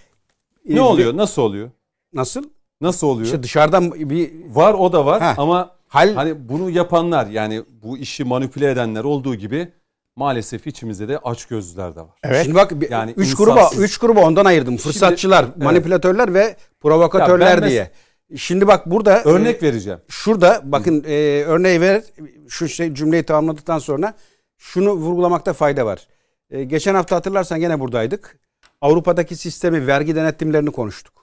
[0.69, 1.17] e, Ne oluyor?
[1.17, 1.69] Nasıl oluyor?
[2.13, 2.43] Nasıl?
[2.81, 3.25] Nasıl oluyor?
[3.25, 5.39] İşte dışarıdan bir var o da var Heh.
[5.39, 9.71] ama hal hani bunu yapanlar yani bu işi manipüle edenler olduğu gibi
[10.15, 12.09] maalesef içimizde de açgözlüler de var.
[12.23, 12.43] Evet.
[12.43, 13.45] Şimdi bak Yani üç insafsız.
[13.45, 14.77] gruba üç gruba ondan ayırdım.
[14.77, 17.91] Fırsatçılar, manipülatörler ve provokatörler diye.
[18.37, 19.99] Şimdi bak burada e, Örnek vereceğim.
[20.07, 22.03] şurada bakın e, örneği ver
[22.49, 24.13] şu şey cümleyi tamamladıktan sonra
[24.57, 26.07] şunu vurgulamakta fayda var.
[26.49, 28.39] E, geçen hafta hatırlarsan gene buradaydık.
[28.81, 31.13] Avrupa'daki sistemi vergi denetimlerini konuştuk.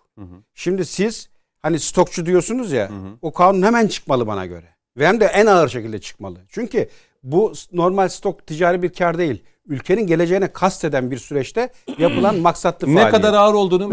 [0.55, 1.28] Şimdi siz
[1.62, 2.90] hani stokçu diyorsunuz ya
[3.23, 4.66] o kanun hemen çıkmalı bana göre.
[4.97, 6.39] Ve hem de en ağır şekilde çıkmalı.
[6.48, 6.89] Çünkü
[7.22, 9.42] bu s- normal stok ticari bir kar değil.
[9.68, 11.68] Ülkenin geleceğine kasteden bir süreçte
[11.98, 13.12] yapılan maksatlı Ne faaliyet.
[13.12, 13.88] kadar ağır olduğunu Ya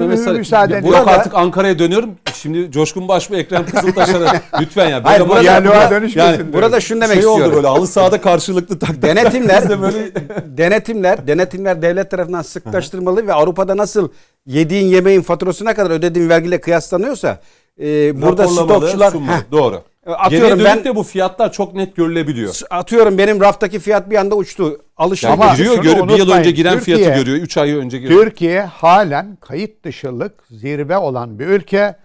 [0.77, 0.89] edin.
[0.89, 2.09] Burak Burada- artık Ankara'ya dönüyorum.
[2.33, 5.01] Şimdi Coşkun Baş ve Ekrem Kızıltaş'a lütfen ya.
[5.03, 6.53] Hayır, burada- yani diyorum.
[6.53, 7.55] Burada şunu demek şey oldu istiyorum.
[7.55, 9.01] böyle halı sahada karşılıklı tak.
[9.01, 10.11] denetimler Biz de böyle
[10.57, 14.09] denetimler denetimler devlet tarafından sıklaştırmalı ve Avrupa'da nasıl
[14.45, 17.39] yediğin yemeğin faturasına kadar ödediğin vergiyle kıyaslanıyorsa
[17.81, 19.13] e, burada stokçular.
[19.13, 19.81] Heh, Doğru.
[20.05, 22.59] Atıyorum Geriye ben- de bu fiyatlar çok net görülebiliyor.
[22.69, 24.81] atıyorum benim raftaki fiyat bir anda uçtu.
[24.97, 27.37] Alışveriş Yani Ama giriyor, şunu görüyor, bir yıl unutmayın, önce giren Türkiye- fiyatı görüyor.
[27.37, 28.23] 3 ay önce giriyor.
[28.23, 31.95] Türkiye halen kayıt dışılık zirve olan bir ülke.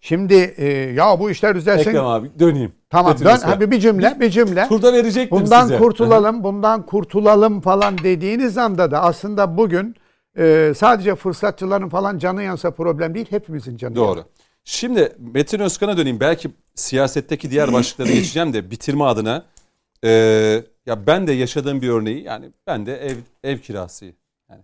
[0.00, 1.90] Şimdi e, ya bu işler düzelsin.
[1.90, 2.72] Ekrem abi döneyim.
[2.90, 4.68] Tamam dön abi bir cümle bir cümle.
[4.68, 5.78] Turda verecektim Bundan size.
[5.78, 9.94] kurtulalım, bundan kurtulalım falan dediğiniz anda da aslında bugün
[10.38, 14.06] e, sadece fırsatçıların falan canı yansa problem değil, hepimizin canı Doğru.
[14.08, 14.24] yanıyor.
[14.64, 16.20] Şimdi Metin Özkan'a döneyim.
[16.20, 19.44] Belki siyasetteki diğer başlıkları geçeceğim de bitirme adına.
[20.04, 24.04] Ee, ya ben de yaşadığım bir örneği yani ben de ev ev kirası
[24.50, 24.62] yani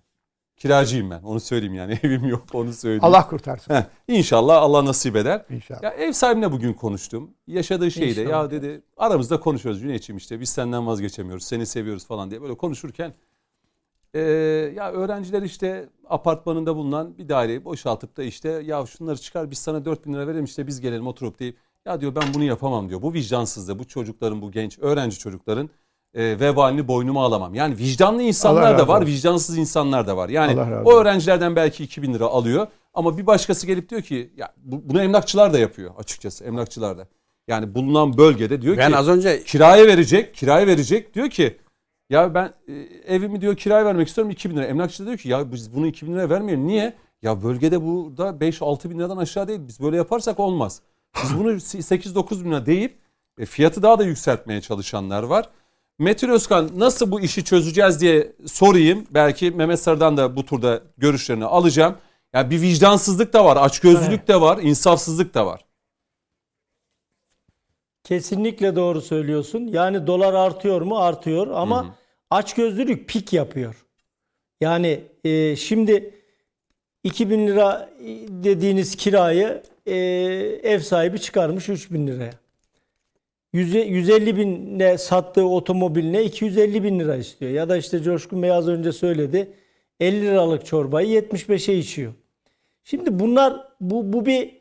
[0.57, 3.05] kiracıyım ben onu söyleyeyim yani evim yok onu söyleyeyim.
[3.05, 5.45] Allah kurtarsın Heh, İnşallah Allah nasip eder.
[5.51, 5.83] inşallah.
[5.83, 7.31] Ya ev sahibine bugün konuştum.
[7.47, 11.45] Yaşadığı şeyi de ya dedi aramızda konuşuyoruz Cüneyt'ciğim işte biz senden vazgeçemiyoruz.
[11.45, 13.15] Seni seviyoruz falan diye böyle konuşurken
[14.15, 14.21] eee,
[14.77, 19.85] ya öğrenciler işte apartmanında bulunan bir daireyi boşaltıp da işte ya şunları çıkar biz sana
[19.85, 21.57] 4 bin lira verelim işte biz gelelim oturup deyip
[21.87, 23.03] ya diyor ben bunu yapamam diyor.
[23.03, 25.71] Bu vicdansızlığı bu çocukların bu genç öğrenci çocukların
[26.15, 27.55] e, vebalini boynuma alamam.
[27.55, 30.29] Yani vicdanlı insanlar da var, vicdansız insanlar da var.
[30.29, 30.53] Yani
[30.85, 35.03] o öğrencilerden belki 2000 lira alıyor ama bir başkası gelip diyor ki ya bu- bunu
[35.03, 37.09] emlakçılar da yapıyor açıkçası emlakçılar da.
[37.49, 41.57] Yani bulunan bölgede diyor ben ki az önce kiraya verecek, kiraya verecek diyor ki
[42.11, 42.73] ya ben e,
[43.15, 44.65] evimi diyor kiraya vermek istiyorum 2000 lira.
[44.65, 46.67] Emlakçı da diyor ki ya biz bunu 2000 lira vermeyelim.
[46.67, 46.95] Niye?
[47.23, 49.61] Ya bölgede burada 5-6 bin liradan aşağı değil.
[49.69, 50.81] Biz böyle yaparsak olmaz.
[51.23, 52.99] Biz bunu 8-9 bin lira deyip
[53.39, 55.49] e, fiyatı daha da yükseltmeye çalışanlar var.
[55.99, 59.07] Metin Özkan nasıl bu işi çözeceğiz diye sorayım.
[59.11, 61.97] Belki Mehmet Sarı'dan da bu turda görüşlerini alacağım.
[62.33, 65.65] Yani bir vicdansızlık da var, açgözlülük de var, insafsızlık da var.
[68.05, 69.61] Kesinlikle doğru söylüyorsun.
[69.67, 70.99] Yani dolar artıyor mu?
[70.99, 71.97] Artıyor ama
[72.31, 73.87] açgözlülük pik yapıyor.
[74.61, 76.15] Yani e, şimdi
[77.05, 77.91] 2000 lira
[78.29, 79.95] dediğiniz kirayı e,
[80.63, 82.33] ev sahibi çıkarmış 3000 liraya.
[83.53, 87.51] 100 150 binle sattığı otomobiline 250 bin lira istiyor.
[87.53, 89.53] Ya da işte Coşkun Bey az önce söyledi
[90.01, 92.13] 50 liralık çorbayı 75'e içiyor.
[92.85, 94.60] Şimdi bunlar bu, bu bir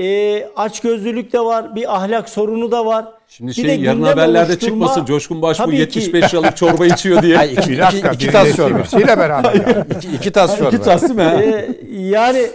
[0.00, 3.04] e, açgözlülük de var, bir ahlak sorunu da var.
[3.28, 5.04] Şimdi Bir şey de yarın haberlerde oluşturma- çıkmasın.
[5.04, 5.80] Coşkun Baş bu Tabii ki.
[5.80, 7.38] 75 liralık çorba içiyor diye.
[7.38, 8.68] Ay, iki, Bir dakika, iki, iki tas de çorba.
[8.68, 9.54] çevirisiyle beraber.
[9.54, 9.84] yani.
[9.98, 10.68] İki, iki tas çorba.
[10.76, 11.22] İki tas değil mi?
[11.22, 12.46] Ee, yani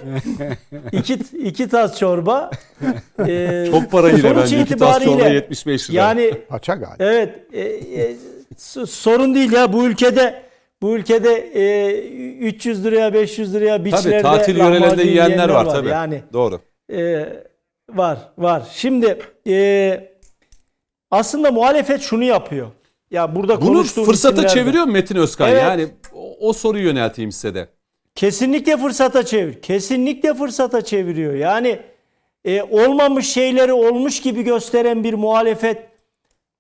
[0.92, 1.14] iki
[1.44, 2.52] iki tas çorba.
[3.28, 4.60] e, Çok para yine bence.
[4.62, 5.98] İki tas çorba 75 lira.
[6.02, 6.96] Yani Paça galiba.
[7.00, 8.16] evet e, e,
[8.58, 10.42] s- sorun değil ya bu ülkede
[10.82, 11.92] bu ülkede e,
[12.40, 15.90] 300 liraya 500 liraya biçlerde tabii tatil yörelerinde yiyenler var, tabii.
[15.90, 16.60] Yani Doğru.
[16.92, 17.26] E,
[17.90, 18.64] var var.
[18.74, 20.10] Şimdi e,
[21.12, 22.68] aslında muhalefet şunu yapıyor.
[23.12, 25.50] Ya burada Bunu fırsata isimler de- çeviriyor mu Metin Özkan?
[25.50, 25.62] Evet.
[25.62, 27.68] Yani o, o soruyu yönelteyim size de.
[28.16, 29.62] Kesinlikle fırsata çevir.
[29.62, 31.34] Kesinlikle fırsata çeviriyor.
[31.34, 31.80] Yani
[32.46, 35.78] e, olmamış şeyleri olmuş gibi gösteren bir muhalefet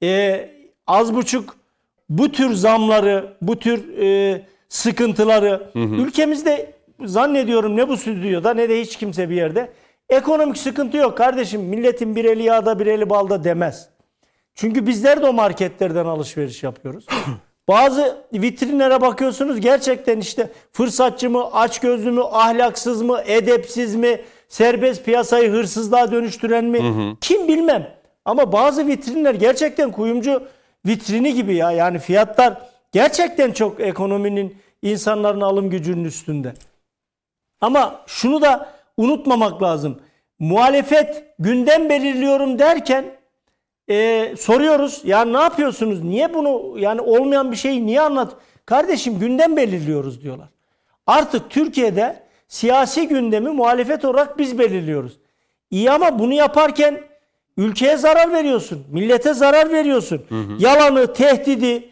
[0.04, 0.50] e,
[0.88, 1.56] az buçuk
[2.10, 6.74] bu tür zamları, bu tür e, sıkıntıları ülkemizde
[7.06, 9.72] zannediyorum ne bu stüdyoda ne de hiç kimse bir yerde
[10.14, 11.62] ekonomik sıkıntı yok kardeşim.
[11.62, 13.90] Milletin bir eli yağda bir eli balda demez.
[14.56, 17.06] Çünkü bizler de o marketlerden alışveriş yapıyoruz.
[17.68, 25.52] Bazı vitrinlere bakıyorsunuz gerçekten işte fırsatçı mı, açgözlü mü, ahlaksız mı, edepsiz mi, serbest piyasayı
[25.52, 27.90] hırsızlığa dönüştüren mi kim bilmem.
[28.26, 30.44] Ama bazı vitrinler gerçekten kuyumcu
[30.86, 31.72] vitrini gibi ya.
[31.72, 32.62] Yani fiyatlar
[32.92, 36.54] gerçekten çok ekonominin insanların alım gücünün üstünde.
[37.62, 40.00] Ama şunu da unutmamak lazım.
[40.40, 43.06] Muhalefet gündem belirliyorum derken
[43.90, 45.02] e, soruyoruz.
[45.04, 46.04] Ya ne yapıyorsunuz?
[46.04, 48.36] Niye bunu yani olmayan bir şeyi niye anlat?
[48.66, 50.48] Kardeşim gündem belirliyoruz diyorlar.
[51.08, 55.18] Artık Türkiye'de siyasi gündemi muhalefet olarak biz belirliyoruz.
[55.72, 57.02] İyi ama bunu yaparken
[57.58, 58.84] ülkeye zarar veriyorsun.
[58.92, 60.26] Millete zarar veriyorsun.
[60.60, 61.90] Yalanı, tehdidi,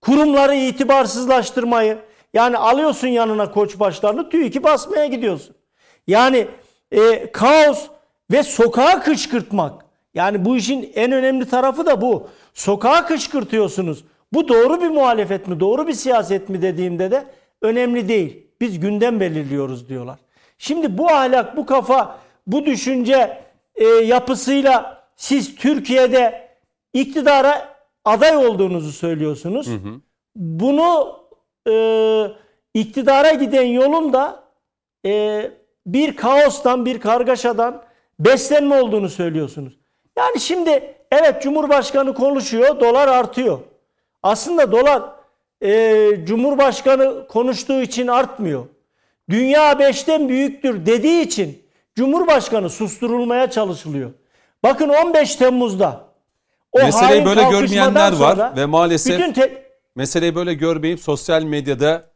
[0.00, 1.98] kurumları itibarsızlaştırmayı.
[2.34, 5.56] Yani alıyorsun yanına koçbaşlarını TÜİK'i basmaya gidiyorsun.
[6.06, 6.48] Yani
[6.92, 7.86] e, kaos
[8.32, 9.86] ve sokağa kışkırtmak.
[10.14, 12.28] Yani bu işin en önemli tarafı da bu.
[12.54, 14.04] Sokağa kışkırtıyorsunuz.
[14.32, 17.24] Bu doğru bir muhalefet mi, doğru bir siyaset mi dediğimde de
[17.62, 18.46] önemli değil.
[18.60, 20.18] Biz gündem belirliyoruz diyorlar.
[20.58, 23.42] Şimdi bu ahlak, bu kafa, bu düşünce
[23.74, 26.48] e, yapısıyla siz Türkiye'de
[26.92, 29.66] iktidara aday olduğunuzu söylüyorsunuz.
[30.36, 31.18] Bunu
[31.68, 31.74] e,
[32.74, 34.44] iktidara giden yolun da
[35.06, 35.50] e,
[35.86, 37.82] bir kaostan, bir kargaşadan
[38.18, 39.78] beslenme olduğunu söylüyorsunuz.
[40.18, 43.58] Yani şimdi evet Cumhurbaşkanı konuşuyor, dolar artıyor.
[44.22, 45.02] Aslında dolar
[45.62, 48.66] e, Cumhurbaşkanı konuştuğu için artmıyor.
[49.30, 51.62] Dünya beşten büyüktür dediği için
[51.94, 54.10] Cumhurbaşkanı susturulmaya çalışılıyor.
[54.62, 56.06] Bakın 15 Temmuz'da
[56.72, 59.62] o Meseleyi böyle görmeyenler var ve maalesef bütün te-
[59.94, 62.10] meseleyi böyle görmeyip sosyal medyada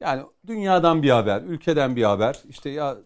[0.00, 2.36] yani dünyadan bir haber, ülkeden bir haber.
[2.48, 2.96] İşte ya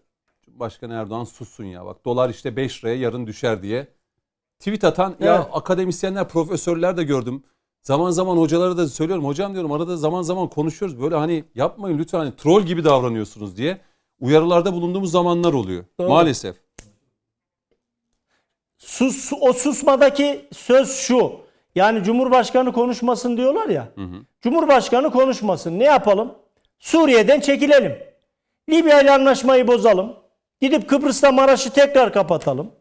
[0.59, 3.87] Başkan Erdoğan sussun ya bak dolar işte 5 liraya yarın düşer diye
[4.59, 5.47] tweet atan ya Evet.
[5.53, 7.43] akademisyenler, profesörler de gördüm.
[7.81, 9.25] Zaman zaman hocalara da söylüyorum.
[9.25, 11.01] Hocam diyorum arada zaman zaman konuşuyoruz.
[11.01, 13.81] Böyle hani yapmayın lütfen hani troll gibi davranıyorsunuz diye
[14.19, 15.83] uyarılarda bulunduğumuz zamanlar oluyor.
[15.99, 16.09] Doğru.
[16.09, 16.55] Maalesef.
[18.77, 21.31] sus o susmadaki söz şu.
[21.75, 23.91] Yani Cumhurbaşkanı konuşmasın diyorlar ya.
[24.41, 25.79] Cumhurbaşkanı konuşmasın.
[25.79, 26.33] Ne yapalım?
[26.79, 27.97] Suriye'den çekilelim.
[28.69, 30.24] Libya ile anlaşmayı bozalım.
[30.61, 32.71] Gidip Kıbrıs'ta Maraş'ı tekrar kapatalım.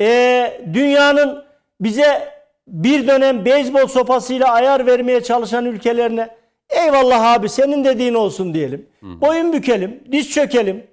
[0.00, 1.44] Ee, dünyanın
[1.80, 2.28] bize
[2.68, 6.28] bir dönem beyzbol sopasıyla ayar vermeye çalışan ülkelerine
[6.70, 8.86] eyvallah abi senin dediğin olsun diyelim.
[9.02, 10.86] Boyun bükelim, diz çökelim.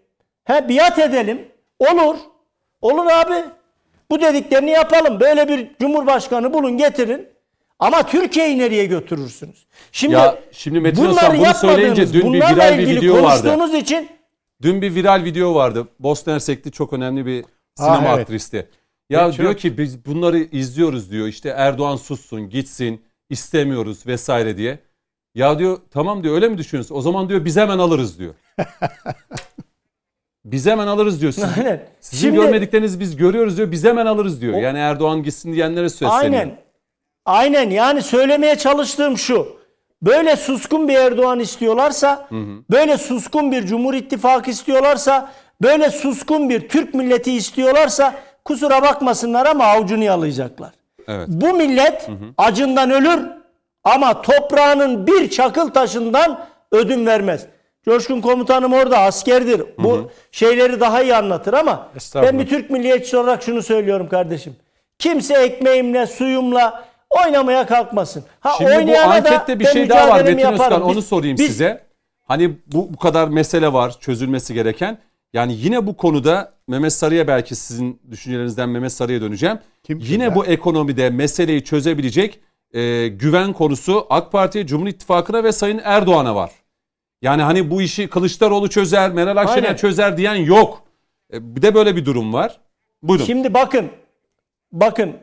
[0.43, 1.47] He, biat edelim.
[1.79, 2.15] Olur.
[2.81, 3.33] Olur abi.
[4.11, 5.19] Bu dediklerini yapalım.
[5.19, 7.27] Böyle bir cumhurbaşkanı bulun getirin.
[7.79, 9.65] Ama Türkiye'yi nereye götürürsünüz?
[9.91, 13.41] Şimdi, Ya şimdi Metin bunları Özkan bunu söyleyince dün bir viral bir ilgili video vardı.
[13.41, 14.09] konuştuğunuz için
[14.61, 15.87] Dün bir viral video vardı.
[15.99, 18.19] Bosna Hersekli çok önemli bir sinema Ha, evet.
[18.19, 18.69] aktristi.
[19.09, 21.27] Ya Evet, diyor çok- ki biz bunları izliyoruz diyor.
[21.27, 24.79] İşte Erdoğan sussun, gitsin, istemiyoruz vesaire diye.
[25.35, 26.99] Ya diyor tamam diyor öyle mi düşünüyorsunuz?
[26.99, 28.33] O zaman diyor biz hemen alırız diyor.
[30.45, 31.31] biz hemen alırız diyor.
[31.31, 31.83] Siz, Aynen.
[31.99, 33.71] sizin Şimdi- görmediklerinizi biz görüyoruz diyor.
[33.71, 34.53] Biz hemen alırız diyor.
[34.59, 36.19] Yani Erdoğan gitsin diyenlere sesleniyor.
[36.21, 36.59] Aynen.
[37.25, 39.56] Aynen yani söylemeye çalıştığım şu.
[40.01, 42.27] Böyle suskun bir Erdoğan istiyorlarsa,
[42.71, 48.13] böyle suskun bir Cumhur İttifakı istiyorlarsa, böyle suskun bir Türk milleti istiyorlarsa
[48.45, 50.71] kusura bakmasınlar ama avucunu yalayacaklar.
[51.07, 51.27] Evet.
[51.27, 53.19] Bu millet acından ölür
[53.83, 57.45] ama toprağının bir çakıl taşından ödün vermez.
[57.85, 59.61] Coşkun komutanım orada askerdir.
[59.77, 64.55] Bu şeyleri daha iyi anlatır ama ben bir Türk milliyetçisi olarak şunu söylüyorum kardeşim.
[64.99, 68.23] Kimse ekmeğimle, suyumla oynamaya kalkmasın.
[68.39, 71.87] Ha Şimdi bu ankette bir şey daha var Metin Özkan onu sorayım biz- size.
[72.23, 74.97] Hani bu, bu kadar mesele var çözülmesi gereken.
[75.33, 79.59] Yani yine bu konuda Mehmet Sarı'ya belki sizin düşüncelerinizden Mehmet Sarı'ya döneceğim.
[79.83, 80.35] Kim yine kimler?
[80.35, 82.39] bu ekonomide meseleyi çözebilecek
[82.73, 86.51] e, güven konusu AK Parti'ye, Cumhur İttifakı'na ve Sayın Erdoğan'a var.
[87.21, 89.75] Yani hani bu işi Kılıçdaroğlu çözer, Meral Akşener Aynen.
[89.75, 90.83] çözer diyen yok.
[91.33, 92.59] E, bir de böyle bir durum var.
[93.03, 93.25] Buyurun.
[93.25, 93.89] Şimdi bakın,
[94.71, 95.13] bakın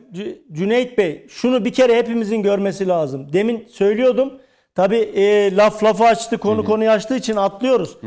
[0.51, 3.33] Cüneyt Bey şunu bir kere hepimizin görmesi lazım.
[3.33, 4.33] Demin söylüyordum.
[4.75, 5.11] Tabi
[5.57, 7.97] laf lafı açtı, konu konuyu açtığı için atlıyoruz.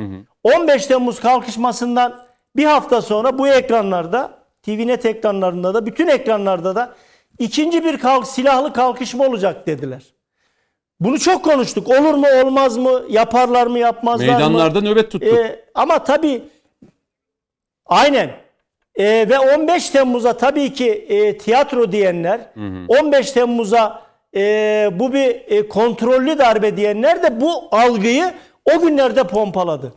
[0.44, 2.24] 15 Temmuz kalkışmasından
[2.56, 6.94] bir hafta sonra bu ekranlarda, TVNet ekranlarında da, bütün ekranlarda da
[7.39, 10.02] ikinci bir kalk, silahlı kalkışma olacak dediler.
[11.01, 11.89] Bunu çok konuştuk.
[11.89, 14.32] Olur mu, olmaz mı, yaparlar mı, yapmazlar mı?
[14.32, 15.35] Meydanlarda nöbet tuttuk.
[15.35, 16.43] Ee, ama tabii
[17.86, 18.31] aynen.
[18.98, 22.40] Ee, ve 15 Temmuz'a tabii ki e, tiyatro diyenler,
[22.88, 24.02] 15 Temmuz'a
[24.36, 28.34] e, bu bir e, kontrollü darbe diyenler de bu algıyı
[28.74, 29.94] o günlerde pompaladı.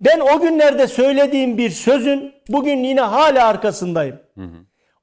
[0.00, 4.18] Ben o günlerde söylediğim bir sözün bugün yine hala arkasındayım.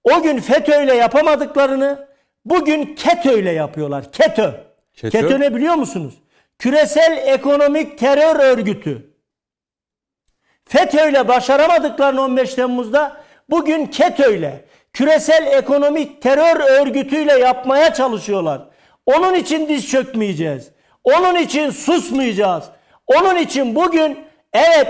[0.04, 2.08] O gün FETÖ'yle yapamadıklarını
[2.46, 4.12] bugün KETÖ'yle yapıyorlar.
[4.12, 4.52] KETÖ.
[4.94, 5.10] KETÖ?
[5.10, 6.14] KETÖ ne biliyor musunuz?
[6.60, 9.14] Küresel Ekonomik Terör Örgütü.
[10.66, 13.19] FETÖ'yle başaramadıklarını 15 Temmuz'da
[13.52, 18.62] bugün KETÖ'yle küresel ekonomik terör örgütüyle yapmaya çalışıyorlar.
[19.06, 20.68] Onun için diz çökmeyeceğiz.
[21.04, 22.64] Onun için susmayacağız.
[23.08, 24.18] Onun için bugün
[24.54, 24.88] evet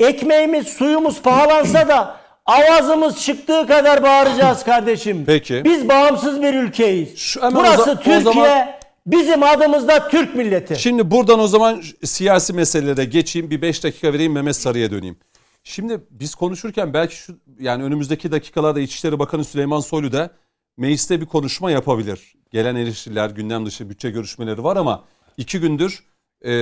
[0.00, 2.16] ekmeğimiz suyumuz pahalansa da
[2.46, 5.24] avazımız çıktığı kadar bağıracağız kardeşim.
[5.26, 5.64] Peki.
[5.64, 7.18] Biz bağımsız bir ülkeyiz.
[7.18, 8.20] Şu- Burası Türkiye.
[8.20, 8.70] zaman-
[9.06, 10.76] Bizim adımızda Türk milleti.
[10.80, 13.50] Şimdi buradan o zaman siyasi meselelere geçeyim.
[13.50, 15.18] Bir 5 dakika vereyim Mehmet Sarı'ya döneyim.
[15.62, 20.30] Şimdi biz konuşurken belki şu yani önümüzdeki dakikalarda İçişleri Bakanı Süleyman Soylu da
[20.76, 22.34] mecliste bir konuşma yapabilir.
[22.50, 25.04] Gelen eleştiriler, gündem dışı bütçe görüşmeleri var ama
[25.36, 26.04] iki gündür
[26.44, 26.52] e,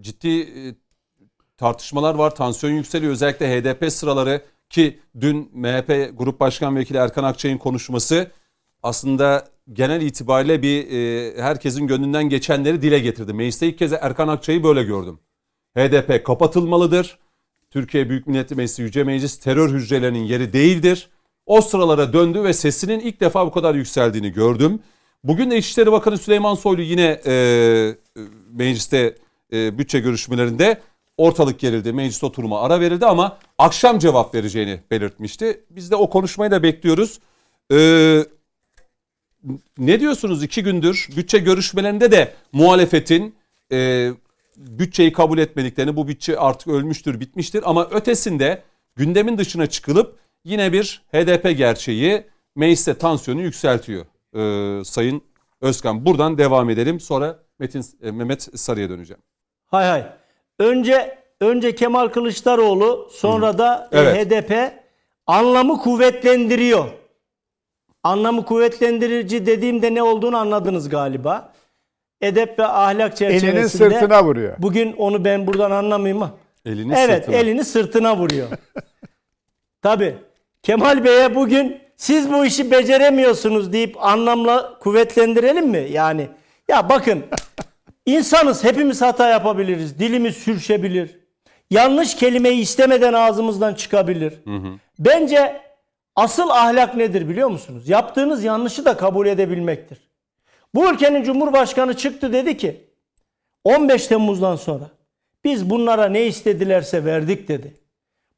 [0.00, 0.74] ciddi e,
[1.56, 2.34] tartışmalar var.
[2.34, 3.12] Tansiyon yükseliyor.
[3.12, 8.30] Özellikle HDP sıraları ki dün MHP Grup Başkan Vekili Erkan Akçay'ın konuşması
[8.82, 13.32] aslında genel itibariyle bir e, herkesin gönlünden geçenleri dile getirdi.
[13.32, 15.18] Mecliste ilk kez Erkan Akçay'ı böyle gördüm.
[15.76, 17.18] HDP kapatılmalıdır.
[17.72, 21.08] Türkiye Büyük Millet Meclisi Yüce Meclis terör hücrelerinin yeri değildir.
[21.46, 24.80] O sıralara döndü ve sesinin ilk defa bu kadar yükseldiğini gördüm.
[25.24, 27.94] Bugün de İçişleri Bakanı Süleyman Soylu yine e, e,
[28.52, 29.16] mecliste
[29.52, 30.80] e, bütçe görüşmelerinde
[31.16, 31.92] ortalık gerildi.
[31.92, 35.64] Meclis oturuma ara verildi ama akşam cevap vereceğini belirtmişti.
[35.70, 37.18] Biz de o konuşmayı da bekliyoruz.
[37.72, 38.24] Ee,
[39.78, 43.34] ne diyorsunuz iki gündür bütçe görüşmelerinde de muhalefetin
[43.72, 44.10] e,
[44.56, 48.62] bütçeyi kabul etmediklerini bu bütçe artık ölmüştür bitmiştir ama ötesinde
[48.96, 52.26] gündemin dışına çıkılıp yine bir HDP gerçeği
[52.56, 54.04] mecliste tansiyonu yükseltiyor
[54.36, 55.22] Ee, Sayın
[55.60, 56.06] Özkan.
[56.06, 59.22] Buradan devam edelim sonra Metin e, Mehmet Sarı'ya döneceğim.
[59.66, 60.06] Hay hay.
[60.58, 64.26] Önce önce Kemal Kılıçdaroğlu sonra da e, Evet.
[64.30, 64.72] HDP
[65.26, 66.88] anlamı kuvvetlendiriyor.
[68.02, 71.52] Anlamı kuvvetlendirici dediğimde ne olduğunu anladınız galiba.
[72.22, 73.50] Edep ve ahlak çerçevesinde.
[73.50, 74.54] Elinin sırtına vuruyor.
[74.58, 76.34] Bugün onu ben buradan anlamayayım ama.
[76.66, 77.36] Elini evet sırtına.
[77.36, 78.48] elini sırtına vuruyor.
[79.82, 80.14] Tabi
[80.62, 85.86] Kemal Bey'e bugün siz bu işi beceremiyorsunuz deyip anlamla kuvvetlendirelim mi?
[85.90, 86.28] Yani
[86.68, 87.22] ya bakın
[88.06, 89.98] insanız hepimiz hata yapabiliriz.
[89.98, 91.18] Dilimiz sürçebilir.
[91.70, 94.34] Yanlış kelimeyi istemeden ağzımızdan çıkabilir.
[94.98, 95.60] Bence
[96.16, 97.88] asıl ahlak nedir biliyor musunuz?
[97.88, 99.98] Yaptığınız yanlışı da kabul edebilmektir.
[100.74, 102.86] Bu ülkenin Cumhurbaşkanı çıktı dedi ki
[103.64, 104.84] 15 Temmuz'dan sonra
[105.44, 107.74] biz bunlara ne istedilerse verdik dedi.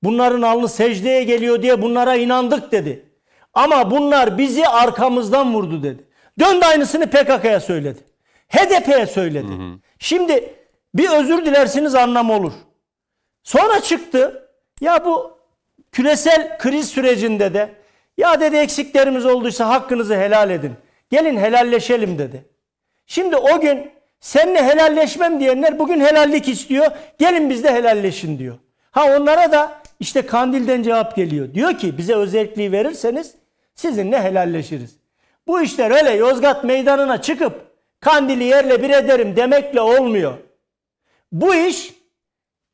[0.03, 3.05] Bunların alnı secdeye geliyor diye bunlara inandık dedi.
[3.55, 6.05] Ama bunlar bizi arkamızdan vurdu dedi.
[6.41, 7.99] Döndü aynısını PKK'ya söyledi.
[8.49, 9.47] HDP'ye söyledi.
[9.99, 10.55] Şimdi
[10.95, 12.53] bir özür dilersiniz anlam olur.
[13.43, 14.49] Sonra çıktı.
[14.81, 15.39] Ya bu
[15.93, 17.75] küresel kriz sürecinde de
[18.19, 20.73] ya dedi eksiklerimiz olduysa hakkınızı helal edin.
[21.15, 22.45] Gelin helalleşelim dedi.
[23.07, 26.87] Şimdi o gün seninle helalleşmem diyenler bugün helallik istiyor.
[27.19, 28.59] Gelin bizde helalleşin diyor.
[28.91, 31.55] Ha onlara da işte Kandil'den cevap geliyor.
[31.55, 33.35] Diyor ki bize özelliği verirseniz
[33.75, 34.97] sizinle helalleşiriz.
[35.47, 37.53] Bu işler öyle Yozgat meydanına çıkıp
[38.01, 40.35] Kandil'i yerle bir ederim demekle olmuyor.
[41.33, 41.95] Bu iş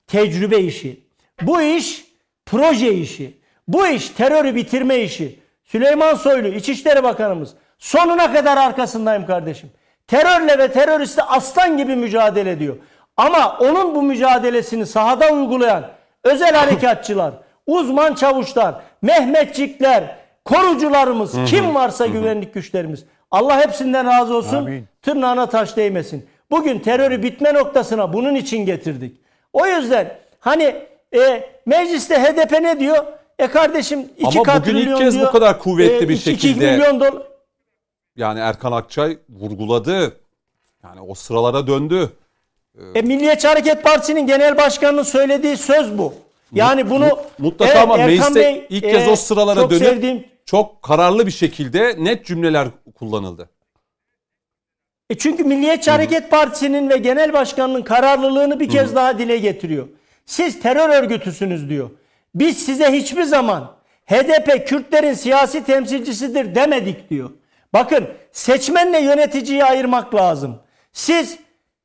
[0.06, 1.00] tecrübe işi.
[1.42, 2.04] Bu iş
[2.46, 3.38] proje işi.
[3.68, 5.38] Bu iş terörü bitirme işi.
[5.64, 9.70] Süleyman Soylu İçişleri Bakanımız sonuna kadar arkasındayım kardeşim.
[10.06, 12.76] Terörle ve teröristle aslan gibi mücadele ediyor.
[13.16, 15.84] Ama onun bu mücadelesini sahada uygulayan
[16.24, 17.32] özel harekatçılar,
[17.66, 23.04] uzman çavuşlar, Mehmetçikler, korucularımız, kim varsa güvenlik güçlerimiz.
[23.30, 24.56] Allah hepsinden razı olsun.
[24.56, 24.84] Amin.
[25.02, 26.26] Tırnağına taş değmesin.
[26.50, 29.16] Bugün terörü bitme noktasına bunun için getirdik.
[29.52, 30.74] O yüzden hani
[31.16, 33.04] e, mecliste HDP ne diyor?
[33.38, 35.32] E kardeşim iki Ama kat bugün ilk milyon kez bu diyor.
[35.32, 37.14] kadar kuvvetli bir iki- iki şekilde- milyon dolar.
[38.16, 40.20] Yani Erkan Akçay vurguladı.
[40.84, 42.10] Yani o sıralara döndü.
[42.94, 46.14] E, Milliyetçi Hareket Partisi'nin genel başkanının söylediği söz bu.
[46.52, 49.82] Yani bunu Mutlaka Evet, ama Erkan mecliste Bey, ilk kez e, o sıralara çok dönüp
[49.82, 53.48] sevdiğim çok kararlı bir şekilde net cümleler kullanıldı.
[55.10, 59.88] E çünkü Milliyetçi Hareket Partisi'nin ve genel başkanının kararlılığını bir kez daha dile getiriyor.
[60.26, 61.90] Siz terör örgütüsünüz diyor.
[62.34, 63.72] Biz size hiçbir zaman
[64.06, 67.30] HDP Kürtlerin siyasi temsilcisidir demedik diyor.
[67.72, 70.58] Bakın seçmenle yöneticiyi ayırmak lazım.
[70.92, 71.38] Siz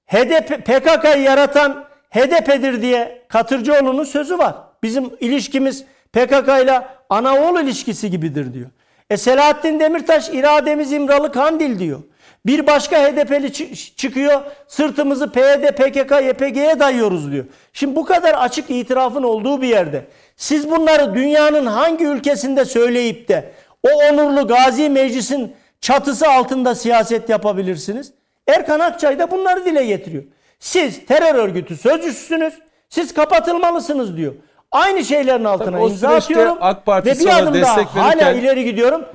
[0.05, 4.55] HDP PKK'yı yaratan HDP'dir diye Katırcıoğlu'nun sözü var.
[4.83, 5.83] Bizim ilişkimiz
[6.13, 8.69] PKK ile ana ilişkisi gibidir diyor.
[9.09, 11.99] E Selahattin Demirtaş irademiz İmralı Kandil diyor.
[12.45, 17.45] Bir başka HDP'li çı- çıkıyor sırtımızı PYD, PKK, YPG'ye dayıyoruz diyor.
[17.73, 20.05] Şimdi bu kadar açık itirafın olduğu bir yerde
[20.37, 23.51] siz bunları dünyanın hangi ülkesinde söyleyip de
[23.83, 25.55] o onurlu Gazi Meclis'in
[25.85, 28.13] çatısı altında siyaset yapabilirsiniz?
[28.47, 30.23] Erkan Akçay da bunları dile getiriyor.
[30.59, 32.53] Siz terör örgütü sözcüsüsünüz.
[32.89, 34.33] Siz kapatılmalısınız diyor.
[34.71, 36.57] Aynı şeylerin altına Tabii imza atıyorum.
[36.61, 39.05] AK Parti ve bir adım daha hala ileri gidiyorum.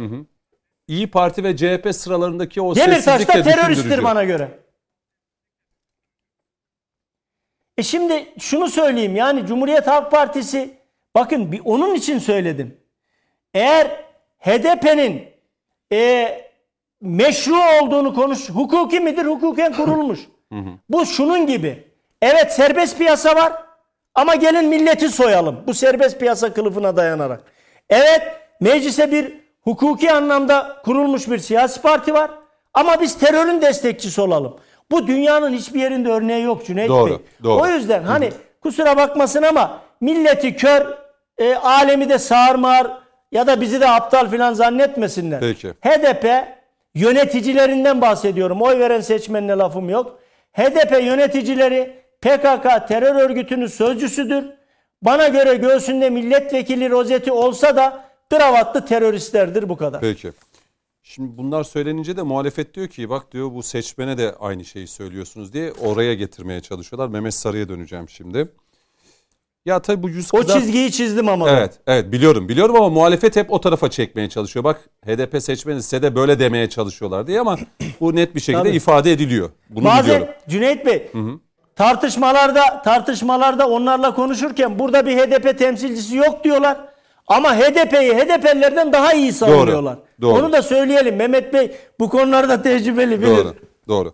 [0.89, 4.49] İyi Parti ve CHP sıralarındaki o Demirtaş da teröristtir bana göre.
[7.79, 10.79] E şimdi şunu söyleyeyim yani Cumhuriyet Halk Partisi
[11.15, 12.77] bakın bir onun için söyledim.
[13.55, 13.87] Eğer
[14.39, 15.25] HDP'nin
[15.93, 16.50] e,
[17.01, 20.21] meşru olduğunu konuş hukuki midir hukuken kurulmuş.
[20.89, 21.85] Bu şunun gibi.
[22.23, 23.53] Evet serbest piyasa var
[24.15, 27.41] Ama gelin milleti soyalım bu serbest piyasa kılıfına dayanarak.
[27.91, 28.23] Evet
[28.61, 32.31] meclise bir hukuki anlamda kurulmuş bir siyasi parti var.
[32.75, 34.57] Ama biz terörün destekçisi olalım.
[34.91, 37.19] Bu dünyanın hiçbir yerinde örneği yok Cüneyt Doğru, Bey.
[37.43, 37.63] doğru.
[37.63, 38.31] O yüzden hani
[38.63, 40.87] kusura bakmasın ama milleti kör,
[41.39, 42.87] e, alemi de sağır mağır
[43.33, 45.41] ya da bizi de aptal filan zannetmesinler.
[45.41, 45.69] Peki.
[45.69, 46.25] HDP
[47.01, 48.63] yöneticilerinden bahsediyorum.
[48.63, 50.19] Oy veren seçmenine lafım yok.
[50.53, 54.45] HDP yöneticileri PKK terör örgütünün sözcüsüdür.
[55.03, 60.01] Bana göre göğsünde milletvekili rozeti olsa da kravatlı teröristlerdir bu kadar.
[60.01, 60.33] Peki.
[61.03, 65.53] Şimdi bunlar söylenince de muhalefet diyor ki bak diyor bu seçmene de aynı şeyi söylüyorsunuz
[65.53, 67.09] diye oraya getirmeye çalışıyorlar.
[67.09, 68.49] Mehmet Sarı'ya döneceğim şimdi.
[69.67, 71.51] Ya tabii bu yüz O kızar- çizgiyi çizdim ama.
[71.51, 74.65] Evet, evet biliyorum biliyorum ama muhalefet hep o tarafa çekmeye çalışıyor.
[74.65, 77.59] Bak HDP seçmeni size de böyle demeye çalışıyorlar diye ama
[78.01, 78.77] bu net bir şekilde Tabii.
[78.77, 79.51] ifade ediliyor.
[79.71, 80.29] Bunu Bazen biliyorum.
[80.49, 81.11] Cüneyt Bey
[81.77, 86.81] tartışmalarda tartışmalarda onlarla konuşurken burada bir HDP temsilcisi yok diyorlar.
[87.27, 89.99] Ama HDP'yi HDP'lilerden daha iyi savunuyorlar.
[90.21, 90.39] doğru.
[90.39, 91.17] Onu da söyleyelim.
[91.17, 93.27] Mehmet Bey bu konularda tecrübeli bilir.
[93.37, 93.55] Doğru,
[93.89, 94.13] doğru.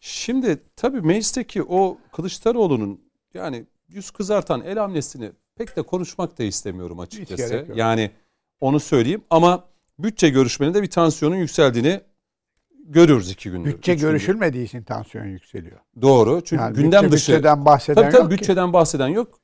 [0.00, 3.00] Şimdi tabii meclisteki o Kılıçdaroğlu'nun
[3.34, 7.66] yani yüz kızartan el hamlesini pek de konuşmak da istemiyorum açıkçası.
[7.74, 8.10] Yani
[8.60, 9.64] onu söyleyeyim ama
[9.98, 12.00] bütçe görüşmelerinde bir tansiyonun yükseldiğini
[12.84, 13.70] görüyoruz iki gündür.
[13.74, 15.80] Bütçe görüşülmediği için tansiyon yükseliyor.
[16.02, 16.40] Doğru.
[16.44, 17.32] Çünkü Yani gündem bütçe, dışı.
[17.32, 18.38] bütçeden bahseden tabii tabii yok ki.
[18.38, 19.40] bütçeden bahseden yok.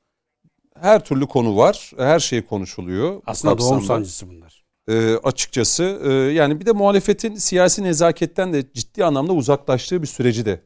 [0.79, 1.91] Her türlü konu var.
[1.97, 3.15] Her şey konuşuluyor.
[3.15, 4.65] bu Aslında doğum sancısı bunlar.
[4.89, 10.45] Ee, açıkçası e, yani bir de muhalefetin siyasi nezaketten de ciddi anlamda uzaklaştığı bir süreci
[10.45, 10.61] de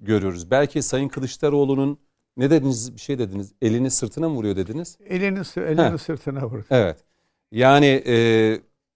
[0.00, 0.50] görüyoruz.
[0.50, 1.98] Belki Sayın Kılıçdaroğlu'nun
[2.36, 4.98] ne dediniz bir şey dediniz elini sırtına mı vuruyor dediniz?
[5.06, 5.98] Elini, elini Heh.
[5.98, 6.64] sırtına vurdu.
[6.70, 6.96] Evet.
[7.52, 8.16] Yani e,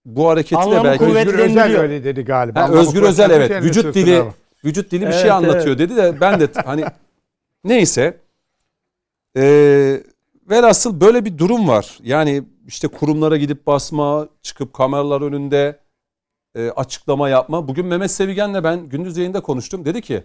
[0.05, 2.59] bu hareketi de belki Özgür Özel öyle dedi galiba.
[2.59, 4.23] Ha, Anlamı Özgür Özel evet vücut dili
[4.65, 6.83] vücut dili bir Evet, şey anlatıyor dedi de ben de hani
[7.63, 8.17] neyse
[9.37, 9.43] e,
[10.49, 11.97] velhasıl böyle bir durum var.
[12.03, 15.79] Yani işte kurumlara gidip basma, çıkıp kameralar önünde
[16.55, 17.67] e, açıklama yapma.
[17.67, 19.85] Bugün Mehmet Sevigen'le ben gündüz yayında konuştum.
[19.85, 20.23] Dedi ki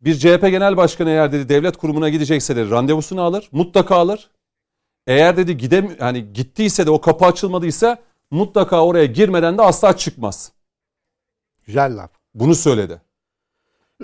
[0.00, 4.30] bir CHP Genel Başkanı eğer dedi devlet kurumuna gidecekse dedi randevusunu alır, mutlaka alır.
[5.06, 7.98] Eğer dedi gidem hani gittiyse de o kapı açılmadıysa
[8.30, 10.52] mutlaka oraya girmeden de asla çıkmaz.
[11.66, 12.10] Güzel laf.
[12.34, 13.00] Bunu söyledi.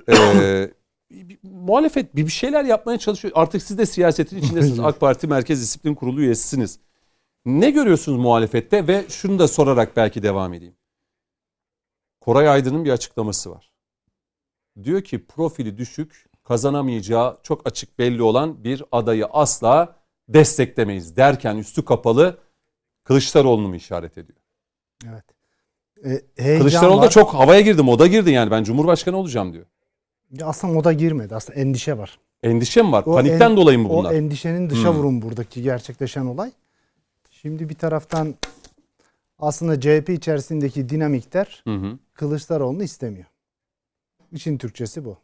[0.08, 0.70] Ee,
[1.42, 3.34] muhalefet bir şeyler yapmaya çalışıyor.
[3.36, 4.80] Artık siz de siyasetin içindesiniz.
[4.80, 6.78] AK Parti Merkez Disiplin Kurulu üyesisiniz.
[7.44, 10.74] Ne görüyorsunuz muhalefette ve şunu da sorarak belki devam edeyim.
[12.20, 13.71] Koray Aydın'ın bir açıklaması var.
[14.84, 19.96] Diyor ki profili düşük, kazanamayacağı çok açık belli olan bir adayı asla
[20.28, 22.38] desteklemeyiz derken üstü kapalı
[23.04, 24.38] Kılıçdaroğlu'nu mu işaret ediyor?
[25.08, 25.24] Evet.
[26.36, 27.10] E, Kılıçdaroğlu da var.
[27.10, 29.66] çok havaya girdi, moda girdi yani ben Cumhurbaşkanı olacağım diyor.
[30.30, 31.34] Ya Aslında moda girmedi.
[31.34, 32.18] Aslında endişe var.
[32.42, 33.02] Endişe mi var?
[33.06, 34.10] O Panikten en- dolayı mı bunlar?
[34.10, 34.98] O endişenin dışa Hmm.
[34.98, 36.52] vurum buradaki gerçekleşen olay.
[37.30, 38.34] Şimdi bir taraftan
[39.38, 41.98] aslında CHP içerisindeki dinamikler Hı hı.
[42.14, 43.26] Kılıçdaroğlu'nu istemiyor.
[44.32, 45.18] İşin Türkçesi bu.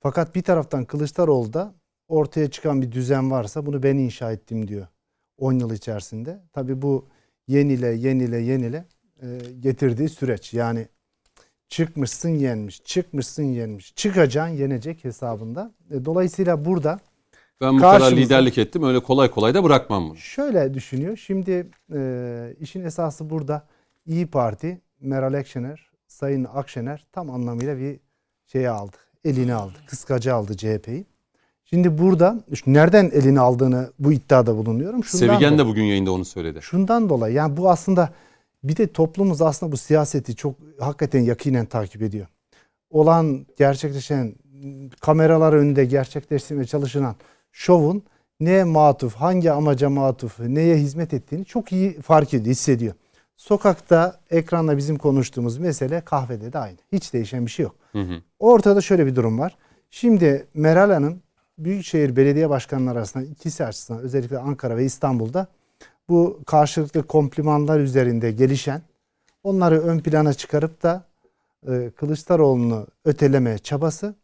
[0.00, 1.74] Fakat bir taraftan Kılıçdaroğlu da
[2.08, 4.86] ortaya çıkan bir düzen varsa bunu ben inşa ettim diyor.
[5.38, 6.40] 10 yıl içerisinde.
[6.52, 7.08] Tabii bu
[7.48, 8.84] yenile yenile yenile
[9.22, 9.26] e,
[9.60, 10.54] getirdiği süreç.
[10.54, 10.88] Yani
[11.68, 15.72] çıkmışsın yenmiş, çıkmışsın yenmiş, çıkacaksın yenecek hesabında.
[15.90, 17.00] E, dolayısıyla burada
[17.60, 20.16] Ben bu kadar liderlik ettim öyle kolay kolay da bırakmam bunu.
[20.16, 21.16] Şöyle düşünüyor.
[21.16, 23.66] Şimdi e, işin esası burada
[24.06, 28.00] İyi Parti, Meral Akşener, Sayın Akşener tam anlamıyla bir
[28.46, 28.96] şeyi aldı.
[29.24, 29.72] Elini aldı.
[29.86, 31.04] Kıskacı aldı CHP'yi.
[31.64, 35.04] Şimdi burada şu nereden elini aldığını bu iddiada bulunuyorum.
[35.04, 36.58] Şundan Sevigen dolayı- de bugün yayında onu söyledi.
[36.62, 38.12] Şundan dolayı yani bu aslında
[38.64, 42.26] bir de toplumumuz aslında bu siyaseti çok hakikaten yakinen takip ediyor.
[42.90, 44.34] Olan gerçekleşen
[45.00, 47.14] kameralar önünde gerçekleştirmeye çalışılan
[47.52, 48.02] şovun
[48.40, 52.94] neye matuf, hangi amaca matuf, neye hizmet ettiğini çok iyi fark ediyor, hissediyor.
[53.36, 56.76] Sokakta, ekranda bizim konuştuğumuz mesele kahvede de aynı.
[56.92, 57.74] Hiç değişen bir şey yok.
[57.92, 58.22] Hı hı.
[58.38, 59.56] Ortada şöyle bir durum var.
[59.90, 61.22] Şimdi Meral Hanım
[61.58, 65.46] Büyükşehir Belediye Başkanları arasında ikisi açısından özellikle Ankara ve İstanbul'da
[66.08, 68.82] bu karşılıklı komplimanlar üzerinde gelişen
[69.42, 71.04] onları ön plana çıkarıp da
[71.68, 74.14] e, Kılıçdaroğlu'nu öteleme çabası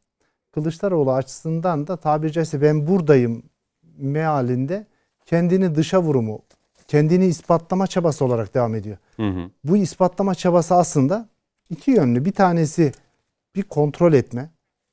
[0.53, 3.43] Kılıçdaroğlu açısından da tabiri caizse ben buradayım
[3.99, 4.87] mealinde
[5.27, 6.43] kendini dışa vurumu,
[6.91, 8.97] kendini ispatlama çabası olarak devam ediyor.
[9.17, 9.51] Hı hı.
[9.65, 11.29] Bu ispatlama çabası aslında
[11.71, 12.25] iki yönlü.
[12.25, 12.93] Bir tanesi
[13.55, 14.51] bir kontrol etme.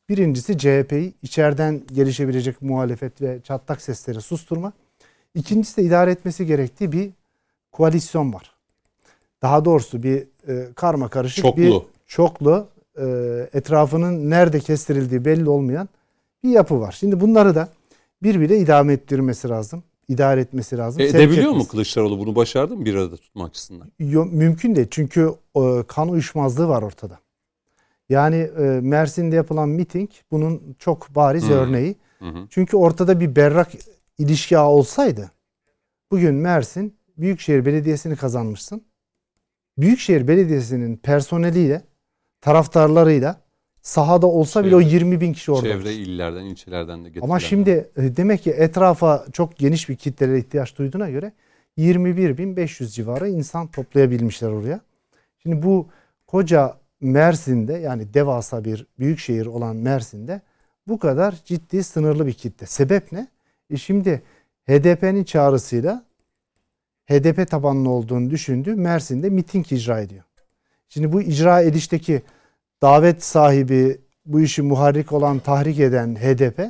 [0.09, 4.73] Birincisi CHP'yi içeriden gelişebilecek muhalefet ve çatlak sesleri susturma.
[5.35, 7.09] İkincisi de idare etmesi gerektiği bir
[7.71, 8.51] koalisyon var.
[9.41, 11.61] Daha doğrusu bir e, karma karışık Çoklu.
[11.61, 11.73] bir
[12.07, 12.67] çoklu
[12.97, 13.05] e,
[13.53, 15.89] etrafının nerede kestirildiği belli olmayan
[16.43, 16.95] bir yapı var.
[16.99, 17.69] Şimdi bunları da
[18.23, 19.83] birbiriyle idame ettirmesi lazım.
[20.07, 21.01] İdare etmesi lazım.
[21.01, 21.67] E, edebiliyor mu.
[21.67, 23.91] Kılıçdaroğlu bunu başardı mı bir arada tutma açısından?
[23.99, 24.87] Yo- mümkün değil.
[24.91, 27.19] Çünkü e, kan uyuşmazlığı var ortada.
[28.09, 31.51] Yani e, Mersin'de yapılan miting bunun çok bariz Hmm.
[31.51, 31.95] örneği.
[32.19, 32.47] Hı hı.
[32.49, 33.71] Çünkü ortada bir berrak
[34.17, 35.31] ilişki ağı olsaydı
[36.11, 38.83] bugün Mersin Büyükşehir Belediyesi'ni kazanmışsın.
[39.77, 41.81] Büyükşehir Belediyesi'nin personeliyle,
[42.41, 43.41] taraftarlarıyla
[43.87, 45.69] sahada olsa bile o Çevre- 20 bin kişi orada.
[45.69, 47.25] Çevre illerden, ilçelerden de getirilen.
[47.25, 51.31] Ama şimdi e, demek ki etrafa çok geniş bir kitlere ihtiyaç duyduğuna göre
[51.77, 54.81] 21.500 civarı insan toplayabilmişler oraya.
[55.37, 55.87] Şimdi bu
[56.27, 60.41] koca Mersin'de yani devasa bir büyük şehir olan Mersin'de
[60.87, 62.65] bu kadar ciddi sınırlı bir kitle.
[62.65, 63.27] Sebep ne?
[63.69, 64.21] E şimdi
[64.69, 66.05] HDP'nin çağrısıyla
[67.09, 68.75] HDP tabanlı olduğunu düşündü.
[68.75, 70.23] Mersin'de miting icra ediyor.
[70.89, 72.21] Şimdi bu icra edişteki
[72.81, 76.61] davet sahibi, bu işi muharrik olan, tahrik eden HDP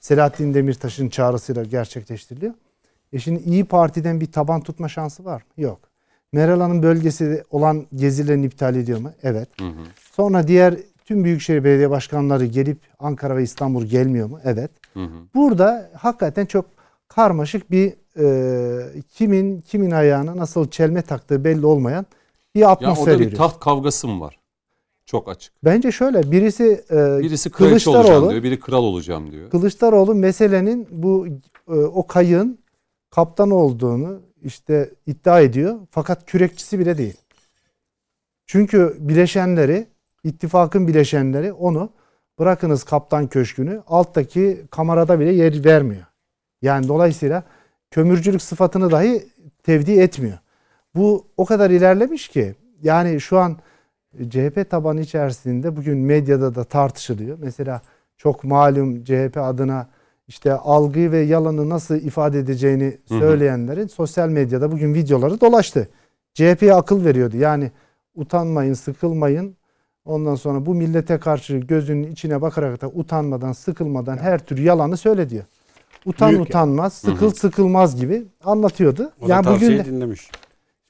[0.00, 2.54] Selahattin Demirtaş'ın çağrısıyla gerçekleştiriliyor.
[3.12, 5.64] E şimdi İyi Parti'den bir taban tutma şansı var mı?
[5.64, 5.78] Yok.
[6.32, 9.10] Meral Hanım bölgesi olan gezilerini iptal ediyor mu?
[9.22, 9.48] Evet.
[9.60, 9.82] Hı hı.
[10.12, 10.74] Sonra diğer
[11.04, 14.40] tüm büyükşehir belediye başkanları gelip Ankara ve İstanbul gelmiyor mu?
[14.44, 14.70] Evet.
[14.94, 15.16] Hı hı.
[15.34, 16.66] Burada hakikaten çok
[17.08, 22.06] karmaşık bir e, kimin kimin ayağına nasıl çelme taktığı belli olmayan
[22.54, 24.38] bir Ya atmosfer orada bir taht kavgası mı var?
[25.06, 25.52] Çok açık.
[25.64, 29.50] Bence şöyle birisi, e, Birisi kraliçe olacağım Kılıçdaroğlu diyor, biri kral olacağım diyor.
[29.50, 31.26] Kılıçdaroğlu meselenin bu
[31.68, 32.58] e, o kayığın
[33.10, 35.78] kaptan olduğunu işte iddia ediyor.
[35.90, 37.16] Fakat kürekçisi bile değil.
[38.46, 39.86] Çünkü bileşenleri,
[40.24, 41.90] ittifakın bileşenleri onu
[42.38, 46.04] bırakınız kaptan köşkünü alttaki kamerada bile yer vermiyor.
[46.62, 47.44] Yani dolayısıyla
[47.90, 49.26] kömürcülük sıfatını dahi
[49.62, 50.38] tevdi etmiyor.
[50.94, 53.56] Bu o kadar ilerlemiş ki yani şu an
[54.30, 57.38] CHP tabanı içerisinde bugün medyada da tartışılıyor.
[57.40, 57.80] Mesela
[58.16, 59.86] çok malum CHP adına
[60.28, 63.18] işte algıyı ve yalanı nasıl ifade edeceğini Hı hı.
[63.18, 65.88] söyleyenlerin sosyal medyada bugün videoları dolaştı.
[66.34, 67.36] CHP'ye akıl veriyordu.
[67.36, 67.70] Yani
[68.14, 69.56] utanmayın, sıkılmayın.
[70.04, 75.30] Ondan sonra bu millete karşı gözünün içine bakarak da utanmadan, sıkılmadan her tür yalanı söyle
[75.30, 75.44] diyor.
[76.06, 79.12] Utan Büyük utanmaz, sıkıl sıkılmaz gibi anlatıyordu.
[79.20, 80.30] O da yani bugün tavsiyeyi de- dinlemiş.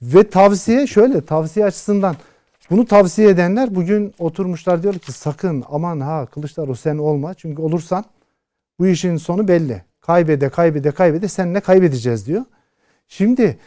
[0.02, 2.16] ve tavsiye şöyle tavsiye açısından
[2.70, 7.34] bunu tavsiye edenler bugün oturmuşlar diyor ki sakın aman ha Kılıçdaroğlu sen olma.
[7.34, 8.04] Çünkü olursan
[8.78, 9.82] bu işin sonu belli.
[10.00, 12.44] Kaybede kaybede kaybede seninle kaybedeceğiz diyor.
[13.08, 13.58] Şimdi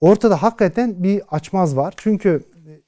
[0.00, 1.94] ortada hakikaten bir açmaz var.
[1.96, 2.42] Çünkü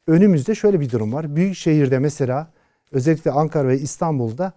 [0.06, 1.36] önümüzde şöyle bir durum var.
[1.36, 2.50] Büyük şehirde mesela
[2.92, 4.52] özellikle Ankara ve İstanbul'da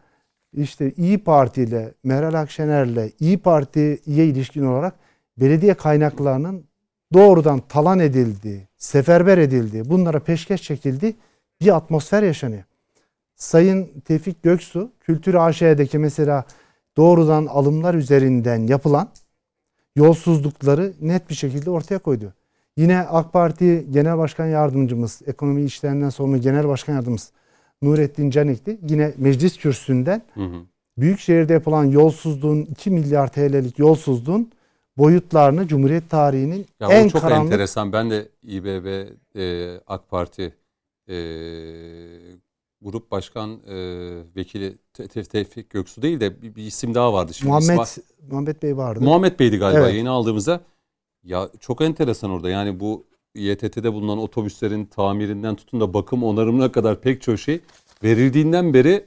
[0.53, 4.93] işte İyi Parti ile Meral Akşener'le İyi Parti'ye ilişkin olarak
[5.37, 6.65] belediye kaynaklarının
[7.13, 11.15] doğrudan talan edildi, seferber edildi, bunlara peşkeş çekildi
[11.61, 12.63] bir atmosfer yaşanıyor.
[13.35, 16.45] Sayın Tevfik Göksu Kültür AŞ'deki mesela
[16.97, 19.09] doğrudan alımlar üzerinden yapılan
[19.95, 22.33] yolsuzlukları net bir şekilde ortaya koydu.
[22.77, 27.31] Yine AK Parti Genel Başkan Yardımcımız, Ekonomi İşlerinden sorumlu Genel Başkan Yardımcımız
[27.81, 30.61] Nurettin Canikli yine meclis kürsüsünden Hı hı.
[30.97, 34.51] Büyükşehir'de yapılan yolsuzluğun 2 milyar TL'lik yolsuzluğun
[35.01, 37.93] boyutlarını Cumhuriyet tarihinin Ya en çok karanlık enteresan.
[37.93, 40.53] Ben de İBB e, AK Parti
[41.09, 41.15] e,
[42.81, 43.75] Grup Başkan e,
[44.35, 47.33] Vekili Te- Te- Tevfik Göksu değil de bir, bir isim daha vardı.
[47.33, 49.01] Şimdi Muhammed ismi- Muhammed Bey vardı.
[49.03, 49.93] Muhammed Bey'di galiba Evet.
[49.95, 50.61] yeni aldığımızda.
[51.23, 52.49] Ya çok enteresan orada.
[52.49, 53.03] Yani bu
[53.35, 57.59] İETT'de bulunan otobüslerin tamirinden tutun da bakım onarımına kadar pek çok şey
[58.03, 59.05] verildiğinden beri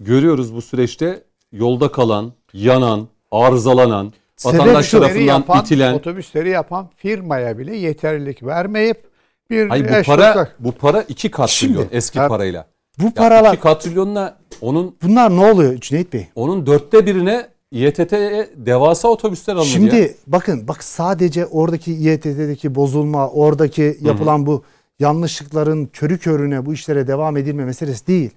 [0.00, 4.12] görüyoruz bu süreçte yolda kalan, yanan, arızalanan,
[4.44, 5.92] vatandaş şu, tarafından yapan, itilen.
[5.94, 9.08] otobüsleri yapan firmaya bile yeterlilik vermeyip
[9.50, 12.28] bir Hayır bu eş para dost- bu para 2 katrilyon Şimdi, eski tabii.
[12.28, 12.66] parayla.
[12.98, 16.26] Bu Ya paralar 2 katrilyonla onun bunlar ne oluyor Cüneyt Bey?
[16.34, 20.08] onun dörtte birine İETT'ye devasa otobüsler alınır Şimdi ya.
[20.26, 24.64] bakın bak sadece oradaki İETT'deki bozulma, oradaki yapılan bu
[24.98, 28.30] yanlışlıkların körü körüne bu işlere devam edilme meselesi değil.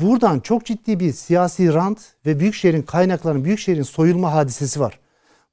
[0.00, 4.98] Buradan çok ciddi bir siyasi rant ve Büyükşehir'in kaynaklarının Büyükşehir'in soyulma hadisesi var.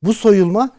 [0.04, 0.70] Bu soyulma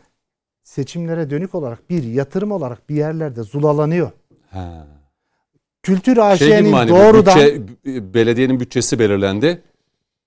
[0.63, 4.11] seçimlere dönük olarak bir yatırım olarak bir yerlerde zulalanıyor.
[4.51, 4.87] Ha.
[5.83, 9.63] Kültür Şey AŞ'nin mi hani doğrudan bütçe, belediyenin bütçesi belirlendi.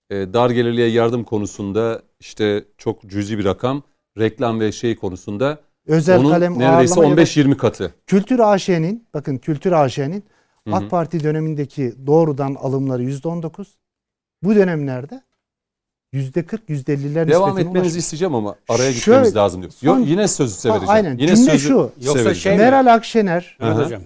[0.09, 3.83] Ee, dar gelirliye yardım konusunda işte çok cüzi bir rakam.
[4.17, 7.93] Reklam ve şey konusunda özel onun kalem neredeyse ağırlama ya da 15-20 katı.
[8.07, 10.23] Kültür AŞ'nin bakın Kültür AŞ'nin.
[10.71, 13.65] AK Parti dönemindeki doğrudan alımları %19.
[14.43, 15.21] Bu dönemlerde
[16.13, 17.97] %40 %50'ler Devam etmenizi ulaştı.
[17.97, 19.73] isteyeceğim ama araya Şöyle- gitmemiz lazım diyor.
[19.81, 20.95] Yo, son- yine sözü size Ha, vereceğim.
[20.95, 21.17] aynen.
[21.17, 21.91] Yine Cümle sözü şu.
[22.01, 22.57] Yoksa şey mi?
[22.57, 23.57] Meral Akşener.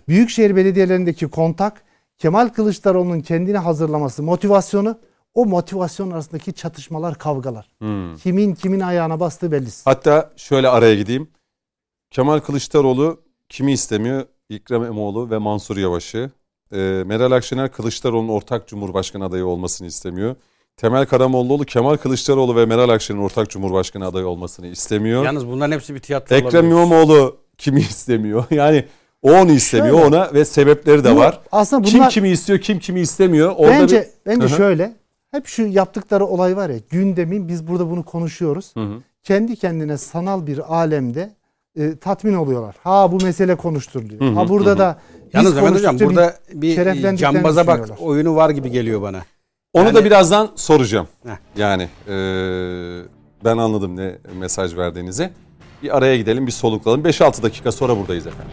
[0.07, 1.81] Büyükşehir belediyelerindeki kontak
[2.17, 4.97] Kemal Kılıçdaroğlu'nun kendini hazırlaması motivasyonu
[5.33, 7.69] o motivasyon arasındaki çatışmalar, kavgalar.
[7.79, 8.15] Hmm.
[8.15, 9.67] Kimin kimin ayağına bastığı belli.
[9.85, 11.27] Hatta şöyle araya gideyim.
[12.11, 14.25] Kemal Kılıçdaroğlu kimi istemiyor?
[14.49, 16.31] İkrem İmamoğlu ve Mansur Yavaş'ı.
[16.71, 20.35] Ee, Meral Akşener Kılıçdaroğlu'nun ortak cumhurbaşkanı adayı olmasını istemiyor.
[20.77, 25.25] Temel Karamollaoğlu Kemal Kılıçdaroğlu ve Meral Akşener'in ortak cumhurbaşkanı adayı olmasını istemiyor.
[25.25, 26.71] Yalnız bunların hepsi bir tiyatro Ekrem olabilir.
[26.71, 28.45] İmamoğlu kimi istemiyor?
[28.51, 28.85] Yani
[29.21, 30.15] o onu istemiyor Şöyle.
[30.15, 31.39] ona ve sebepleri de Bunu- var.
[31.51, 33.53] Aslında Kim bunlar kimi istiyor, kim kimi istemiyor.
[33.57, 34.31] Orada bence bir...
[34.31, 34.93] bence Hı şöyle.
[35.31, 38.71] Hep şu yaptıkları olay var ya gündemin biz burada bunu konuşuyoruz.
[38.73, 38.93] Hı hı.
[39.23, 41.35] Kendi kendine sanal bir alemde
[41.75, 42.75] e, tatmin oluyorlar.
[42.83, 44.33] Ha bu mesele konuşturuluyor.
[44.33, 44.77] Ha burada hı hı.
[44.77, 49.21] da biz Yalnız Mehmet Hocam burada bir cambaza bak oyunu var gibi geliyor bana.
[49.73, 51.07] Onu Yani- da birazdan soracağım.
[51.25, 51.37] Heh.
[51.57, 52.15] Yani e,
[53.43, 55.29] ben anladım ne mesaj verdiğinizi.
[55.83, 57.03] Bir araya gidelim, bir soluklayalım.
[57.05, 58.51] 5-6 dakika sonra buradayız efendim.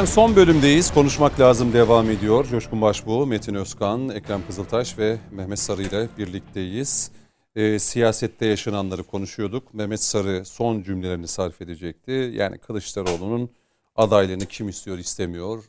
[0.00, 0.94] Efendim son bölümdeyiz.
[0.94, 2.46] Konuşmak lazım devam ediyor.
[2.50, 7.10] Coşkun Başbuğ, Metin Özkan, Ekrem Kızıltaş ve Mehmet Sarı ile birlikteyiz.
[7.56, 9.74] Ee, siyasette yaşananları konuşuyorduk.
[9.74, 12.32] Mehmet Sarı son cümlelerini sarf edecekti.
[12.34, 13.50] Yani Kılıçdaroğlu'nun
[13.96, 15.64] adaylığını kim istiyor istemiyor.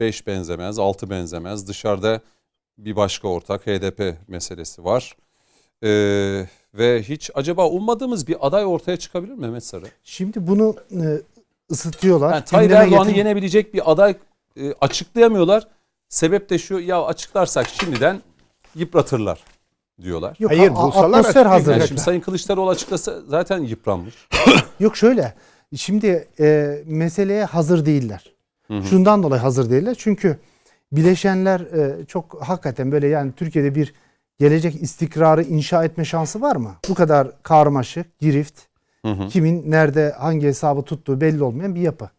[0.00, 1.68] Beş benzemez, altı benzemez.
[1.68, 2.20] Dışarıda
[2.78, 5.16] bir başka ortak HDP meselesi var.
[5.84, 9.84] Ee, ve hiç acaba ummadığımız bir aday ortaya çıkabilir mi Mehmet Sarı?
[10.04, 11.20] Şimdi bunu e,
[11.70, 12.32] ısıtıyorlar.
[12.34, 14.16] Yani Tayyip Erdoğan'ı yenebilecek bir aday
[14.56, 15.68] e, açıklayamıyorlar.
[16.08, 18.22] Sebep de şu ya açıklarsak şimdiden
[18.74, 19.44] yıpratırlar
[20.02, 20.36] diyorlar.
[20.38, 21.72] Yok, Hayır, bulsalar atmosfer hazır.
[21.72, 24.14] Yani şimdi Sayın Kılıçdaroğlu açıklasa zaten yıpranmış.
[24.80, 25.34] Yok şöyle.
[25.76, 28.32] Şimdi e, meseleye hazır değiller.
[28.90, 29.96] Şundan dolayı hazır değiller.
[29.98, 30.38] Çünkü
[30.92, 33.94] bileşenler e, çok hakikaten böyle yani Türkiye'de bir
[34.38, 36.74] gelecek istikrarı inşa etme şansı var mı?
[36.88, 38.60] Bu kadar karmaşık, girift,
[39.28, 42.10] kimin nerede hangi hesabı tuttuğu belli olmayan bir yapı.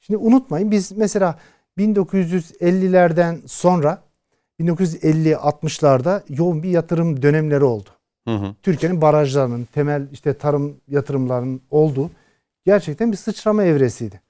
[0.00, 1.38] Şimdi unutmayın biz mesela
[1.78, 4.02] 1950'lerden sonra
[4.60, 7.88] 1950-60'larda yoğun bir yatırım dönemleri oldu.
[8.28, 8.54] Hı hı.
[8.62, 12.10] Türkiye'nin barajlarının, temel işte tarım yatırımlarının olduğu
[12.64, 14.20] gerçekten bir sıçrama evresiydi.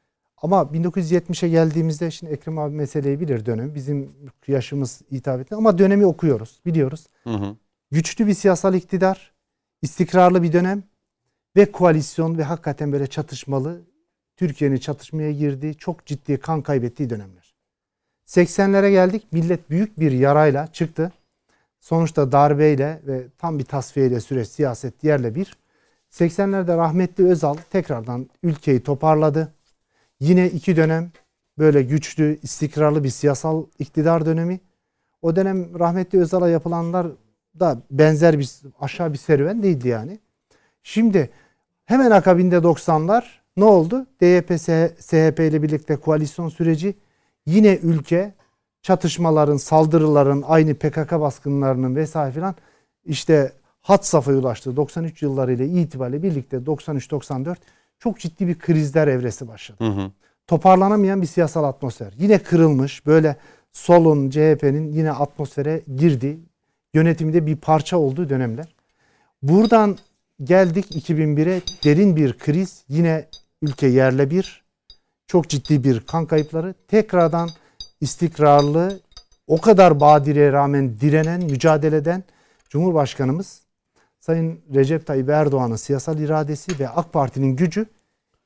[0.43, 3.75] Ama 1970'e geldiğimizde şimdi Ekrem abi meseleyi bilir dönem.
[3.75, 4.13] Bizim
[4.47, 7.07] yaşımız hitap etti ama dönemi okuyoruz, biliyoruz.
[7.25, 7.57] Hı hı.
[7.91, 9.33] Güçlü bir siyasal iktidar,
[9.83, 10.83] istikrarlı bir dönem
[11.57, 13.81] ve koalisyon ve hakikaten böyle çatışmalı
[14.37, 17.55] Türkiye'nin çatışmaya girdiği, çok ciddi kan kaybettiği dönemler.
[18.27, 19.27] 80'lere geldik.
[19.33, 21.13] Millet büyük bir yarayla çıktı.
[21.81, 25.57] Sonuçta darbeyle ve tam bir tasfiyeyle süreç siyaset yerle bir.
[26.11, 29.53] 80'lerde rahmetli Özal tekrardan ülkeyi toparladı.
[30.21, 31.11] Yine iki dönem
[31.59, 34.61] böyle güçlü, istikrarlı bir siyasal iktidar dönemi.
[35.23, 37.07] O dönem rahmetli Özal'a yapılanlar
[37.61, 40.19] da benzer bir aşağı bir serüven değildi yani.
[40.83, 41.31] Şimdi
[41.85, 43.25] hemen akabinde 90'lar
[43.57, 44.07] ne oldu?
[44.21, 44.61] DYP,
[45.01, 46.95] SHP ile birlikte koalisyon süreci
[47.47, 48.35] yine ülke
[48.83, 52.55] çatışmaların, saldırıların, aynı PKK baskınlarının vesaire filan
[53.05, 54.77] işte hat safhaya ulaştı.
[54.77, 57.57] 93 yılları ile itibariyle birlikte 93-94
[57.99, 59.85] çok ciddi bir krizler evresi başladı.
[59.85, 60.11] Hı hı.
[60.47, 62.13] Toparlanamayan bir siyasal atmosfer.
[62.19, 63.37] Yine kırılmış böyle
[63.73, 66.39] solun CHP'nin yine atmosfere girdi.
[66.95, 68.75] Yönetimde bir parça olduğu dönemler.
[69.43, 69.99] Buradan
[70.45, 72.85] geldik 2001'e derin bir kriz.
[72.89, 73.29] Yine
[73.63, 74.63] ülke yerle bir.
[75.27, 76.75] Çok ciddi bir kan kayıpları.
[76.89, 77.51] Tekrardan
[78.01, 79.01] istikrarlı,
[79.47, 82.25] o kadar badireye rağmen direnen, mücadele eden
[82.69, 83.63] Cumhurbaşkanımız
[84.21, 87.87] Sayın Recep Tayyip Erdoğan'ın siyasal iradesi ve AK Parti'nin gücü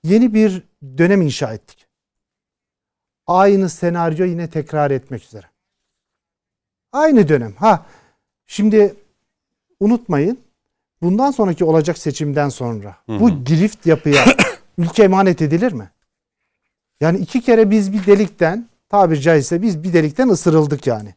[0.04, 0.62] yeni bir
[0.98, 1.86] dönem inşa ettik.
[3.26, 5.46] Aynı senaryo yine tekrar etmek üzere.
[6.92, 7.52] Aynı dönem.
[7.52, 7.86] Ha
[8.46, 8.94] şimdi
[9.80, 10.45] unutmayın
[11.02, 14.24] bundan sonraki olacak seçimden sonra bu girift yapıya
[14.78, 15.90] ülke emanet edilir mi?
[17.00, 21.14] Yani iki kere biz bir delikten tabiri caizse biz bir delikten ısırıldık yani.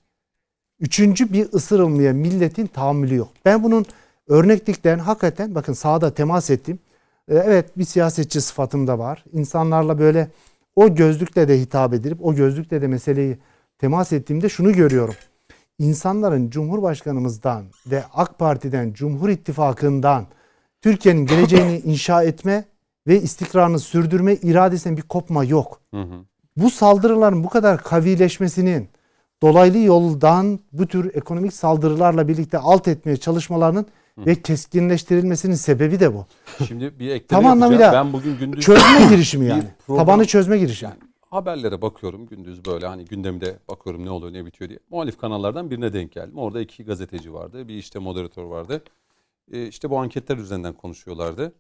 [0.80, 3.30] Üçüncü bir ısırılmaya milletin tahammülü yok.
[3.45, 3.85] Ben bunun
[4.27, 6.80] örnekliklerini hakikaten bakın sahada temas ettim.
[7.27, 9.26] Ee, Evet bir siyasetçi sıfatım da var.
[9.34, 10.30] İnsanlarla böyle
[10.76, 13.38] o gözlükle de hitap edilip o gözlükle de meseleyi
[13.77, 15.15] temas ettiğimde şunu görüyorum.
[15.80, 20.26] İnsanların Cumhurbaşkanımızdan ve AK Parti'den, Cumhur İttifakı'ndan
[20.81, 22.65] Türkiye'nin geleceğini inşa etme
[23.07, 25.81] ve istikrarını sürdürme iradesinden bir kopma yok.
[25.93, 26.15] Hı hı.
[26.57, 28.89] Bu saldırıların bu kadar kavileşmesinin
[29.41, 33.85] dolaylı yoldan bu tür ekonomik saldırılarla birlikte alt etmeye çalışmalarının
[34.18, 36.26] ve keskinleştirilmesinin sebebi de bu.
[36.68, 37.51] Şimdi bir ekleme Tam yapacağım.
[37.64, 39.64] anlamıyla Ben bugün gündüz Çözme girişimi yani.
[39.88, 40.89] program- Tabanı çözme girişimi.
[40.91, 44.80] Yani haberlere bakıyorum gündüz böyle hani gündemde bakıyorum ne oluyor ne bitiyor diye.
[44.89, 46.38] Muhalif kanallardan birine denk geldim.
[46.38, 47.68] Orada iki gazeteci vardı.
[47.68, 48.84] Bir işte moderatör vardı.
[49.51, 51.53] Ee, işte bu anketler üzerinden konuşuyorlardı.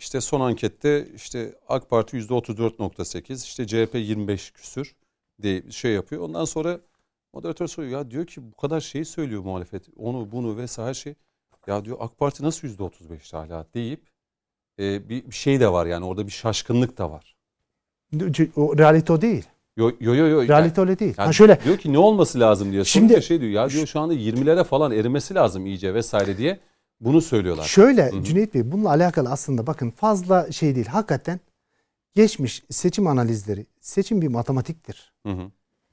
[0.00, 4.96] İşte son ankette işte AK Parti %34.8 işte CHP 25 küsür
[5.42, 6.22] diye şey yapıyor.
[6.22, 6.80] Ondan sonra
[7.32, 9.88] moderatör soruyor ya diyor ki bu kadar şeyi söylüyor muhalefet.
[9.96, 11.14] Onu bunu vesaire şey.
[11.66, 14.08] Ya diyor AK Parti nasıl %35 hala deyip
[14.78, 17.33] e, bir, bir şey de var yani orada bir şaşkınlık da var.
[18.56, 19.44] O realite o değil.
[19.76, 20.26] Yo yo yo.
[20.26, 20.48] yo.
[20.48, 21.14] Realite öyle değil.
[21.18, 22.84] Yani ha şöyle diyor ki ne olması lazım diye.
[22.84, 26.60] Şimdi- şey diyor ya diyor şu anda 20'lere falan erimesi lazım iyice vesaire diye
[27.00, 27.64] bunu söylüyorlar.
[27.64, 28.24] Şöyle Hı hı.
[28.24, 30.86] Cüneyt Bey bununla alakalı aslında bakın fazla şey değil.
[30.86, 31.40] Hakikaten
[32.14, 35.12] geçmiş seçim analizleri, seçim bir matematiktir.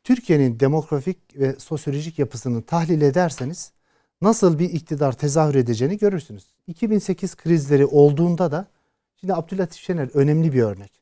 [0.03, 3.71] Türkiye'nin demografik ve sosyolojik yapısını tahlil ederseniz
[4.21, 6.53] nasıl bir iktidar tezahür edeceğini görürsünüz.
[6.67, 8.67] 2008 krizleri olduğunda da
[9.19, 11.00] şimdi Abdülatif Şener önemli bir örnek.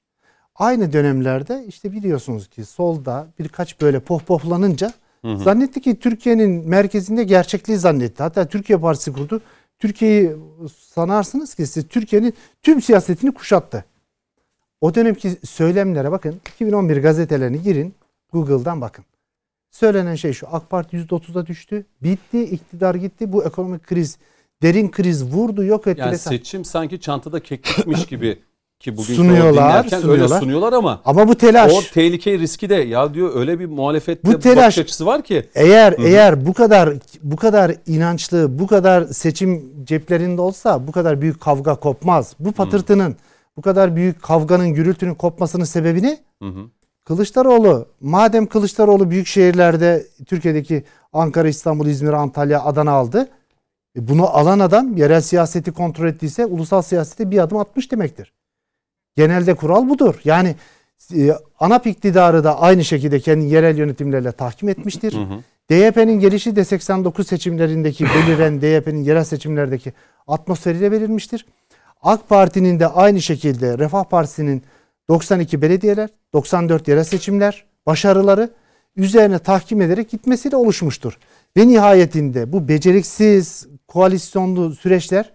[0.60, 4.94] Aynı dönemlerde işte biliyorsunuz ki solda birkaç böyle pohpohlanınca
[5.26, 5.38] Hı hı.
[5.38, 8.24] zannetti ki Türkiye'nin merkezinde gerçekliği zannetti.
[8.24, 9.42] Hatta Türkiye Partisi kurdu.
[9.80, 10.36] Türkiye'yi
[10.78, 13.86] sanarsınız ki siz Türkiye'nin tüm siyasetini kuşattı.
[14.82, 16.42] O dönemki söylemlere bakın.
[16.54, 17.96] 2011 gazetelerini girin.
[18.34, 19.06] Google'dan bakın.
[19.72, 20.48] Söylenen şey şu.
[20.52, 21.86] AK Parti %30'a düştü.
[22.04, 22.44] Bitti.
[22.44, 23.32] iktidar gitti.
[23.34, 24.18] Bu ekonomik kriz,
[24.62, 26.00] derin kriz vurdu, yok etti.
[26.00, 28.40] Yani seçim sanki çantada keklikmiş gibi
[28.80, 30.10] ki bugün Sunuyorlar, sunuyorlar.
[30.12, 31.72] öyle sunuyorlar ama Ama bu telaş.
[31.74, 35.50] o tehlike riski de ya diyor öyle bir muhalefette Bu telaş- bakış açısı var ki
[35.56, 36.94] Eğer eğer bu kadar
[37.24, 42.34] bu kadar inançlı, bu kadar seçim ceplerinde olsa bu kadar büyük kavga kopmaz.
[42.40, 43.16] Bu patırtının,
[43.58, 46.18] bu kadar büyük kavganın, gürültünün kopmasının sebebi ne?
[46.42, 46.60] Hı hı.
[47.06, 50.84] Kılıçdaroğlu, madem Kılıçdaroğlu büyük şehirlerde Türkiye'deki
[51.14, 53.28] Ankara, İstanbul, İzmir, Antalya, Adana aldı.
[53.98, 58.34] e Bunu alan adam yerel siyaseti kontrol ettiyse ulusal siyasete bir adım atmış demektir.
[59.20, 60.16] Genelde kural budur.
[60.24, 60.56] Yani
[61.16, 65.14] e, ANAP iktidarı da aynı şekilde kendi yerel yönetimlerle tahkim etmiştir.
[65.14, 65.44] Hı hı.
[65.70, 69.94] DYP'nin gelişi de 89 seçimlerindeki beliren DYP'nin yerel seçimlerdeki
[70.28, 71.46] atmosferiyle verilmiştir.
[72.02, 74.64] AK Parti'nin de aynı şekilde Refah Partisi'nin
[75.10, 78.50] 92 belediyeler, 94 yerel seçimler başarıları
[78.96, 81.18] üzerine tahkim ederek gitmesiyle oluşmuştur.
[81.58, 85.34] Ve nihayetinde bu beceriksiz koalisyonlu süreçler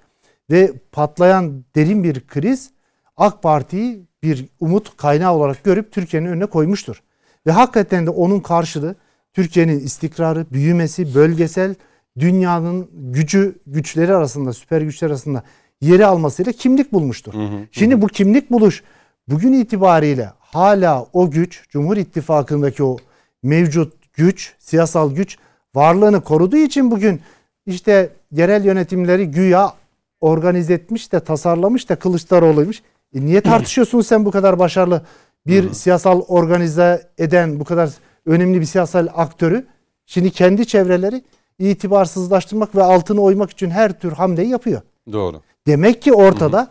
[0.50, 2.74] ve patlayan derin bir kriz
[3.16, 7.02] AK Parti'yi bir umut kaynağı olarak görüp Türkiye'nin önüne koymuştur.
[7.46, 8.94] Ve hakikaten de onun karşılığı
[9.32, 11.74] Türkiye'nin istikrarı, büyümesi, bölgesel
[12.18, 15.42] dünyanın gücü güçleri arasında, süper güçler arasında
[15.80, 17.34] yeri almasıyla kimlik bulmuştur.
[17.72, 18.82] Şimdi bu kimlik buluş
[19.28, 22.96] bugün itibariyle hala o güç, Cumhur İttifakı'ndaki o
[23.42, 25.38] mevcut güç, siyasal güç
[25.74, 27.20] varlığını koruduğu için bugün
[27.66, 29.72] işte yerel yönetimleri güya
[30.20, 32.82] organize etmiş de tasarlamış da Kılıçdaroğlu'ymuş.
[33.14, 35.02] E niye tartışıyorsun sen bu kadar başarılı
[35.46, 37.90] bir siyasal organize eden bu kadar
[38.26, 39.66] önemli bir siyasal aktörü?
[40.06, 41.22] Şimdi kendi çevreleri
[41.58, 44.80] itibarsızlaştırmak ve altını oymak için her tür hamleyi yapıyor.
[45.12, 45.40] Doğru.
[45.66, 46.70] Demek ki ortada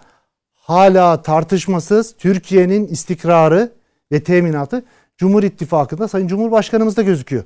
[0.56, 3.72] hala tartışmasız Türkiye'nin istikrarı
[4.12, 4.84] ve teminatı
[5.18, 7.44] Cumhur İttifakı'nda Sayın Cumhurbaşkanımızda gözüküyor.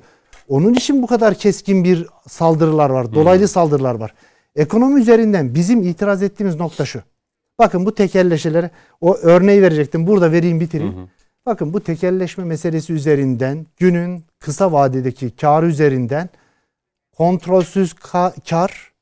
[0.48, 3.14] Onun için bu kadar keskin bir saldırılar var.
[3.14, 4.14] Dolaylı saldırılar var.
[4.56, 7.02] Ekonomi üzerinden bizim itiraz ettiğimiz nokta şu.
[7.58, 8.70] Bakın bu tekelleşelere
[9.00, 10.06] o örneği verecektim.
[10.06, 10.94] Burada vereyim bitireyim.
[11.46, 16.28] Bakın bu tekelleşme meselesi üzerinden günün kısa vadedeki karı üzerinden
[17.16, 18.92] kontrolsüz ka- kar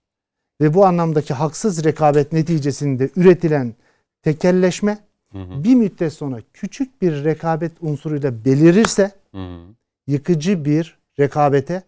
[0.60, 3.74] ve bu anlamdaki haksız rekabet neticesinde üretilen
[4.22, 4.98] tekelleşme
[5.64, 9.58] bir müddet sonra küçük bir rekabet unsuruyla belirirse Hı hı.
[10.06, 11.82] yıkıcı bir rekabete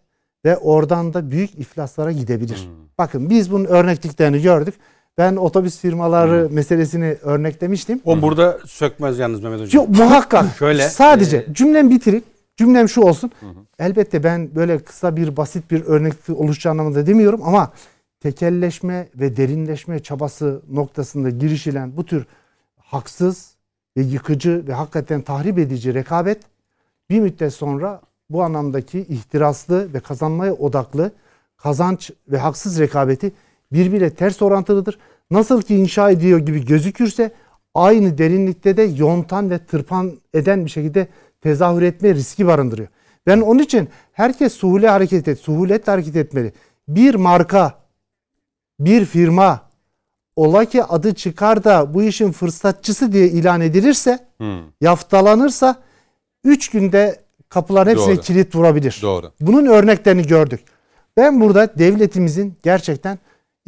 [0.45, 2.69] ve oradan da büyük iflaslara gidebilir.
[2.99, 4.75] Bakın biz bunun örnekliklerini gördük.
[5.19, 8.01] Ben otobüs firmaları meselesini örneklemiştim.
[8.05, 9.83] O burada sökmez yalnız Mehmet Hocam.
[9.83, 10.45] Yok muhakkak.
[10.59, 12.25] Şöyle, Sadece e, cümlem bitirip
[12.57, 13.31] cümlem şu olsun.
[13.79, 17.73] Elbette ben böyle kısa bir basit bir örnek oluşacağı anlamında demiyorum ama
[18.21, 22.27] tekelleşme ve derinleşme çabası noktasında girişilen bu tür
[22.77, 23.55] haksız
[23.97, 26.39] ve yıkıcı ve hakikaten tahrip edici rekabet
[27.11, 28.01] bir müddet sonra
[28.31, 31.13] bu anlamdaki ihtiraslı ve kazanmaya odaklı
[31.57, 33.33] kazanç ve haksız rekabeti
[33.73, 34.99] birbiriyle ters orantılıdır.
[35.31, 37.31] Nasıl ki inşa ediyor gibi gözükürse
[37.75, 41.09] aynı derinlikte de yontan ve tırpan eden bir şekilde
[41.41, 42.89] tezahür etme riski barındırıyor.
[43.27, 46.53] Ben onun için herkes suhule hareket et, suhuletle hareket etmeli.
[46.89, 47.75] Bir marka,
[48.81, 49.61] bir firma
[50.37, 55.77] ola ki adı çıkar da bu işin fırsatçısı diye ilan edilirse, Hmm, yaftalanırsa
[56.45, 58.21] 3 günde kapıların hepsine Doğru.
[58.23, 58.99] kilit vurabilir.
[59.03, 59.33] doğru.
[59.41, 60.61] Bunun örneklerini gördük.
[61.17, 63.19] Ben burada devletimizin gerçekten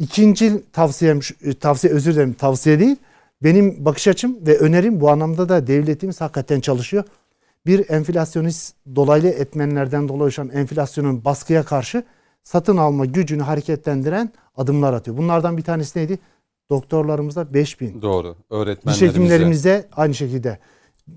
[0.01, 2.95] ikinci tavsiyem, şu- tavsiye özür dilerim tavsiye değil.
[3.43, 7.03] Benim bakış açım ve önerim bu anlamda da devletimiz hakikaten çalışıyor.
[7.65, 12.03] Bir enflasyonist dolaylı etmenlerden dolayı oluşan enflasyonun baskıya karşı
[12.43, 15.17] satın alma gücünü hareketlendiren adımlar atıyor.
[15.17, 16.19] Bunlardan bir tanesi neydi?
[16.69, 18.35] Doktorlarımıza 5000, Doğru.
[18.35, 19.07] diş Öğretmenlerimize.
[19.07, 20.59] hekimlerimize aynı şekilde,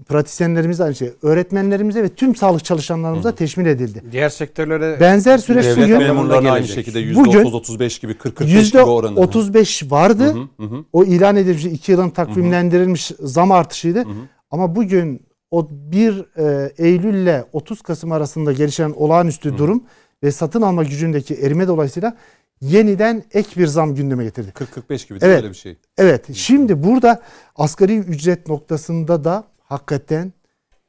[0.09, 4.03] pratisyenlerimize aynı şey, öğretmenlerimize ve tüm sağlık çalışanlarımıza teşmil edildi.
[4.13, 8.91] Diğer sektörlere Benzer süreç Devlet bugün memurlarına aynı şekilde Bugün %30-35 gibi 40-45 yüzde gibi
[8.91, 9.21] oranı.
[9.21, 10.25] 35 vardı.
[10.25, 10.85] Hı hı, hı hı.
[10.93, 14.05] O ilan edilmiş iki yılın takvimlendirilmiş zam artışıydı.
[14.51, 19.85] Ama bugün o 1 e, Eylül ile 30 Kasım arasında gelişen olağanüstü durum
[20.23, 22.17] ve satın alma gücündeki erime dolayısıyla
[22.61, 24.53] yeniden ek bir zam gündeme getirdi.
[24.89, 25.43] 40-45 gibi değil Evet.
[25.43, 25.77] öyle bir şey?
[25.99, 26.35] Evet.
[26.35, 27.23] Şimdi burada
[27.57, 29.45] asgari ücret noktasında da
[29.75, 30.33] hakikaten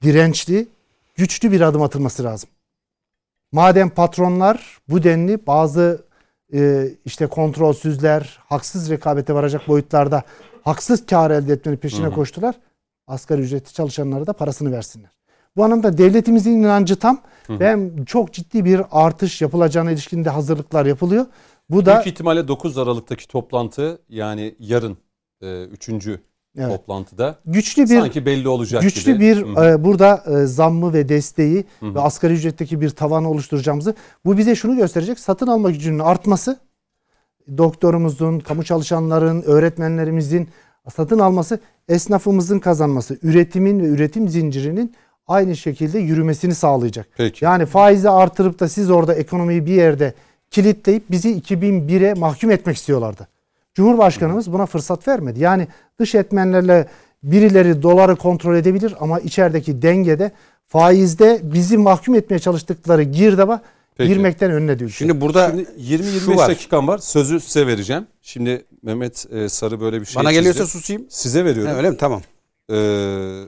[0.01, 0.67] dirençli,
[1.15, 2.49] güçlü bir adım atılması lazım.
[3.51, 6.05] Madem patronlar bu denli bazı
[6.53, 10.23] e, işte kontrolsüzler, haksız rekabete varacak boyutlarda
[10.63, 12.55] haksız kar elde etmenin peşine koştular.
[13.07, 15.11] Asgari ücretli çalışanlara da parasını versinler.
[15.57, 17.21] Bu anlamda devletimizin inancı tam.
[17.49, 21.25] Ben çok ciddi bir artış yapılacağına ilişkin de hazırlıklar yapılıyor.
[21.69, 24.97] Bu da Büyük ihtimalle 9 Aralık'taki toplantı yani yarın
[25.41, 25.89] 3.
[26.57, 26.77] Evet.
[26.77, 29.23] toplantıda güçlü bir sanki belli olacak güçlü gibi.
[29.23, 29.65] bir Hı hı.
[29.65, 33.95] e, burada e, zammı ve desteği ve asgari ücretteki bir tavanı oluşturacağımızı
[34.25, 35.19] bu bize şunu gösterecek.
[35.19, 36.59] Satın alma gücünün artması
[37.57, 40.49] doktorumuzun, kamu çalışanların, öğretmenlerimizin
[40.95, 41.59] satın alması,
[41.89, 44.95] esnafımızın kazanması, üretimin ve üretim zincirinin
[45.27, 47.07] aynı şekilde yürümesini sağlayacak.
[47.17, 47.45] Peki.
[47.45, 50.13] Yani faizi artırıp da siz orada ekonomiyi bir yerde
[50.51, 53.27] kilitleyip bizi 2001'e mahkum etmek istiyorlardı.
[53.75, 55.39] Cumhurbaşkanımız buna fırsat vermedi.
[55.39, 55.67] Yani
[55.99, 56.87] dış etmenlerle
[57.23, 60.31] birileri doları kontrol edebilir ama içerideki dengede
[60.67, 63.61] faizde bizi mahkum etmeye çalıştıkları girdaba
[63.97, 64.09] Peki.
[64.13, 64.91] girmekten önüne düşüyor.
[65.09, 66.49] Şimdi burada Şimdi şu 20-25 var.
[66.49, 66.97] dakikam var.
[66.97, 68.07] Sözü size vereceğim.
[68.21, 70.39] Şimdi Mehmet e, Sarı böyle bir şey bana çizdi.
[70.39, 71.05] geliyorsa susayım.
[71.09, 71.71] Size veriyorum.
[71.71, 71.97] Ha, öyle mi?
[71.97, 72.21] Tamam.
[72.71, 73.41] Ee,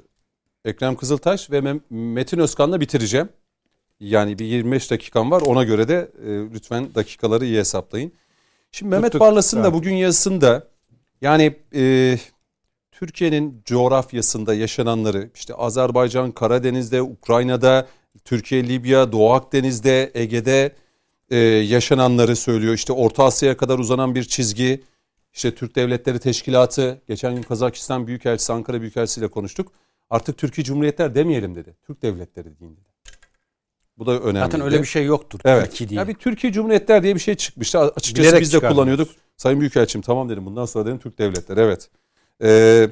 [0.66, 3.30] Ekrem Kızıltaş ve Metin Özkan'la bitireceğim.
[4.00, 5.42] Yani bir 25 dakikam var.
[5.42, 8.12] Ona göre de e, lütfen dakikaları iyi hesaplayın.
[8.72, 9.28] Şimdi Mehmet Tuttuk.
[9.28, 10.68] Barlas'ın da bugün yazısında
[11.22, 12.18] yani e,
[12.92, 17.88] Türkiye'nin coğrafyasında yaşananları işte Azerbaycan, Karadeniz'de, Ukrayna'da,
[18.26, 20.76] Türkiye, Libya, Doğu Akdeniz'de, Ege'de
[21.30, 22.74] e, yaşananları söylüyor.
[22.74, 24.84] İşte Orta Asya'ya kadar uzanan bir çizgi.
[25.34, 29.72] İşte Türk Devletleri Teşkilatı, geçen gün Kazakistan Büyükelçisi, Ankara Büyükelçisi ile konuştuk.
[30.10, 31.76] Artık Türkiye Cumhuriyetler demeyelim dedi.
[31.88, 32.86] Türk Devletleri deyin dedi.
[33.98, 34.40] Bu da önemli.
[34.40, 35.40] Zaten öyle bir şey yoktur.
[35.46, 35.70] Evet.
[35.70, 36.00] Türkiye diye.
[36.00, 37.80] Ya bir Türkiye Cumhuriyetler diye bir şey çıkmıştı.
[37.80, 39.10] Açıkçası Bilerek biz de kullanıyorduk.
[39.38, 40.46] Sayın Büyükelçim tamam dedim.
[40.46, 41.60] Bundan sonra dedim Türk Devletleri.
[41.60, 41.90] Evet.
[42.44, 42.90] Ee,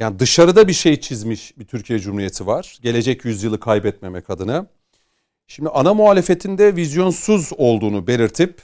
[0.00, 2.78] yani dışarıda bir şey çizmiş bir Türkiye Cumhuriyeti var.
[2.82, 4.66] Gelecek yüzyılı kaybetmemek adına.
[5.46, 8.62] Şimdi ana muhalefetinde vizyonsuz olduğunu belirtip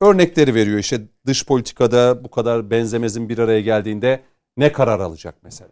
[0.00, 0.78] örnekleri veriyor.
[0.78, 4.22] İşte dış politikada bu kadar benzemezin bir araya geldiğinde
[4.56, 5.70] ne karar alacak mesela?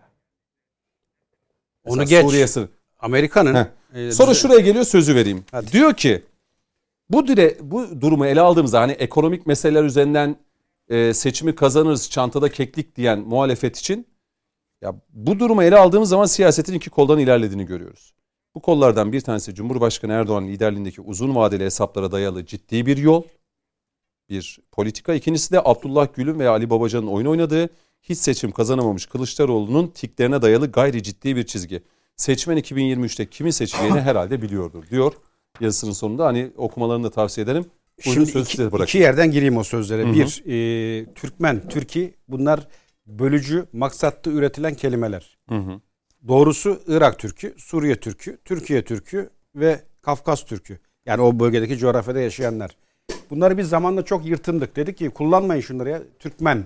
[1.85, 2.31] Onu Mesela geç.
[2.31, 2.69] Suriye sınır-
[2.99, 5.45] Amerika'nın e, Sonra düze- şuraya geliyor sözü vereyim.
[5.51, 5.73] Hadi.
[5.73, 6.23] Diyor ki
[7.11, 10.37] bu dire, bu durumu ele aldığımızda hani ekonomik meseleler üzerinden
[10.89, 14.07] e, seçimi kazanırız çantada keklik diyen muhalefet için
[14.83, 18.13] ya bu durumu ele aldığımız zaman siyasetin iki koldan ilerlediğini görüyoruz.
[18.55, 23.23] Bu kollardan bir tanesi Cumhurbaşkanı Erdoğan liderliğindeki uzun vadeli hesaplara dayalı ciddi bir yol,
[24.29, 25.15] bir politika.
[25.15, 27.69] İkincisi de Abdullah Gül'ün veya Ali Babacan'ın oyun oynadığı
[28.03, 31.83] hiç seçim kazanamamış Kılıçdaroğlu'nun tiklerine dayalı gayri ciddi bir çizgi.
[32.17, 35.13] Seçmen 2023'te kimin seçeceğini herhalde biliyordur diyor
[35.61, 36.27] yazısının sonunda.
[36.27, 37.65] Hani okumalarını da tavsiye ederim.
[38.07, 40.03] Buyurun Şimdi sözü iki, iki yerden gireyim o sözlere.
[40.03, 40.15] Hı hı.
[40.15, 42.69] Bir, e, Türkmen, Türki bunlar
[43.07, 45.39] bölücü, maksatlı üretilen kelimeler.
[45.49, 45.81] Hı hı.
[46.29, 50.79] Doğrusu Irak Türkü, Suriye Türkü, Türkiye Türkü ve Kafkas Türkü.
[51.07, 52.77] Yani o bölgedeki coğrafyada yaşayanlar.
[53.31, 54.77] Bunları biz zamanla çok yırtındık.
[54.77, 56.03] Dedik ki kullanmayın şunları ya.
[56.19, 56.65] Türkmen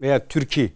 [0.00, 0.72] veya Türki.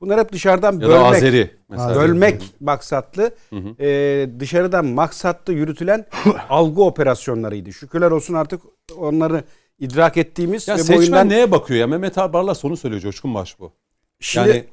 [0.00, 0.96] Bunlar hep dışarıdan Ya bölmek.
[0.96, 1.94] da Azeri mesela.
[1.96, 3.82] Bölmek maksatlı, Hı hı.
[3.84, 6.06] e, dışarıdan maksatlı yürütülen
[6.48, 7.72] algı operasyonlarıydı.
[7.72, 8.60] Şükürler olsun artık
[8.98, 9.44] onları
[9.78, 11.86] idrak ettiğimiz Ya ve seçmen oyundan neye bakıyor ya?
[11.86, 13.72] Mehmet Barlas onu söylüyor Coşkun Baş bu.
[14.20, 14.64] Şimdi, Yani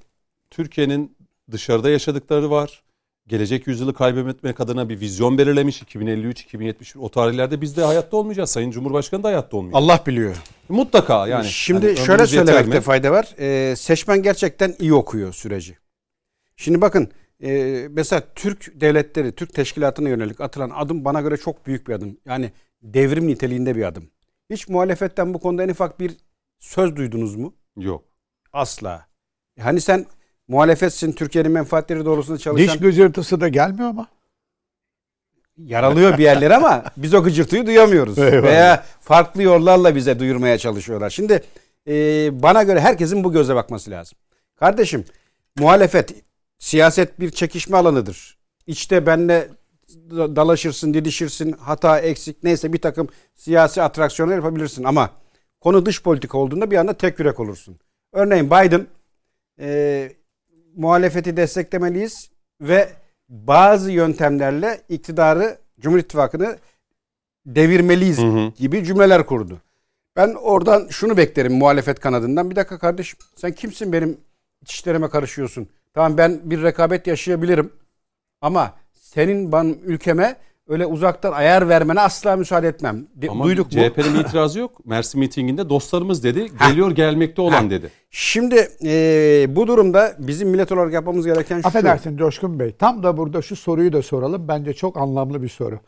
[0.50, 1.18] Türkiye'nin
[1.52, 2.84] dışarıda yaşadıkları var.
[3.28, 5.82] Gelecek yüzyılı kaybetmek adına bir vizyon belirlemiş.
[5.82, 8.50] 2053, 2071 o tarihlerde biz de hayatta olmayacağız.
[8.50, 9.82] Sayın Cumhurbaşkanı da hayatta olmayacak.
[9.82, 10.36] Allah biliyor.
[10.70, 11.46] Mutlaka yani.
[11.46, 12.82] Şimdi Hani şöyle söylemekte mi?
[12.82, 13.36] fayda var.
[13.40, 15.78] Ee, seçmen gerçekten iyi okuyor süreci.
[16.58, 17.12] Şimdi bakın
[17.44, 22.18] e, mesela Türk devletleri, Türk teşkilatına yönelik atılan adım bana göre çok büyük bir adım.
[22.26, 22.52] Yani
[22.82, 24.10] devrim niteliğinde bir adım.
[24.50, 26.18] Hiç muhalefetten bu konuda en ufak bir
[26.60, 27.54] söz duydunuz mu?
[27.78, 28.04] Yok.
[28.54, 29.06] Asla.
[29.60, 30.06] Hani sen
[30.48, 32.68] muhalefetsin, Türkiye'nin menfaatleri doğrultusunda çalışan...
[32.68, 34.08] Diş gıcırtısı da gelmiyor ama.
[35.58, 38.18] yaralıyor bir yerler ama biz o gıcırtıyı duyamıyoruz.
[38.18, 38.44] Eyvallah.
[38.44, 41.10] Veya farklı yollarla bize duyurmaya çalışıyorlar.
[41.10, 41.44] Şimdi
[41.88, 41.94] e,
[42.44, 44.18] bana göre herkesin bu göze bakması lazım.
[44.56, 45.06] Kardeşim
[45.60, 46.16] muhalefet
[46.64, 48.38] siyaset bir çekişme alanıdır.
[48.68, 49.50] İçte benle
[49.90, 55.10] da- dalaşırsın, didişirsin, hata, eksik neyse bir takım siyasi atraksiyonlar yapabilirsin ama
[55.62, 57.80] konu dış politika olduğunda bir anda tek yürek olursun.
[58.14, 58.88] Örneğin Biden
[59.60, 60.12] e,
[60.76, 62.30] muhalefeti desteklemeliyiz
[62.62, 62.90] ve
[63.30, 66.58] bazı yöntemlerle iktidarı Cumhur İttifakı'nı
[67.46, 68.52] devirmeliyiz Hı hı.
[68.58, 69.62] gibi cümleler kurdu.
[70.16, 72.52] Ben oradan şunu beklerim muhalefet kanadından.
[72.52, 74.18] Bir dakika kardeşim sen kimsin benim
[74.70, 75.68] işlerime karışıyorsun?
[75.94, 77.72] Tamam ben bir rekabet yaşayabilirim
[78.42, 80.36] ama senin ben ülkeme
[80.68, 83.08] öyle uzaktan ayar vermene asla müsaade etmem.
[83.16, 83.70] De- Ama duyduk bu.
[83.72, 84.86] CHP'nin itirazı yok.
[84.86, 86.48] Mersin mitinginde dostlarımız dedi.
[86.70, 87.90] Geliyor gelmekte olan dedi.
[88.10, 91.68] Şimdi eee, bu durumda bizim millet olarak yapmamız gereken şu.
[91.68, 92.72] Affedersin Coşkun Bey.
[92.76, 94.48] Tam da burada şu soruyu da soralım.
[94.48, 95.80] Bence çok anlamlı bir soru.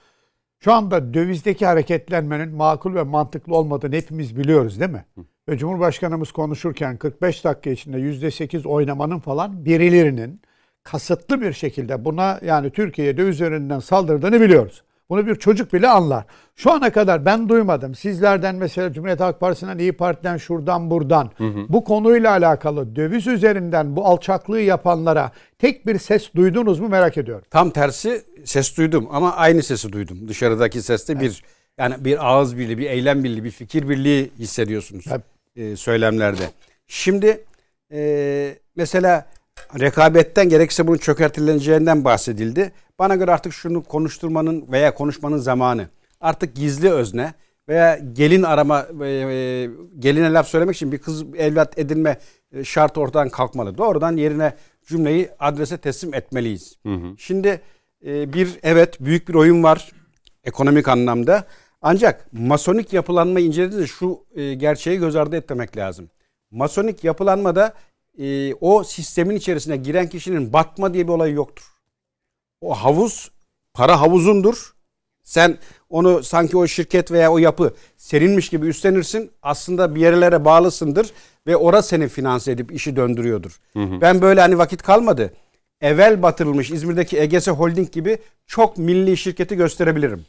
[0.59, 5.05] Şu anda dövizdeki hareketlenmenin makul ve mantıklı olmadığını hepimiz biliyoruz değil mi?
[5.49, 10.41] Ve Cumhurbaşkanımız konuşurken 45 dakika içinde %8 oynamanın falan birilerinin
[10.83, 14.83] kasıtlı bir şekilde buna yani Türkiye'ye döviz üzerinden saldırdığını biliyoruz.
[15.09, 16.25] Bunu bir çocuk bile anlar.
[16.55, 17.95] Şu ana kadar ben duymadım.
[17.95, 21.31] Sizlerden mesela Cumhuriyet Halk Partisi'nden, İyi Parti'den, şuradan buradan
[21.69, 27.45] bu konuyla alakalı döviz üzerinden bu alçaklığı yapanlara tek bir ses duydunuz mu merak ediyorum.
[27.49, 30.27] Tam tersi ses duydum ama aynı sesi duydum.
[30.27, 31.43] Dışarıdaki seste bir
[31.77, 35.34] yani bir ağız birliği, bir eylem birliği, bir fikir birliği hissediyorsunuz Tabii.
[35.55, 36.49] E, söylemlerde.
[36.87, 37.43] Şimdi
[37.91, 39.25] e, mesela
[39.79, 42.71] rekabetten gerekirse bunun çökertileceğinden bahsedildi.
[42.99, 45.87] Bana göre artık şunu konuşturmanın veya konuşmanın zamanı.
[46.21, 47.33] Artık gizli özne
[47.69, 49.69] veya gelin arama e, e,
[49.99, 52.19] geline laf söylemek için bir kız evlat edinme
[52.51, 53.77] e, şartı ortadan kalkmalı.
[53.77, 54.53] Doğrudan yerine
[54.87, 56.79] cümleyi adrese teslim etmeliyiz.
[57.17, 57.61] Şimdi
[58.05, 59.91] e, bir evet büyük bir oyun var
[60.43, 61.43] ekonomik anlamda.
[61.87, 66.09] Ancak masonik yapılanma incelediğinizde şu e, gerçeği göz ardı etmemek lazım.
[66.51, 67.73] Masonik yapılanmada
[68.19, 71.63] e, o sistemin içerisine giren kişinin batma diye bir olay yoktur.
[72.61, 73.31] O havuz
[73.73, 74.73] para havuzundur.
[75.23, 75.57] Sen
[75.89, 79.31] onu sanki o şirket veya o yapı seninmiş gibi üstlenirsin.
[79.41, 81.11] Aslında bir yerlere bağlısındır
[81.47, 83.59] ve orası seni finanse edip işi döndürüyordur.
[84.01, 85.33] Ben böyle hani vakit kalmadı.
[85.81, 88.17] Evvel batırılmış İzmir'deki Egese Holding gibi
[88.47, 90.25] çok milli şirketi gösterebilirim.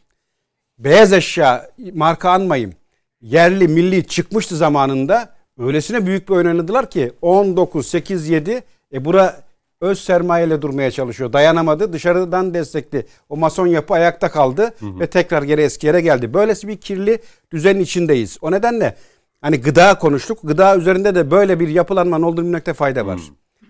[0.79, 2.73] Beyaz eşya marka anmayayım.
[3.21, 5.35] Yerli milli çıkmıştı zamanında.
[5.59, 8.63] Öylesine büyük bir oynadılar ki 19 8 7
[8.93, 9.41] e bura
[9.81, 11.33] öz sermayeyle durmaya çalışıyor.
[11.33, 11.93] Dayanamadı.
[11.93, 16.35] Dışarıdan destekli o mason yapı ayakta kaldı ve tekrar geri eski yere geldi.
[16.35, 17.19] Böylesi bir kirli
[17.53, 18.39] düzenin içindeyiz.
[18.43, 18.97] O nedenle
[19.41, 20.39] hani gıda konuştuk.
[20.43, 23.21] Gıda üzerinde de böyle bir yapılanmanın olduğunu bilmekte fayda var.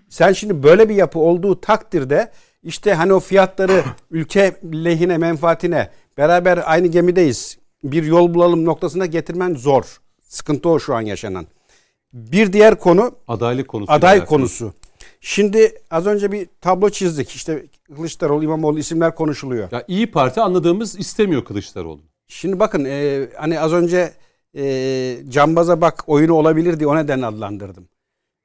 [0.09, 2.31] Sen şimdi böyle bir yapı olduğu takdirde
[2.63, 7.57] işte hani o fiyatları ülke lehine menfaatine beraber aynı gemideyiz.
[7.83, 9.97] Bir yol bulalım noktasına getirmen zor.
[10.21, 11.47] Sıkıntı o şu an yaşanan.
[12.13, 13.91] Bir diğer konu Adaylık konusu.
[13.91, 14.73] aday konusu.
[15.21, 17.29] Şimdi az önce bir tablo çizdik.
[17.29, 17.65] İşte
[17.95, 19.71] Kılıçdaroğlu, İmamoğlu isimler konuşuluyor.
[19.71, 22.01] Ya İyi Parti anladığımız istemiyor Kılıçdaroğlu.
[22.27, 24.13] Şimdi bakın e, hani az önce
[24.57, 27.89] e, cambaza bak oyunu olabilir diye o nedenle adlandırdım.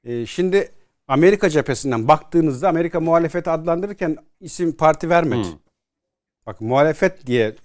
[0.03, 0.71] E, şimdi
[1.13, 5.47] Amerika cephesinden baktığınızda Amerika muhalefeti adlandırırken isim parti vermedi.
[5.47, 5.51] Hı.
[6.45, 7.55] Bak muhalefet diye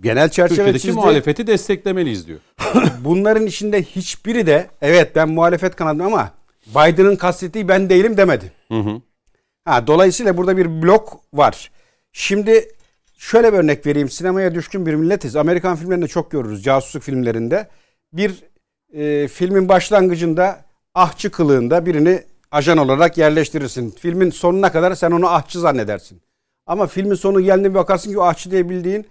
[0.00, 0.96] genel çerçeve Türkiye'deki çizdi.
[0.96, 2.38] muhalefeti desteklemeliyiz diyor.
[3.00, 6.30] Bunların içinde hiçbiri de evet ben muhalefet kanadıyım ama
[6.66, 8.52] Biden'ın kastettiği ben değilim demedi.
[8.68, 9.00] Hı hı.
[9.64, 11.70] Ha, dolayısıyla burada bir blok var.
[12.12, 12.68] Şimdi
[13.18, 14.10] şöyle bir örnek vereyim.
[14.10, 15.36] Sinemaya düşkün bir milletiz.
[15.36, 16.62] Amerikan filmlerinde çok görürüz.
[16.62, 17.68] Casusluk filmlerinde.
[18.12, 18.44] Bir
[18.92, 20.64] e, filmin başlangıcında
[20.94, 22.22] ahçı kılığında birini
[22.56, 23.90] ajan olarak yerleştirirsin.
[23.90, 26.20] Filmin sonuna kadar sen onu ahçı zannedersin.
[26.66, 29.06] Ama filmin sonu geldiğinde bakarsın ki o ahçı diye bildiğin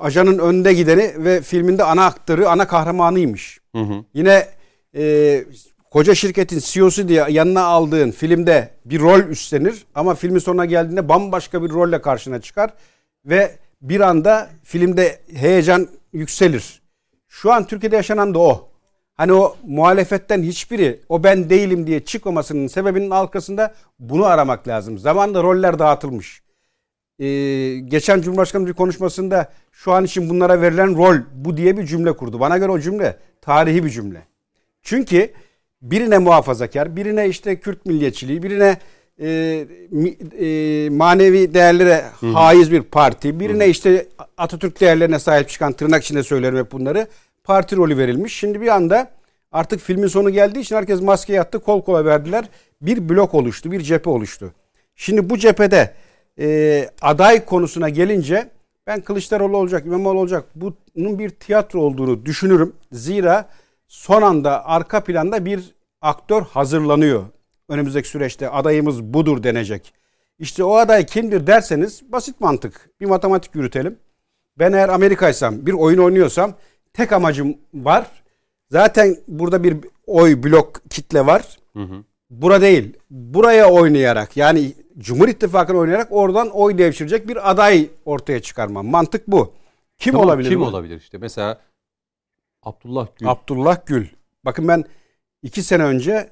[0.00, 3.60] ajanın önde gideni ve filminde ana aktörü, ana kahramanıymış.
[3.74, 4.04] Hı hı.
[4.14, 4.48] Yine
[4.96, 5.44] e,
[5.90, 11.62] koca şirketin CEO'su diye yanına aldığın filmde bir rol üstlenir ama filmin sonuna geldiğinde bambaşka
[11.62, 12.70] bir rolle karşına çıkar
[13.24, 16.82] ve bir anda filmde heyecan yükselir.
[17.28, 18.68] Şu an Türkiye'de yaşanan da o.
[19.14, 24.98] Hani o muhalefetten hiçbiri o ben değilim diye çıkmamasının sebebinin arkasında bunu aramak lazım.
[24.98, 26.42] Zamanında roller dağıtılmış.
[27.18, 27.24] Ee,
[27.78, 32.40] geçen Cumhurbaşkanı bir konuşmasında şu an için bunlara verilen rol bu diye bir cümle kurdu.
[32.40, 34.22] Bana göre o cümle tarihi bir cümle.
[34.82, 35.32] Çünkü
[35.82, 38.78] birine muhafazakar, birine işte Kürt milliyetçiliği, birine
[39.18, 39.28] e,
[40.40, 43.40] e, manevi değerlere haiz bir parti.
[43.40, 47.06] Birine işte Atatürk değerlerine sahip çıkan tırnak içinde söylerim hep bunları.
[47.44, 48.34] Parti rolü verilmiş.
[48.34, 49.10] Şimdi bir anda
[49.52, 52.44] artık filmin sonu geldiği için herkes maske yattı kol kola verdiler.
[52.82, 54.52] Bir blok oluştu, bir cephe oluştu.
[54.94, 55.94] Şimdi bu cephede
[56.38, 58.50] e, aday konusuna gelince
[58.86, 62.72] ben Kılıçdaroğlu olacak, İmamoğlu olacak bunun bir tiyatro olduğunu düşünürüm.
[62.92, 63.48] Zira
[63.88, 67.24] son anda arka planda bir aktör hazırlanıyor.
[67.68, 69.94] Önümüzdeki süreçte adayımız budur denecek.
[70.38, 72.90] İşte o aday kimdir derseniz basit mantık.
[73.00, 73.98] Bir matematik yürütelim.
[74.58, 76.54] Ben eğer Amerikaysam bir oyun oynuyorsam
[76.94, 78.06] tek amacım var.
[78.70, 79.76] Zaten burada bir
[80.06, 81.58] oy blok kitle var.
[82.30, 82.92] Bura değil.
[83.10, 88.86] Buraya oynayarak yani Cumhur İttifakı'na oynayarak oradan oy devşirecek bir aday ortaya çıkarmam.
[88.86, 89.52] Mantık bu.
[89.98, 90.64] Kim Tamam, olabilir Kim bu?
[90.64, 91.18] olabilir işte?
[91.18, 91.60] Mesela
[92.62, 93.28] Abdullah Gül.
[93.28, 94.06] Abdullah Gül.
[94.44, 94.84] Bakın ben
[95.42, 96.30] iki sene önce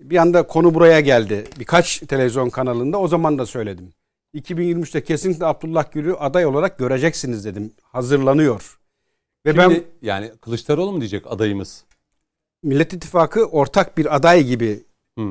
[0.00, 1.44] bir anda konu buraya geldi.
[1.58, 3.92] Birkaç televizyon kanalında o zaman da söyledim.
[4.34, 7.72] 2023'te kesinlikle Abdullah Gül'ü aday olarak göreceksiniz dedim.
[7.82, 8.78] Hazırlanıyor.
[9.46, 11.84] Ve ben Şimdi, yani Kılıçdaroğlu mu diyecek adayımız?
[12.62, 14.82] Millet İttifakı ortak bir aday gibi
[15.18, 15.24] Hı.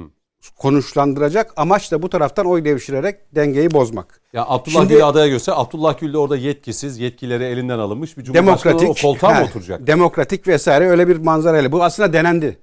[0.57, 1.53] konuşlandıracak.
[1.57, 4.21] Amaç da bu taraftan oy devşirerek dengeyi bozmak.
[4.33, 5.53] Ya Abdullah Şimdi- Gül'ü adaya göster.
[5.57, 9.43] Abdullah Gül de orada yetkisiz, yetkileri elinden alınmış bir cumhurbaşkanı Demokratik, o koltuğa mı he,
[9.43, 9.87] oturacak?
[9.87, 11.71] Demokratik vesaire öyle bir manzarayla.
[11.71, 12.57] Bu aslında denendi.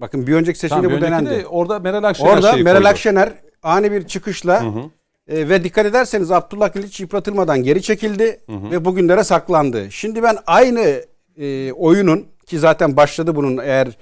[0.00, 1.30] Bakın bir önceki seçimde Tamam, bu denendi.
[1.30, 2.88] de orada Meral Akşener Orada Meral koydu.
[2.88, 4.82] Akşener ani bir çıkışla Hı hı.
[5.28, 9.90] E, ve dikkat ederseniz Abdullah Gül hiç yıpratılmadan geri çekildi ve bugünlere saklandı.
[9.90, 11.04] Şimdi ben aynı
[11.36, 13.98] e, oyunun ki zaten başladı bunun eğer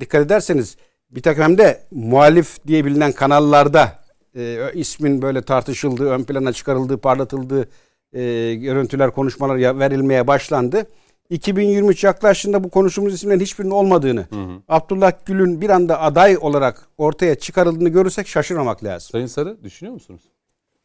[0.00, 0.76] dikkat ederseniz
[1.10, 4.02] bir takım hem de muhalif diye bilinen kanallarda
[4.36, 7.68] e, ismin böyle tartışıldığı, ön plana çıkarıldığı, parlatıldığı
[8.12, 10.86] e, görüntüler, konuşmalar verilmeye başlandı.
[11.30, 14.26] 2023 yaklaştığında bu konuştuğumuz isimlerin hiçbirinin olmadığını,
[14.68, 19.08] Abdullah Gül'ün bir anda aday olarak ortaya çıkarıldığını görürsek şaşırmamak lazım.
[19.12, 20.31] Sayın Sarı düşünüyor musunuz?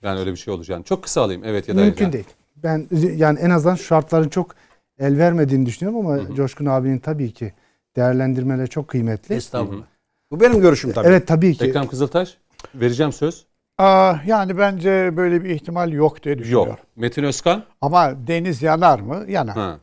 [0.04, 0.84] Yani öyle bir şey olacağını.
[0.84, 1.42] Çok kısa alayım.
[1.46, 2.26] Evet ya da Mümkün değil.
[2.56, 4.56] Ben yani en azından şartların çok
[5.00, 7.54] el vermediğini düşünüyorum ama Coşkun abinin tabii ki
[7.96, 9.36] değerlendirmeleri çok kıymetli.
[9.36, 9.86] Estağfurullah.
[10.32, 11.08] Bu benim görüşüm tabii.
[11.08, 11.66] Evet tabii ki.
[11.66, 12.38] Ekrem Kızıltaş
[12.76, 13.46] vereceğim söz.
[13.78, 16.70] Aa, yani bence böyle bir ihtimal yok diye düşünüyorum.
[16.70, 16.80] Yok.
[16.96, 17.64] Metin Özkan.
[17.82, 19.26] Ama deniz yanar mı?
[19.28, 19.56] Yanar.
[19.56, 19.80] Ha.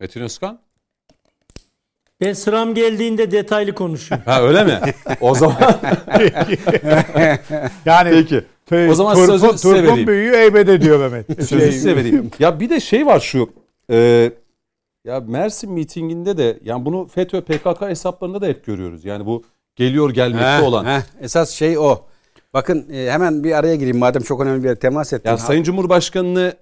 [0.00, 0.58] Metin Özkan.
[2.20, 4.24] Ben sıram geldiğinde detaylı konuşayım.
[4.26, 4.80] Ha öyle mi?
[5.20, 5.56] O zaman
[7.86, 8.44] Yani Peki.
[8.66, 10.06] Te- O zaman turpun, sözü size vereyim.
[10.06, 11.26] büyüğü eybede diyor Mehmet.
[11.48, 12.30] sözü Şey, size vereyim.
[12.38, 13.50] Ya bir de şey var şu.
[13.90, 14.30] e,
[15.04, 19.04] ya Mersin mitinginde de yani bunu FETÖ PKK hesaplarında da hep görüyoruz.
[19.04, 19.42] Yani bu
[19.76, 20.84] geliyor gelmekte Heh, olan.
[20.84, 21.00] heh.
[21.20, 22.00] Esas şey o.
[22.54, 25.30] Bakın e, hemen bir araya gireyim madem çok önemli bir temas ettim.
[25.30, 26.52] Ya Sayın Cumhurbaşkanı'nı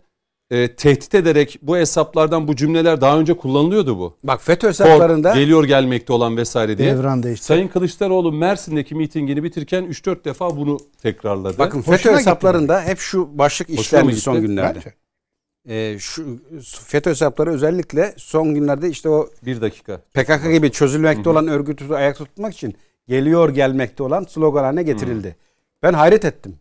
[0.50, 4.16] e, tehdit ederek bu hesaplardan bu cümleler daha önce kullanılıyordu bu.
[4.24, 6.96] Bak FETÖ hesaplarında geliyor gelmekte olan vesaire diye.
[6.96, 7.46] Devran değişti.
[7.46, 11.58] Sayın Kılıçdaroğlu Mersin'deki mitingini bitirirken 3-4 defa bunu tekrarladı.
[11.58, 14.20] bakın Hoşuna FETÖ gitti hesaplarında hep şu başlık Hoşuna gitti?
[14.20, 14.78] son günlerde.
[14.78, 14.94] Bence.
[15.68, 16.38] E, şu
[16.86, 19.96] FETÖ hesapları özellikle son günlerde işte o bir dakika.
[20.14, 22.74] PKK gibi çözülmekte olan örgütü ayakta tutmak için
[23.08, 25.36] geliyor gelmekte olan slogan haline getirildi.
[25.82, 26.56] Ben hayret ettim.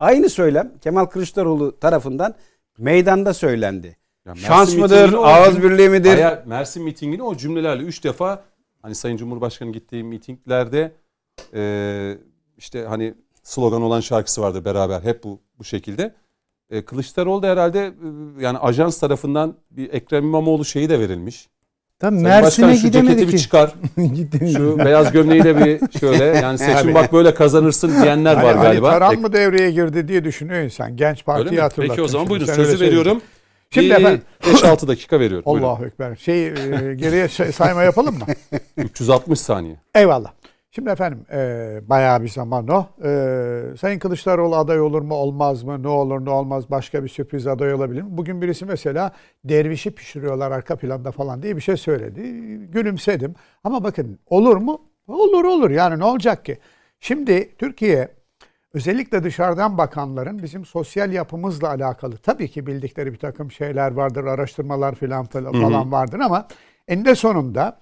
[0.00, 2.34] Aynı söylem Kemal Kılıçdaroğlu tarafından
[2.78, 3.96] meydanda söylendi.
[4.26, 6.18] Ya Mersin Şans mıdır, ağız birliği midir?
[6.18, 8.44] Hayır, Mersin mitingini o cümlelerle 3 defa
[8.82, 10.92] hani Sayın Cumhurbaşkanı gittiği mitinglerde
[11.54, 12.18] e,
[12.56, 16.14] işte hani slogan olan şarkısı vardı beraber hep bu bu şekilde.
[16.70, 17.86] E, Kılıçdaroğlu da herhalde
[18.38, 21.48] e, yani ajans tarafından bir Ekrem İmamoğlu şeyi de verilmiş.
[22.02, 23.38] Tabii Mersin'e gidemedi ki.
[23.38, 23.72] çıkar.
[24.56, 28.62] Şu beyaz gömleği de bir şöyle yani seçim bak böyle kazanırsın diyenler Hani var Ali
[28.62, 28.90] galiba.
[28.90, 30.96] Taran Ek- mı devreye girdi diye düşünüyor insan.
[30.96, 31.90] Genç partiyi hatırlatın.
[31.94, 33.20] Peki o zaman buyurun Sen sözü veriyorum.
[33.70, 35.44] Şimdi Bir efendim- 5-6 dakika veriyorum.
[35.46, 36.16] Allahu Ekber.
[36.16, 36.52] Şey e,
[36.96, 38.26] geriye şey- sayma yapalım mı?
[38.76, 39.76] 360 saniye.
[39.94, 40.30] Eyvallah.
[40.74, 42.86] Şimdi efendim e, bayağı bir zaman o.
[43.04, 45.82] E, Sayın Kılıçdaroğlu aday olur mu olmaz mı?
[45.82, 48.08] Ne olur ne olmaz başka bir sürpriz aday olabilir mi?
[48.10, 49.12] Bugün birisi mesela
[49.44, 52.22] dervişi pişiriyorlar arka planda falan diye bir şey söyledi.
[52.70, 53.34] Gülümsedim.
[53.64, 54.80] Ama bakın olur mu?
[55.08, 56.58] Olur olur yani ne olacak ki?
[57.00, 58.08] Şimdi Türkiye
[58.74, 64.94] özellikle dışarıdan bakanların bizim sosyal yapımızla alakalı tabii ki bildikleri bir takım şeyler vardır, araştırmalar
[64.94, 66.48] falan falan vardır ama
[66.88, 67.80] eninde sonunda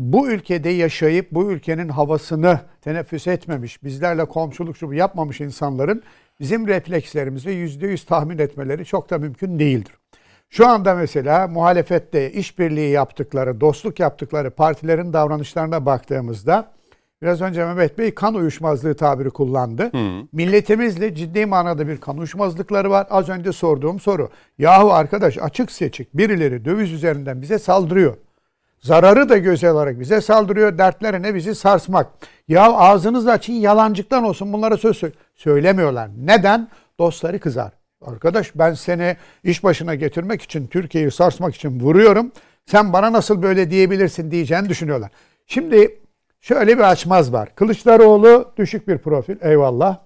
[0.00, 6.02] bu ülkede yaşayıp bu ülkenin havasını teneffüs etmemiş, bizlerle komşuluk şu bu yapmamış insanların
[6.40, 9.92] bizim reflekslerimizi yüzde yüz tahmin etmeleri çok da mümkün değildir.
[10.50, 16.72] Şu anda mesela muhalefette işbirliği yaptıkları, dostluk yaptıkları partilerin davranışlarına baktığımızda
[17.22, 19.90] biraz önce Mehmet Bey kan uyuşmazlığı tabiri kullandı.
[20.32, 23.06] Milletimizle ciddi manada bir kan uyuşmazlıkları var.
[23.10, 24.30] Az önce sorduğum soru.
[24.58, 28.16] Yahu arkadaş açık seçik birileri döviz üzerinden bize saldırıyor.
[28.80, 30.78] Zararı da göze alarak bize saldırıyor.
[30.78, 32.06] Dertlerine bizi sarsmak.
[32.48, 35.14] Ya ağzınızı açın yalancıktan olsun bunlara söz söyle.
[35.34, 36.10] söylemiyorlar.
[36.24, 36.68] Neden?
[36.98, 37.72] Dostları kızar.
[38.02, 42.32] Arkadaş ben seni iş başına getirmek için, Türkiye'yi sarsmak için vuruyorum.
[42.66, 45.10] Sen bana nasıl böyle diyebilirsin diyeceğini düşünüyorlar.
[45.46, 45.98] Şimdi
[46.40, 47.54] şöyle bir açmaz var.
[47.54, 49.36] Kılıçdaroğlu düşük bir profil.
[49.40, 49.98] Eyvallah.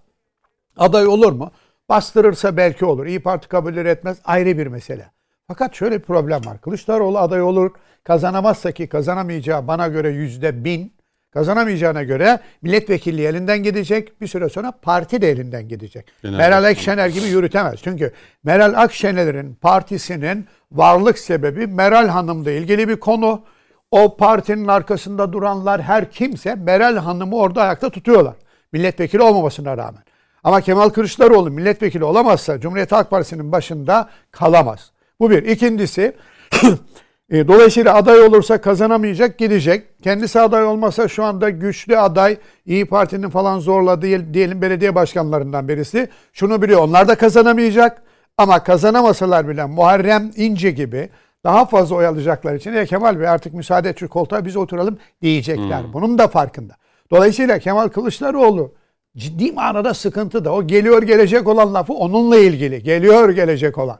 [0.77, 1.51] Aday olur mu?
[1.89, 3.07] Bastırırsa belki olur.
[3.07, 5.14] İyi Parti kabul etmez ayrı bir mesele.
[5.49, 6.61] Fakat şöyle bir problem var.
[6.61, 7.71] Kılıçdaroğlu aday olur.
[8.05, 10.95] Kazanamazsa ki kazanamayacağı bana göre yüzde bin.
[11.31, 14.21] Kazanamayacağına göre milletvekilliği elinden gidecek.
[14.21, 16.07] Bir süre sonra parti de elinden gidecek.
[16.23, 16.65] Genel Meral.
[16.65, 17.81] Akşener gibi yürütemez.
[17.83, 18.13] Çünkü
[18.45, 23.45] Meral Akşener'in partisinin varlık sebebi Meral Hanım'la ilgili bir konu.
[23.91, 28.35] O partinin arkasında duranlar her kimse Meral Hanım'ı orada ayakta tutuyorlar.
[28.73, 30.03] Milletvekili olmamasına rağmen.
[30.45, 34.94] Ama Kemal Kılıçdaroğlu milletvekili olamazsa Cumhuriyet Halk Partisi'nin başında kalamaz.
[35.21, 35.43] Bu bir.
[35.43, 36.17] İkincisi
[37.31, 40.03] e, dolayısıyla aday olursa kazanamayacak gidecek.
[40.03, 42.37] Kendisi aday olmasa şu anda güçlü aday
[42.67, 46.09] İyi Parti'nin falan zorladığı diyelim belediye başkanlarından birisi.
[46.33, 48.03] Şunu biliyor onlar da kazanamayacak.
[48.39, 51.09] Ama kazanamasalar bile Muharrem İnce gibi
[51.45, 54.99] daha fazla oy alacaklar için ya Kemal Bey artık müsaade et şu koltuğa biz oturalım
[55.23, 55.93] diyecekler.
[55.93, 56.75] Bunun da farkında.
[57.11, 58.75] Dolayısıyla Kemal Kılıçdaroğlu
[59.17, 62.83] ciddi manada sıkıntı da o geliyor gelecek olan lafı onunla ilgili.
[62.83, 63.99] Geliyor gelecek olan.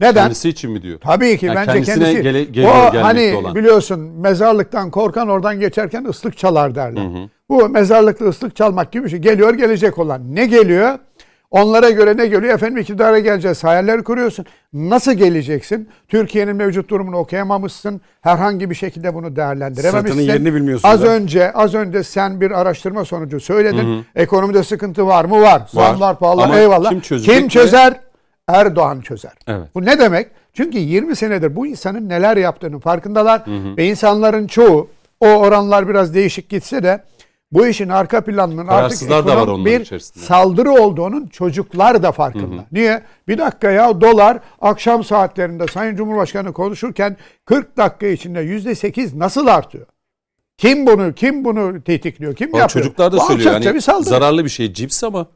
[0.00, 0.14] Neden?
[0.22, 0.98] Kendisi için mi diyor?
[1.00, 2.22] Tabii ki Yani bence kendisine kendisi.
[2.22, 3.54] gele- geliyor, o hani olan.
[3.54, 7.02] biliyorsun mezarlıktan korkan oradan geçerken ıslık çalar derler.
[7.48, 9.18] Bu mezarlıkta ıslık çalmak gibi bir şey.
[9.18, 10.34] Geliyor gelecek olan.
[10.34, 10.98] Ne geliyor?
[11.50, 12.54] Onlara göre ne geliyor?
[12.54, 13.64] Efendim iktidara geleceğiz.
[13.64, 14.46] Hayaller kuruyorsun.
[14.72, 15.88] Nasıl geleceksin?
[16.08, 18.00] Türkiye'nin mevcut durumunu okuyamamışsın.
[18.20, 20.06] Herhangi bir şekilde bunu değerlendirememişsin.
[20.18, 21.06] Sırtının yerini bilmiyorsun Az da.
[21.08, 24.04] önce az önce sen bir araştırma sonucu söyledin.
[24.14, 25.40] Ekonomide sıkıntı var mı?
[25.42, 25.62] Var.
[25.72, 26.42] Zamlar pahalı.
[26.42, 26.90] Ama Eyvallah.
[26.90, 28.00] kim Kim çözer?
[28.52, 29.32] Erdoğan çözer.
[29.46, 29.68] Evet.
[29.74, 30.28] Bu ne demek?
[30.52, 33.42] Çünkü 20 senedir bu insanın neler yaptığının farkındalar
[33.76, 34.88] ve insanların çoğu
[35.20, 37.04] o oranlar biraz değişik gitse de
[37.52, 40.24] bu işin arka planının artık da var bir içerisinde.
[40.24, 42.64] saldırı olduğunun çocuklar da farkında.
[42.72, 43.02] Niye?
[43.28, 49.86] Bir dakika ya dolar akşam saatlerinde Sayın Cumhurbaşkanı konuşurken 40 dakika içinde %8 nasıl artıyor?
[50.58, 52.34] Kim bunu kim bunu tetikliyor?
[52.34, 52.84] Kim Ama yapıyor?
[52.84, 54.10] çocuklar da Bu söylüyor yani bir saldırı.
[54.10, 55.26] zararlı bir şey cips ama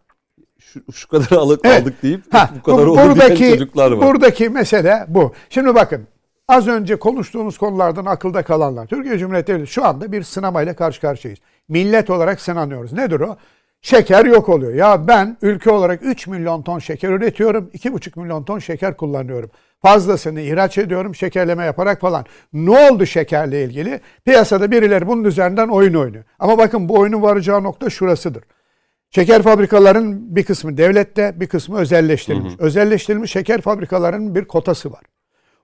[0.58, 1.82] şu, şu kadar alık Evet.
[1.82, 4.08] aldık deyip Ha, bu kadar bu- oldu diyen buradaki, çocuklar var.
[4.08, 5.32] Buradaki mesele bu.
[5.50, 6.06] Şimdi bakın
[6.48, 8.86] az önce konuştuğumuz konulardan akılda kalanlar.
[8.86, 11.40] Türkiye Cumhuriyeti Devleti şu anda bir sınamayla karşı karşıyayız.
[11.68, 12.92] Millet olarak sınanıyoruz.
[12.92, 13.36] Nedir o?
[13.82, 14.74] Şeker yok oluyor.
[14.74, 17.70] Ya ben ülke olarak 3 milyon ton şeker üretiyorum.
[17.74, 19.50] 2,5 milyon ton şeker kullanıyorum.
[19.82, 22.24] Fazlasını ihraç ediyorum şekerleme yaparak falan.
[22.52, 24.00] Ne oldu şekerle ilgili?
[24.24, 26.24] Piyasada birileri bunun üzerinden oyun oynuyor.
[26.38, 28.44] Ama bakın bu oyunun varacağı nokta şurasıdır.
[29.16, 32.54] Şeker fabrikalarının bir kısmı devlette, bir kısmı özelleştirilmiş.
[32.58, 35.00] Özelleştirilmiş şeker fabrikalarının bir kotası var.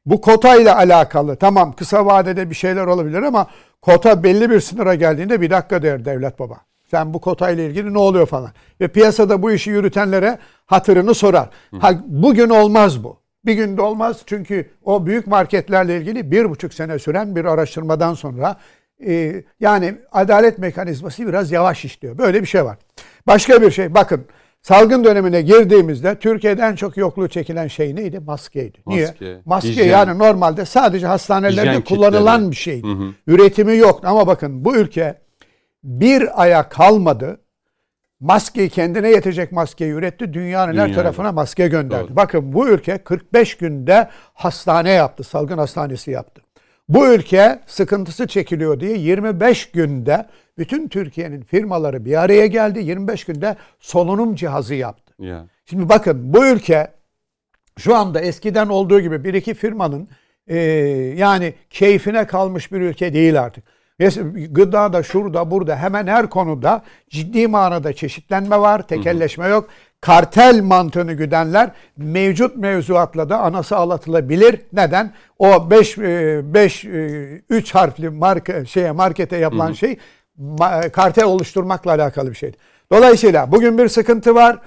[0.06, 3.46] Bu kota ile alakalı tamam kısa vadede bir şeyler olabilir ama
[3.82, 6.56] kota belli bir sınıra geldiğinde bir dakika der devlet baba.
[6.90, 8.50] Sen bu kota ile ilgili ne oluyor falan.
[8.80, 11.48] Ve piyasada bu işi yürütenlere hatırını sorar.
[11.78, 13.16] Ha, bugün olmaz bu.
[13.44, 18.56] Bir günde olmaz çünkü o büyük marketlerle ilgili bir buçuk sene süren bir araştırmadan sonra
[19.06, 22.18] e, yani adalet mekanizması biraz yavaş işliyor.
[22.18, 22.78] Böyle bir şey var.
[23.26, 24.24] Başka bir şey bakın
[24.62, 28.20] salgın dönemine girdiğimizde Türkiye'de en çok yokluğu çekilen şey neydi?
[28.20, 28.78] Maskeydi.
[28.86, 29.06] Niye?
[29.06, 29.86] Maske, Maske hijyen.
[29.88, 32.50] yani normalde sadece hastanelerde Hijyen kullanılan kitleri.
[32.50, 32.86] bir şeydi.
[33.26, 35.14] Üretimi yoktu ama bakın bu ülke
[35.84, 37.38] bir aya kalmadı.
[38.20, 40.32] Maskeyi kendine yetecek maskeyi üretti.
[40.32, 40.94] Dünyanın her Dünyaya.
[40.94, 42.08] tarafına maske gönderdi.
[42.08, 42.16] Doğru.
[42.16, 45.24] Bakın bu ülke 45 günde hastane yaptı.
[45.24, 46.42] Salgın hastanesi yaptı.
[46.88, 50.26] Bu ülke sıkıntısı çekiliyor diye 25 günde
[50.58, 52.78] bütün Türkiye'nin firmaları bir araya geldi.
[52.78, 55.14] 25 günde solunum cihazı yaptı.
[55.18, 55.46] Ya.
[55.64, 56.88] Şimdi bakın bu ülke
[57.78, 60.08] şu anda eskiden olduğu gibi bir iki firmanın
[60.46, 60.56] e,
[61.16, 63.64] yani keyfine kalmış bir ülke değil artık.
[63.98, 69.68] Mesela Gıdada, şurada, burada hemen her konuda ciddi manada çeşitlenme var, tekelleşme yok.
[70.00, 74.60] Kartel mantığını güdenler mevcut mevzuatla da anası ağlatılabilir.
[74.72, 75.12] Neden?
[75.38, 76.84] O 5 5
[77.48, 79.98] 3 harfli marka şeye markete yapılan şey
[80.92, 82.56] kartel oluşturmakla alakalı bir şeydi.
[82.92, 84.58] Dolayısıyla bugün bir sıkıntı var.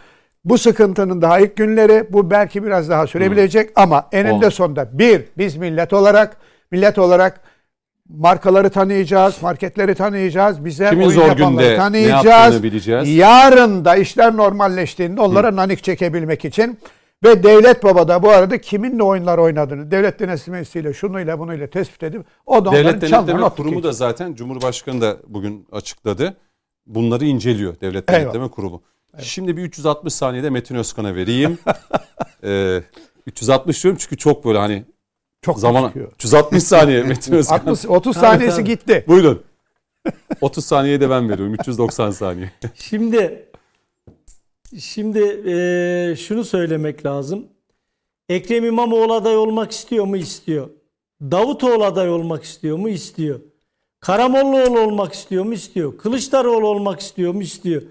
[0.45, 4.49] Bu sıkıntının daha ilk günleri bu belki biraz daha sürebilecek ama eninde Ol.
[4.49, 6.37] sonunda bir biz millet olarak
[6.71, 7.39] millet olarak
[8.09, 12.25] markaları tanıyacağız, marketleri tanıyacağız, bize Kimin oyun zor günde ne tanıyacağız.
[12.25, 13.15] yaptığını bileceğiz.
[13.15, 16.79] Yarın da işler normalleştiğinde onlara nanik çekebilmek için
[17.23, 22.25] ve devlet baba da bu arada kiminle oyunlar oynadığını devlet denetimesiyle şunuyla bunuyla tespit edip
[22.45, 26.37] o da Devlet Denetleme Kurumu da zaten Cumhurbaşkanı da bugün açıkladı.
[26.85, 28.23] Bunları inceliyor Devlet Eyvallah.
[28.23, 28.81] Denetleme Kurumu.
[29.19, 31.57] Şimdi bir 360 saniyede Metin Özkan'a vereyim.
[32.43, 32.81] ee,
[33.27, 34.85] 360 diyorum çünkü çok böyle hani
[35.41, 36.11] çok zaman çıkıyor.
[36.11, 37.55] 360 saniye Metin Özkan.
[37.55, 39.05] 60 30 saniyesi gitti.
[39.07, 39.43] Buyurun.
[40.41, 41.53] 30 saniye de ben veriyorum.
[41.53, 42.51] 390 saniye.
[42.75, 43.44] Şimdi
[44.79, 47.47] Şimdi eee, şunu söylemek lazım.
[48.29, 50.17] Ekrem İmamoğlu aday olmak istiyor mu?
[50.17, 50.69] İstiyor.
[51.21, 52.89] Davutoğlu aday olmak istiyor mu?
[52.89, 53.39] İstiyor.
[53.99, 55.53] Karamollaoğlu olmak istiyor mu?
[55.53, 55.97] İstiyor.
[55.97, 57.41] Kılıçdaroğlu olmak istiyor mu?
[57.41, 57.81] İstiyor.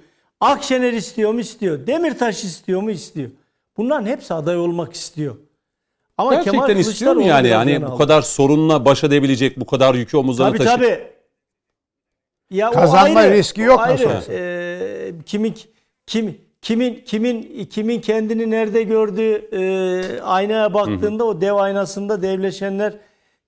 [0.41, 1.41] Akşener istiyor mu?
[1.41, 1.87] İstiyor.
[1.87, 2.91] Demirtaş istiyor mu?
[2.91, 3.31] İstiyor.
[3.77, 5.37] Bunların hepsi aday olmak istiyor.
[6.19, 7.71] Ama Kemal Gerçekten istiyor mu Kılıçdaroğlu yani?
[7.73, 7.99] Yani bu aldı.
[7.99, 10.99] kadar sorunla baş edebilecek, bu kadar yükü omuzlarına Tabii taşıyacak.
[10.99, 11.15] tabii.
[12.51, 13.93] Ya o Kazanma ayrı, riski yok ayrı.
[13.93, 14.33] nasıl olsa.
[14.33, 15.55] Ee, kimin
[16.07, 22.95] kim kimin kimin kimin kendini nerede gördüğü e, aynaya baktığında o dev aynasında devleşenler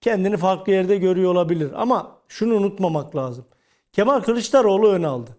[0.00, 1.70] kendini farklı yerde görüyor olabilir.
[1.74, 3.44] Ama şunu unutmamak lazım.
[3.92, 5.30] Kemal Kılıçdaroğlu ön aldı.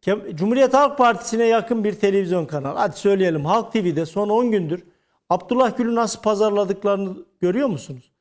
[0.00, 2.78] Kem- Cumhuriyet Halk Partisi'ne yakın bir televizyon kanalı.
[2.78, 4.82] Hadi söyleyelim Halk TV'de son 10 gündür
[5.30, 8.12] Abdullah Gül'ü nasıl pazarladıklarını görüyor musunuz?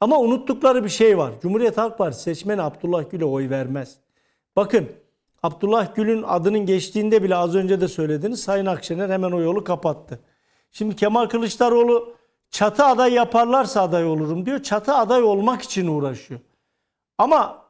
[0.00, 1.32] Ama unuttukları bir şey var.
[1.42, 3.96] Cumhuriyet Halk Partisi seçmeni Abdullah Gül'e oy vermez.
[4.56, 4.88] Bakın
[5.42, 10.20] Abdullah Gül'ün adının geçtiğinde bile az önce de söylediniz Sayın Akşener hemen o yolu kapattı.
[10.72, 12.14] Şimdi Kemal Kılıçdaroğlu
[12.50, 14.62] çatı aday yaparlarsa aday olurum diyor.
[14.62, 16.40] Çatı aday olmak için uğraşıyor.
[17.18, 17.62] Ama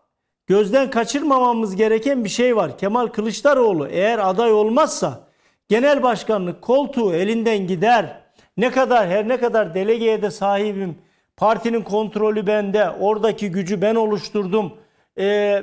[0.47, 2.79] gözden kaçırmamamız gereken bir şey var.
[2.79, 5.21] Kemal Kılıçdaroğlu eğer aday olmazsa
[5.69, 8.21] genel başkanlık koltuğu elinden gider.
[8.57, 10.99] Ne kadar her ne kadar delegeye de sahibim.
[11.37, 12.91] Partinin kontrolü bende.
[12.91, 14.73] Oradaki gücü ben oluşturdum.
[15.19, 15.63] Ee,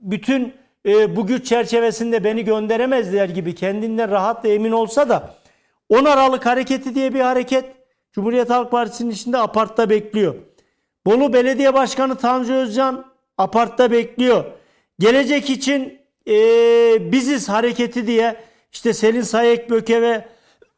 [0.00, 0.54] bütün
[0.86, 5.34] e, bu güç çerçevesinde beni gönderemezler gibi kendinden rahat ve emin olsa da
[5.88, 7.64] 10 Aralık hareketi diye bir hareket
[8.12, 10.34] Cumhuriyet Halk Partisi'nin içinde apartta bekliyor.
[11.06, 13.04] Bolu Belediye Başkanı Tanju Özcan
[13.38, 14.44] apartta bekliyor.
[14.98, 15.98] Gelecek için
[16.28, 18.36] e, biziz hareketi diye
[18.72, 20.28] işte Selin Sayekböke ve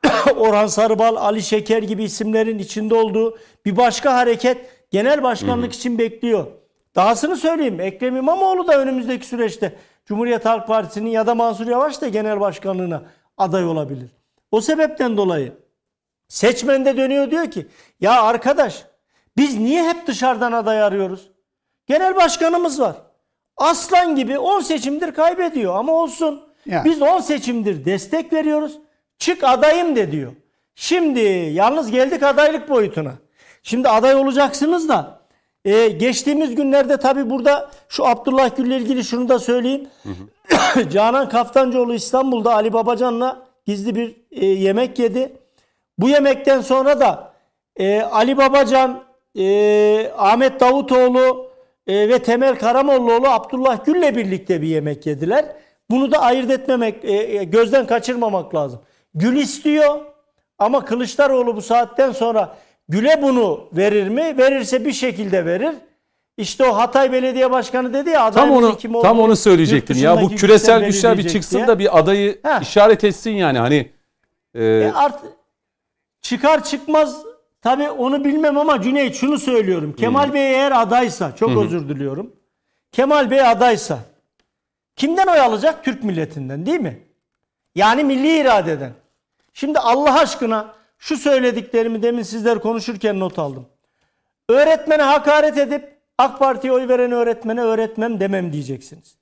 [0.37, 4.59] Orhan Sarıbal, Ali Şeker gibi isimlerin içinde olduğu bir başka hareket
[4.91, 6.47] genel başkanlık için bekliyor.
[6.97, 9.73] Dahasını söyleyeyim Ekrem İmamoğlu da önümüzdeki süreçte
[10.09, 13.03] Cumhuriyet Halk Partisi'nin ya da Mansur Yavaş da genel başkanlığına
[13.37, 14.11] aday olabilir.
[14.51, 15.53] O sebepten dolayı
[16.29, 17.67] seçmen de dönüyor diyor ki
[18.01, 18.85] ya arkadaş
[19.37, 21.31] biz niye hep dışarıdan aday arıyoruz?
[21.87, 22.97] Genel başkanımız var.
[23.57, 26.43] Aslan gibi 10 seçimdir kaybediyor ama olsun.
[26.67, 26.85] Yani.
[26.85, 28.79] Biz 10 seçimdir destek veriyoruz.
[29.19, 30.33] Çık adayım de diyor.
[30.75, 31.21] Şimdi
[31.53, 33.13] yalnız geldik adaylık boyutuna.
[33.63, 35.18] Şimdi aday olacaksınız da
[35.69, 39.89] e, geçtiğimiz günlerde tabi burada şu Abdullah Gül'le ilgili şunu da söyleyeyim.
[40.93, 45.33] Canan Kaftancıoğlu İstanbul'da Ali Babacan'la gizli bir e, yemek yedi.
[45.99, 47.33] Bu yemekten sonra da
[47.77, 49.05] e, Ali Babacan,
[49.39, 51.51] e, Ahmet Davutoğlu
[51.87, 55.45] e, ve Temel Karamollaoğlu Abdullah Gül'le birlikte bir yemek yediler.
[55.91, 58.81] Bunu da ayırt etmemek, e, e, gözden kaçırmamak lazım.
[59.15, 60.01] Gül istiyor
[60.59, 62.57] ama Kılıçdaroğlu bu saatten sonra
[62.89, 64.39] Gül'e bunu verir mi?
[64.39, 65.75] Verirse bir şekilde verir.
[66.37, 70.23] İşte o Hatay Belediye Başkanı dedi ya Tam onu kim tam olduğu onu söyleyecektim ya.
[70.23, 71.67] Bu küresel güçler bir çıksın diye.
[71.67, 72.59] da bir adayı Ha.
[72.63, 73.59] işaret etsin yani.
[73.59, 73.91] Hani
[74.55, 75.21] e, E art
[76.21, 77.23] çıkar çıkmaz
[77.63, 79.93] tabi onu bilmem ama Cüneyt şunu söylüyorum.
[79.93, 82.33] Kemal Bey eğer adaysa çok özür diliyorum.
[82.93, 83.99] Kemal Bey adaysa
[84.97, 85.85] kimden oy alacak?
[85.85, 86.99] Türk milletinden değil mi?
[87.75, 88.93] Yani milli iradeden.
[89.53, 93.67] Şimdi Allah aşkına şu söylediklerimi demin sizler konuşurken not aldım.
[94.49, 99.17] Öğretmene hakaret edip AK Parti'ye oy veren öğretmene öğretmem demem diyeceksiniz.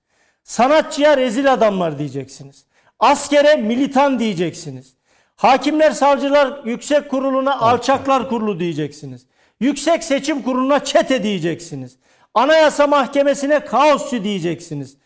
[0.44, 2.64] Sanatçıya rezil adamlar diyeceksiniz.
[2.98, 4.94] Askere militan diyeceksiniz.
[5.36, 9.26] Hakimler, savcılar yüksek kuruluna alçaklar kurulu diyeceksiniz.
[9.60, 11.96] Yüksek seçim kuruluna çete diyeceksiniz.
[12.34, 14.96] Anayasa mahkemesine kaosçu diyeceksiniz.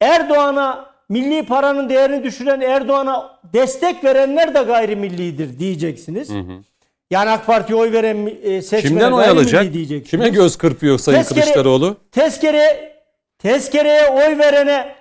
[0.00, 6.30] Erdoğan'a milli paranın değerini düşüren Erdoğan'a destek verenler de gayrimillidir diyeceksiniz.
[7.10, 9.72] Yani AK Parti'ye oy veren e, seçmene kimden oy alacak?
[9.72, 10.10] diyeceksiniz.
[10.10, 11.96] Kime göz kırpıyor Sayın Tezkere- Kılıçdaroğlu?
[12.12, 12.92] Tezkere,
[13.38, 14.94] tezkereye oy verene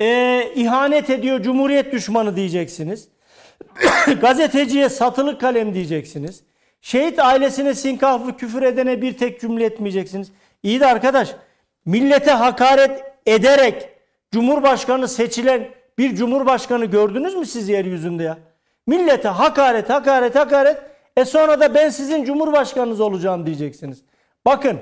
[0.00, 3.08] e, ihanet ediyor, cumhuriyet düşmanı diyeceksiniz.
[4.20, 6.40] Gazeteciye satılık kalem diyeceksiniz.
[6.80, 10.32] Şehit ailesine sinkaflı küfür edene bir tek cümle etmeyeceksiniz.
[10.62, 11.28] İyi de arkadaş
[11.86, 13.88] millete hakaret ederek
[14.32, 18.38] cumhurbaşkanı seçilen bir cumhurbaşkanı gördünüz mü siz yeryüzünde ya?
[18.86, 20.82] Millete hakaret hakaret hakaret
[21.16, 24.02] e sonra da ben sizin cumhurbaşkanınız olacağım diyeceksiniz.
[24.46, 24.80] Bakın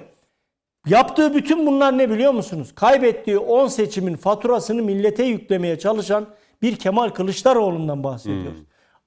[0.86, 2.74] Yaptığı bütün bunlar ne biliyor musunuz?
[2.74, 6.26] Kaybettiği 10 seçimin faturasını millete yüklemeye çalışan
[6.62, 8.58] bir Kemal Kılıçdaroğlu'ndan bahsediyoruz.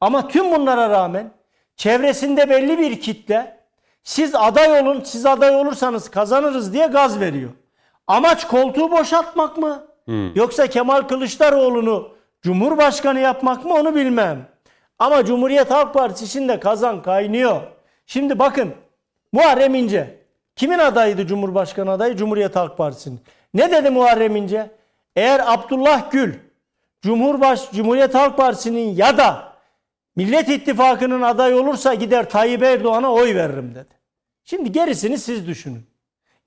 [0.02, 1.32] Ama tüm bunlara rağmen
[1.76, 3.60] çevresinde belli bir kitle
[4.04, 7.52] siz aday olun, siz aday olursanız kazanırız diye gaz veriyor.
[8.08, 9.88] Amaç koltuğu boşaltmak mı?
[10.36, 12.10] Yoksa Kemal Kılıçdaroğlu'nu
[12.42, 14.48] Cumhurbaşkanı yapmak mı onu bilmem.
[15.00, 17.62] Ama Cumhuriyet Halk Partisi içinde kazan kaynıyor.
[18.06, 18.74] Şimdi bakın
[19.32, 20.20] Muharrem İnce
[20.56, 22.16] kimin adayıydı Cumhurbaşkanı adayı?
[22.16, 23.20] Cumhuriyet Halk Partisi'nin.
[23.54, 24.72] Ne dedi Muharrem İnce?
[25.16, 26.34] Eğer Abdullah Gül
[27.02, 29.52] Cumhurbaş Cumhuriyet Halk Partisi'nin ya da
[30.16, 33.96] Millet İttifakı'nın aday olursa gider Tayyip Erdoğan'a oy veririm dedi.
[34.44, 35.86] Şimdi gerisini siz düşünün.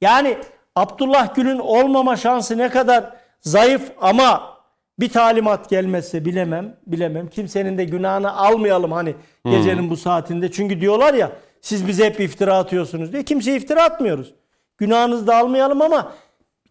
[0.01, 0.39] Yani
[0.77, 4.55] Abdullah Gül'ün olmama şansı ne kadar zayıf ama
[5.01, 7.27] bir talimat gelmezse bilemem, bilemem.
[7.27, 9.15] Kimsenin de günahını almayalım hani
[9.47, 10.53] gecenin bu saatinde.
[10.53, 13.23] Çünkü diyorlar ya siz bize hep iftira atıyorsunuz diye.
[13.25, 14.35] Kimseye iftira atmıyoruz.
[14.79, 16.13] Günahınızı da almayalım ama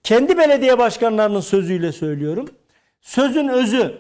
[0.04, 2.50] kendi belediye başkanlarının sözüyle söylüyorum.
[3.02, 3.98] Sözün özü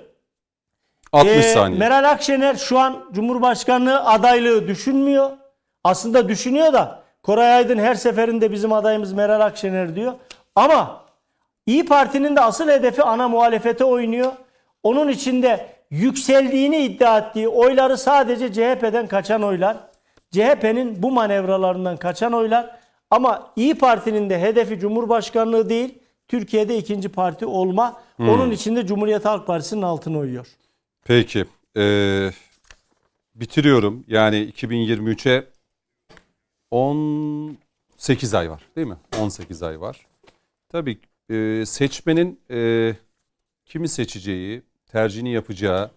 [1.11, 1.79] 60 ee, saniye.
[1.79, 5.29] Meral Akşener şu an Cumhurbaşkanlığı adaylığı düşünmüyor.
[5.83, 10.13] Aslında düşünüyor da Koray Aydın her seferinde bizim adayımız Meral Akşener diyor.
[10.55, 11.02] Ama
[11.65, 14.31] İyi Parti'nin de asıl hedefi ana muhalefete oynuyor.
[14.83, 19.77] Onun içinde yükseldiğini iddia ettiği oyları sadece CHP'den kaçan oylar.
[20.31, 22.79] CHP'nin bu manevralarından kaçan oylar.
[23.11, 28.01] Ama İyi Parti'nin de hedefi Cumhurbaşkanlığı değil, Türkiye'de ikinci parti olma.
[28.19, 30.47] Onun içinde Cumhuriyet Halk Partisi'nin altına uyuyor.
[31.05, 31.45] Peki.
[31.77, 32.29] Ee,
[33.35, 34.03] bitiriyorum.
[34.07, 35.43] Yani 2023'e
[36.71, 38.97] 18 ay var değil mi?
[39.19, 40.05] 18 ay var.
[40.69, 40.97] Tabii
[41.29, 42.91] e, seçmenin e,
[43.65, 45.91] kimi seçeceği, tercihini yapacağı,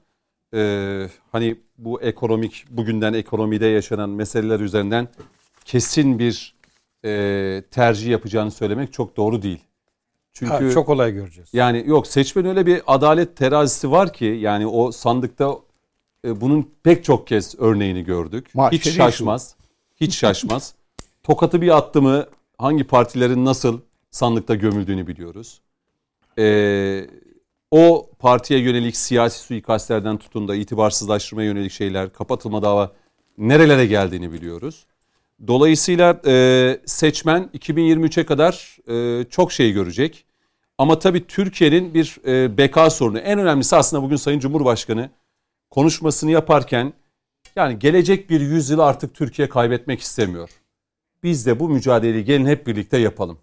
[0.54, 5.08] e, hani bu ekonomik, bugünden ekonomide yaşanan meseleler üzerinden
[5.64, 6.54] kesin bir
[7.04, 9.60] e, tercih yapacağını söylemek çok doğru değil.
[10.32, 11.50] Çünkü Ha, çok olay göreceğiz.
[11.52, 15.56] yani yok seçmen öyle bir adalet terazisi var ki yani o sandıkta
[16.24, 18.54] e, bunun pek çok kez örneğini gördük.
[18.54, 18.90] Mahşeri Hiç şu.
[18.96, 19.56] şaşmaz.
[20.00, 20.74] Hiç şaşmaz.
[21.22, 22.26] Tokatı bir attı mı
[22.58, 23.80] hangi partilerin nasıl
[24.16, 25.60] sandıkta gömüldüğünü biliyoruz.
[26.38, 27.06] Ee,
[27.70, 32.92] o partiye yönelik siyasi suikastlerden tutun da itibarsızlaştırmaya yönelik şeyler, kapatılma dava
[33.38, 34.86] nerelere geldiğini biliyoruz.
[35.46, 40.24] Dolayısıyla e, seçmen 2023'e kadar e, çok şey görecek.
[40.78, 43.18] Ama tabii Türkiye'nin bir e, beka sorunu.
[43.18, 45.10] En önemlisi aslında bugün Sayın Cumhurbaşkanı
[45.70, 46.92] konuşmasını yaparken
[47.56, 50.50] yani gelecek bir yüzyıl artık Türkiye kaybetmek istemiyor.
[51.22, 53.38] Biz de bu mücadeleyi gelin hep birlikte yapalım.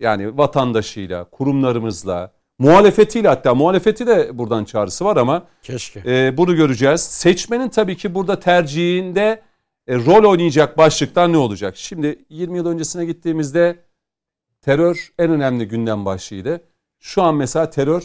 [0.00, 6.02] Yani vatandaşıyla, kurumlarımızla, muhalefetiyle hatta muhalefeti de buradan çağrısı var ama Keşke.
[6.06, 7.00] e, bunu göreceğiz.
[7.00, 9.42] Seçmenin tabii ki burada tercihinde
[9.88, 11.76] e, rol oynayacak başlıklar ne olacak?
[11.76, 13.78] Şimdi 20 yıl öncesine gittiğimizde
[14.62, 16.60] terör en önemli gündem başlığıydı.
[16.98, 18.02] Şu an mesela terör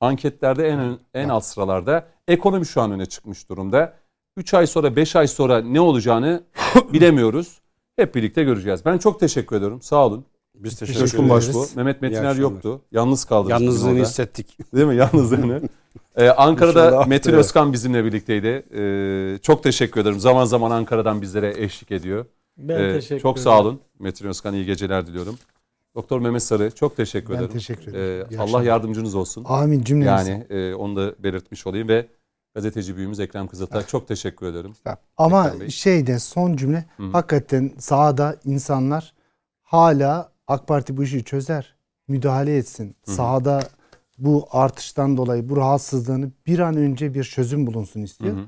[0.00, 2.08] anketlerde en en alt sıralarda.
[2.28, 3.94] Ekonomi şu an öne çıkmış durumda.
[4.36, 6.42] 3 ay sonra 5 ay sonra ne olacağını
[6.92, 7.60] bilemiyoruz.
[7.96, 8.84] Hep birlikte göreceğiz.
[8.84, 9.82] Ben çok teşekkür ediyorum.
[9.82, 10.24] Sağ olun.
[10.58, 11.30] Biz teşekkür Coşkun ederiz.
[11.54, 11.66] Başbuğ.
[11.76, 12.80] Mehmet Metiner yoktu.
[12.92, 13.50] Yalnız kaldı.
[13.50, 14.58] Yalnızlığını hissettik.
[14.74, 14.96] Değil mi?
[14.96, 15.60] Yalnızlığını.
[16.16, 17.36] Ee, Ankara'da İnşallah Metin haftaya.
[17.40, 18.46] Özkan bizimle birlikteydi.
[18.76, 20.20] Ee, çok teşekkür ederim.
[20.20, 22.26] Zaman zaman Ankara'dan bizlere eşlik ediyor.
[22.58, 23.44] Ben Ee, teşekkür çok ederim.
[23.44, 23.80] sağ olun.
[23.98, 25.38] Metin Özkan iyi geceler diliyorum.
[25.94, 27.52] Doktor Mehmet Sarı çok teşekkür Ben ederim.
[27.52, 28.26] teşekkür Ee, ederim.
[28.30, 29.44] İyi Allah yardımcınız olsun.
[29.48, 30.30] Amin cümlemize.
[30.30, 32.06] Yani e, onu da belirtmiş olayım ve
[32.54, 34.72] gazeteci büyüğümüz Ekrem Kızıltay çok teşekkür ederim.
[35.16, 35.68] Ama Ekrem Bey.
[35.70, 37.02] şeyde son cümle Hı.
[37.12, 39.14] hakikaten sahada insanlar
[39.62, 41.74] hala AK Parti bu işi çözer.
[42.08, 42.96] Müdahale etsin.
[43.04, 43.62] Sahada
[44.18, 48.36] bu artıştan dolayı bu rahatsızlığını bir an önce bir çözüm bulunsun istiyor.
[48.36, 48.44] Hı hı.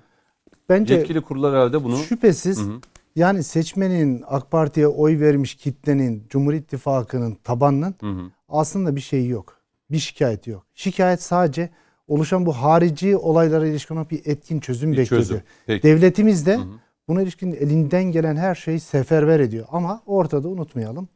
[0.68, 2.80] Bence Yetkili kurullar herhalde bunu şüphesiz Hı hı.
[3.16, 8.30] yani seçmenin AK Parti'ye oy vermiş kitlenin Cumhur İttifakı'nın tabanının Hı hı.
[8.48, 9.56] aslında bir şeyi yok.
[9.90, 10.66] Bir şikayeti yok.
[10.74, 11.70] Şikayet sadece
[12.08, 15.22] oluşan bu harici olaylara ilişkin olan bir etkin çözüm bir bekliyor.
[15.22, 15.42] çözüm.
[15.66, 15.82] Peki.
[15.82, 16.66] Devletimiz de Hı hı.
[17.08, 19.66] buna ilişkin elinden gelen her şeyi seferber ediyor.
[19.70, 21.08] Ama ortada unutmayalım.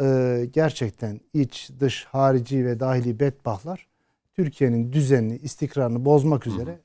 [0.00, 3.86] E, gerçekten iç, dış, harici ve dahili bedbahtlar
[4.34, 6.78] Türkiye'nin düzenini, istikrarını bozmak üzere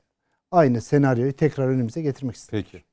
[0.52, 2.64] aynı senaryoyu tekrar önümüze getirmek istiyor.
[2.64, 2.84] Peki.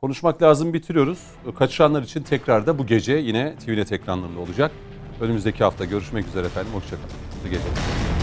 [0.00, 1.18] Konuşmak lazım bitiriyoruz.
[1.58, 4.72] Kaçıranlar için tekrar da bu gece yine TVNet ekranlarında olacak.
[5.20, 6.72] Önümüzdeki hafta görüşmek üzere efendim.
[6.72, 7.08] Hoşçakalın.
[7.44, 8.17] İyi geceler.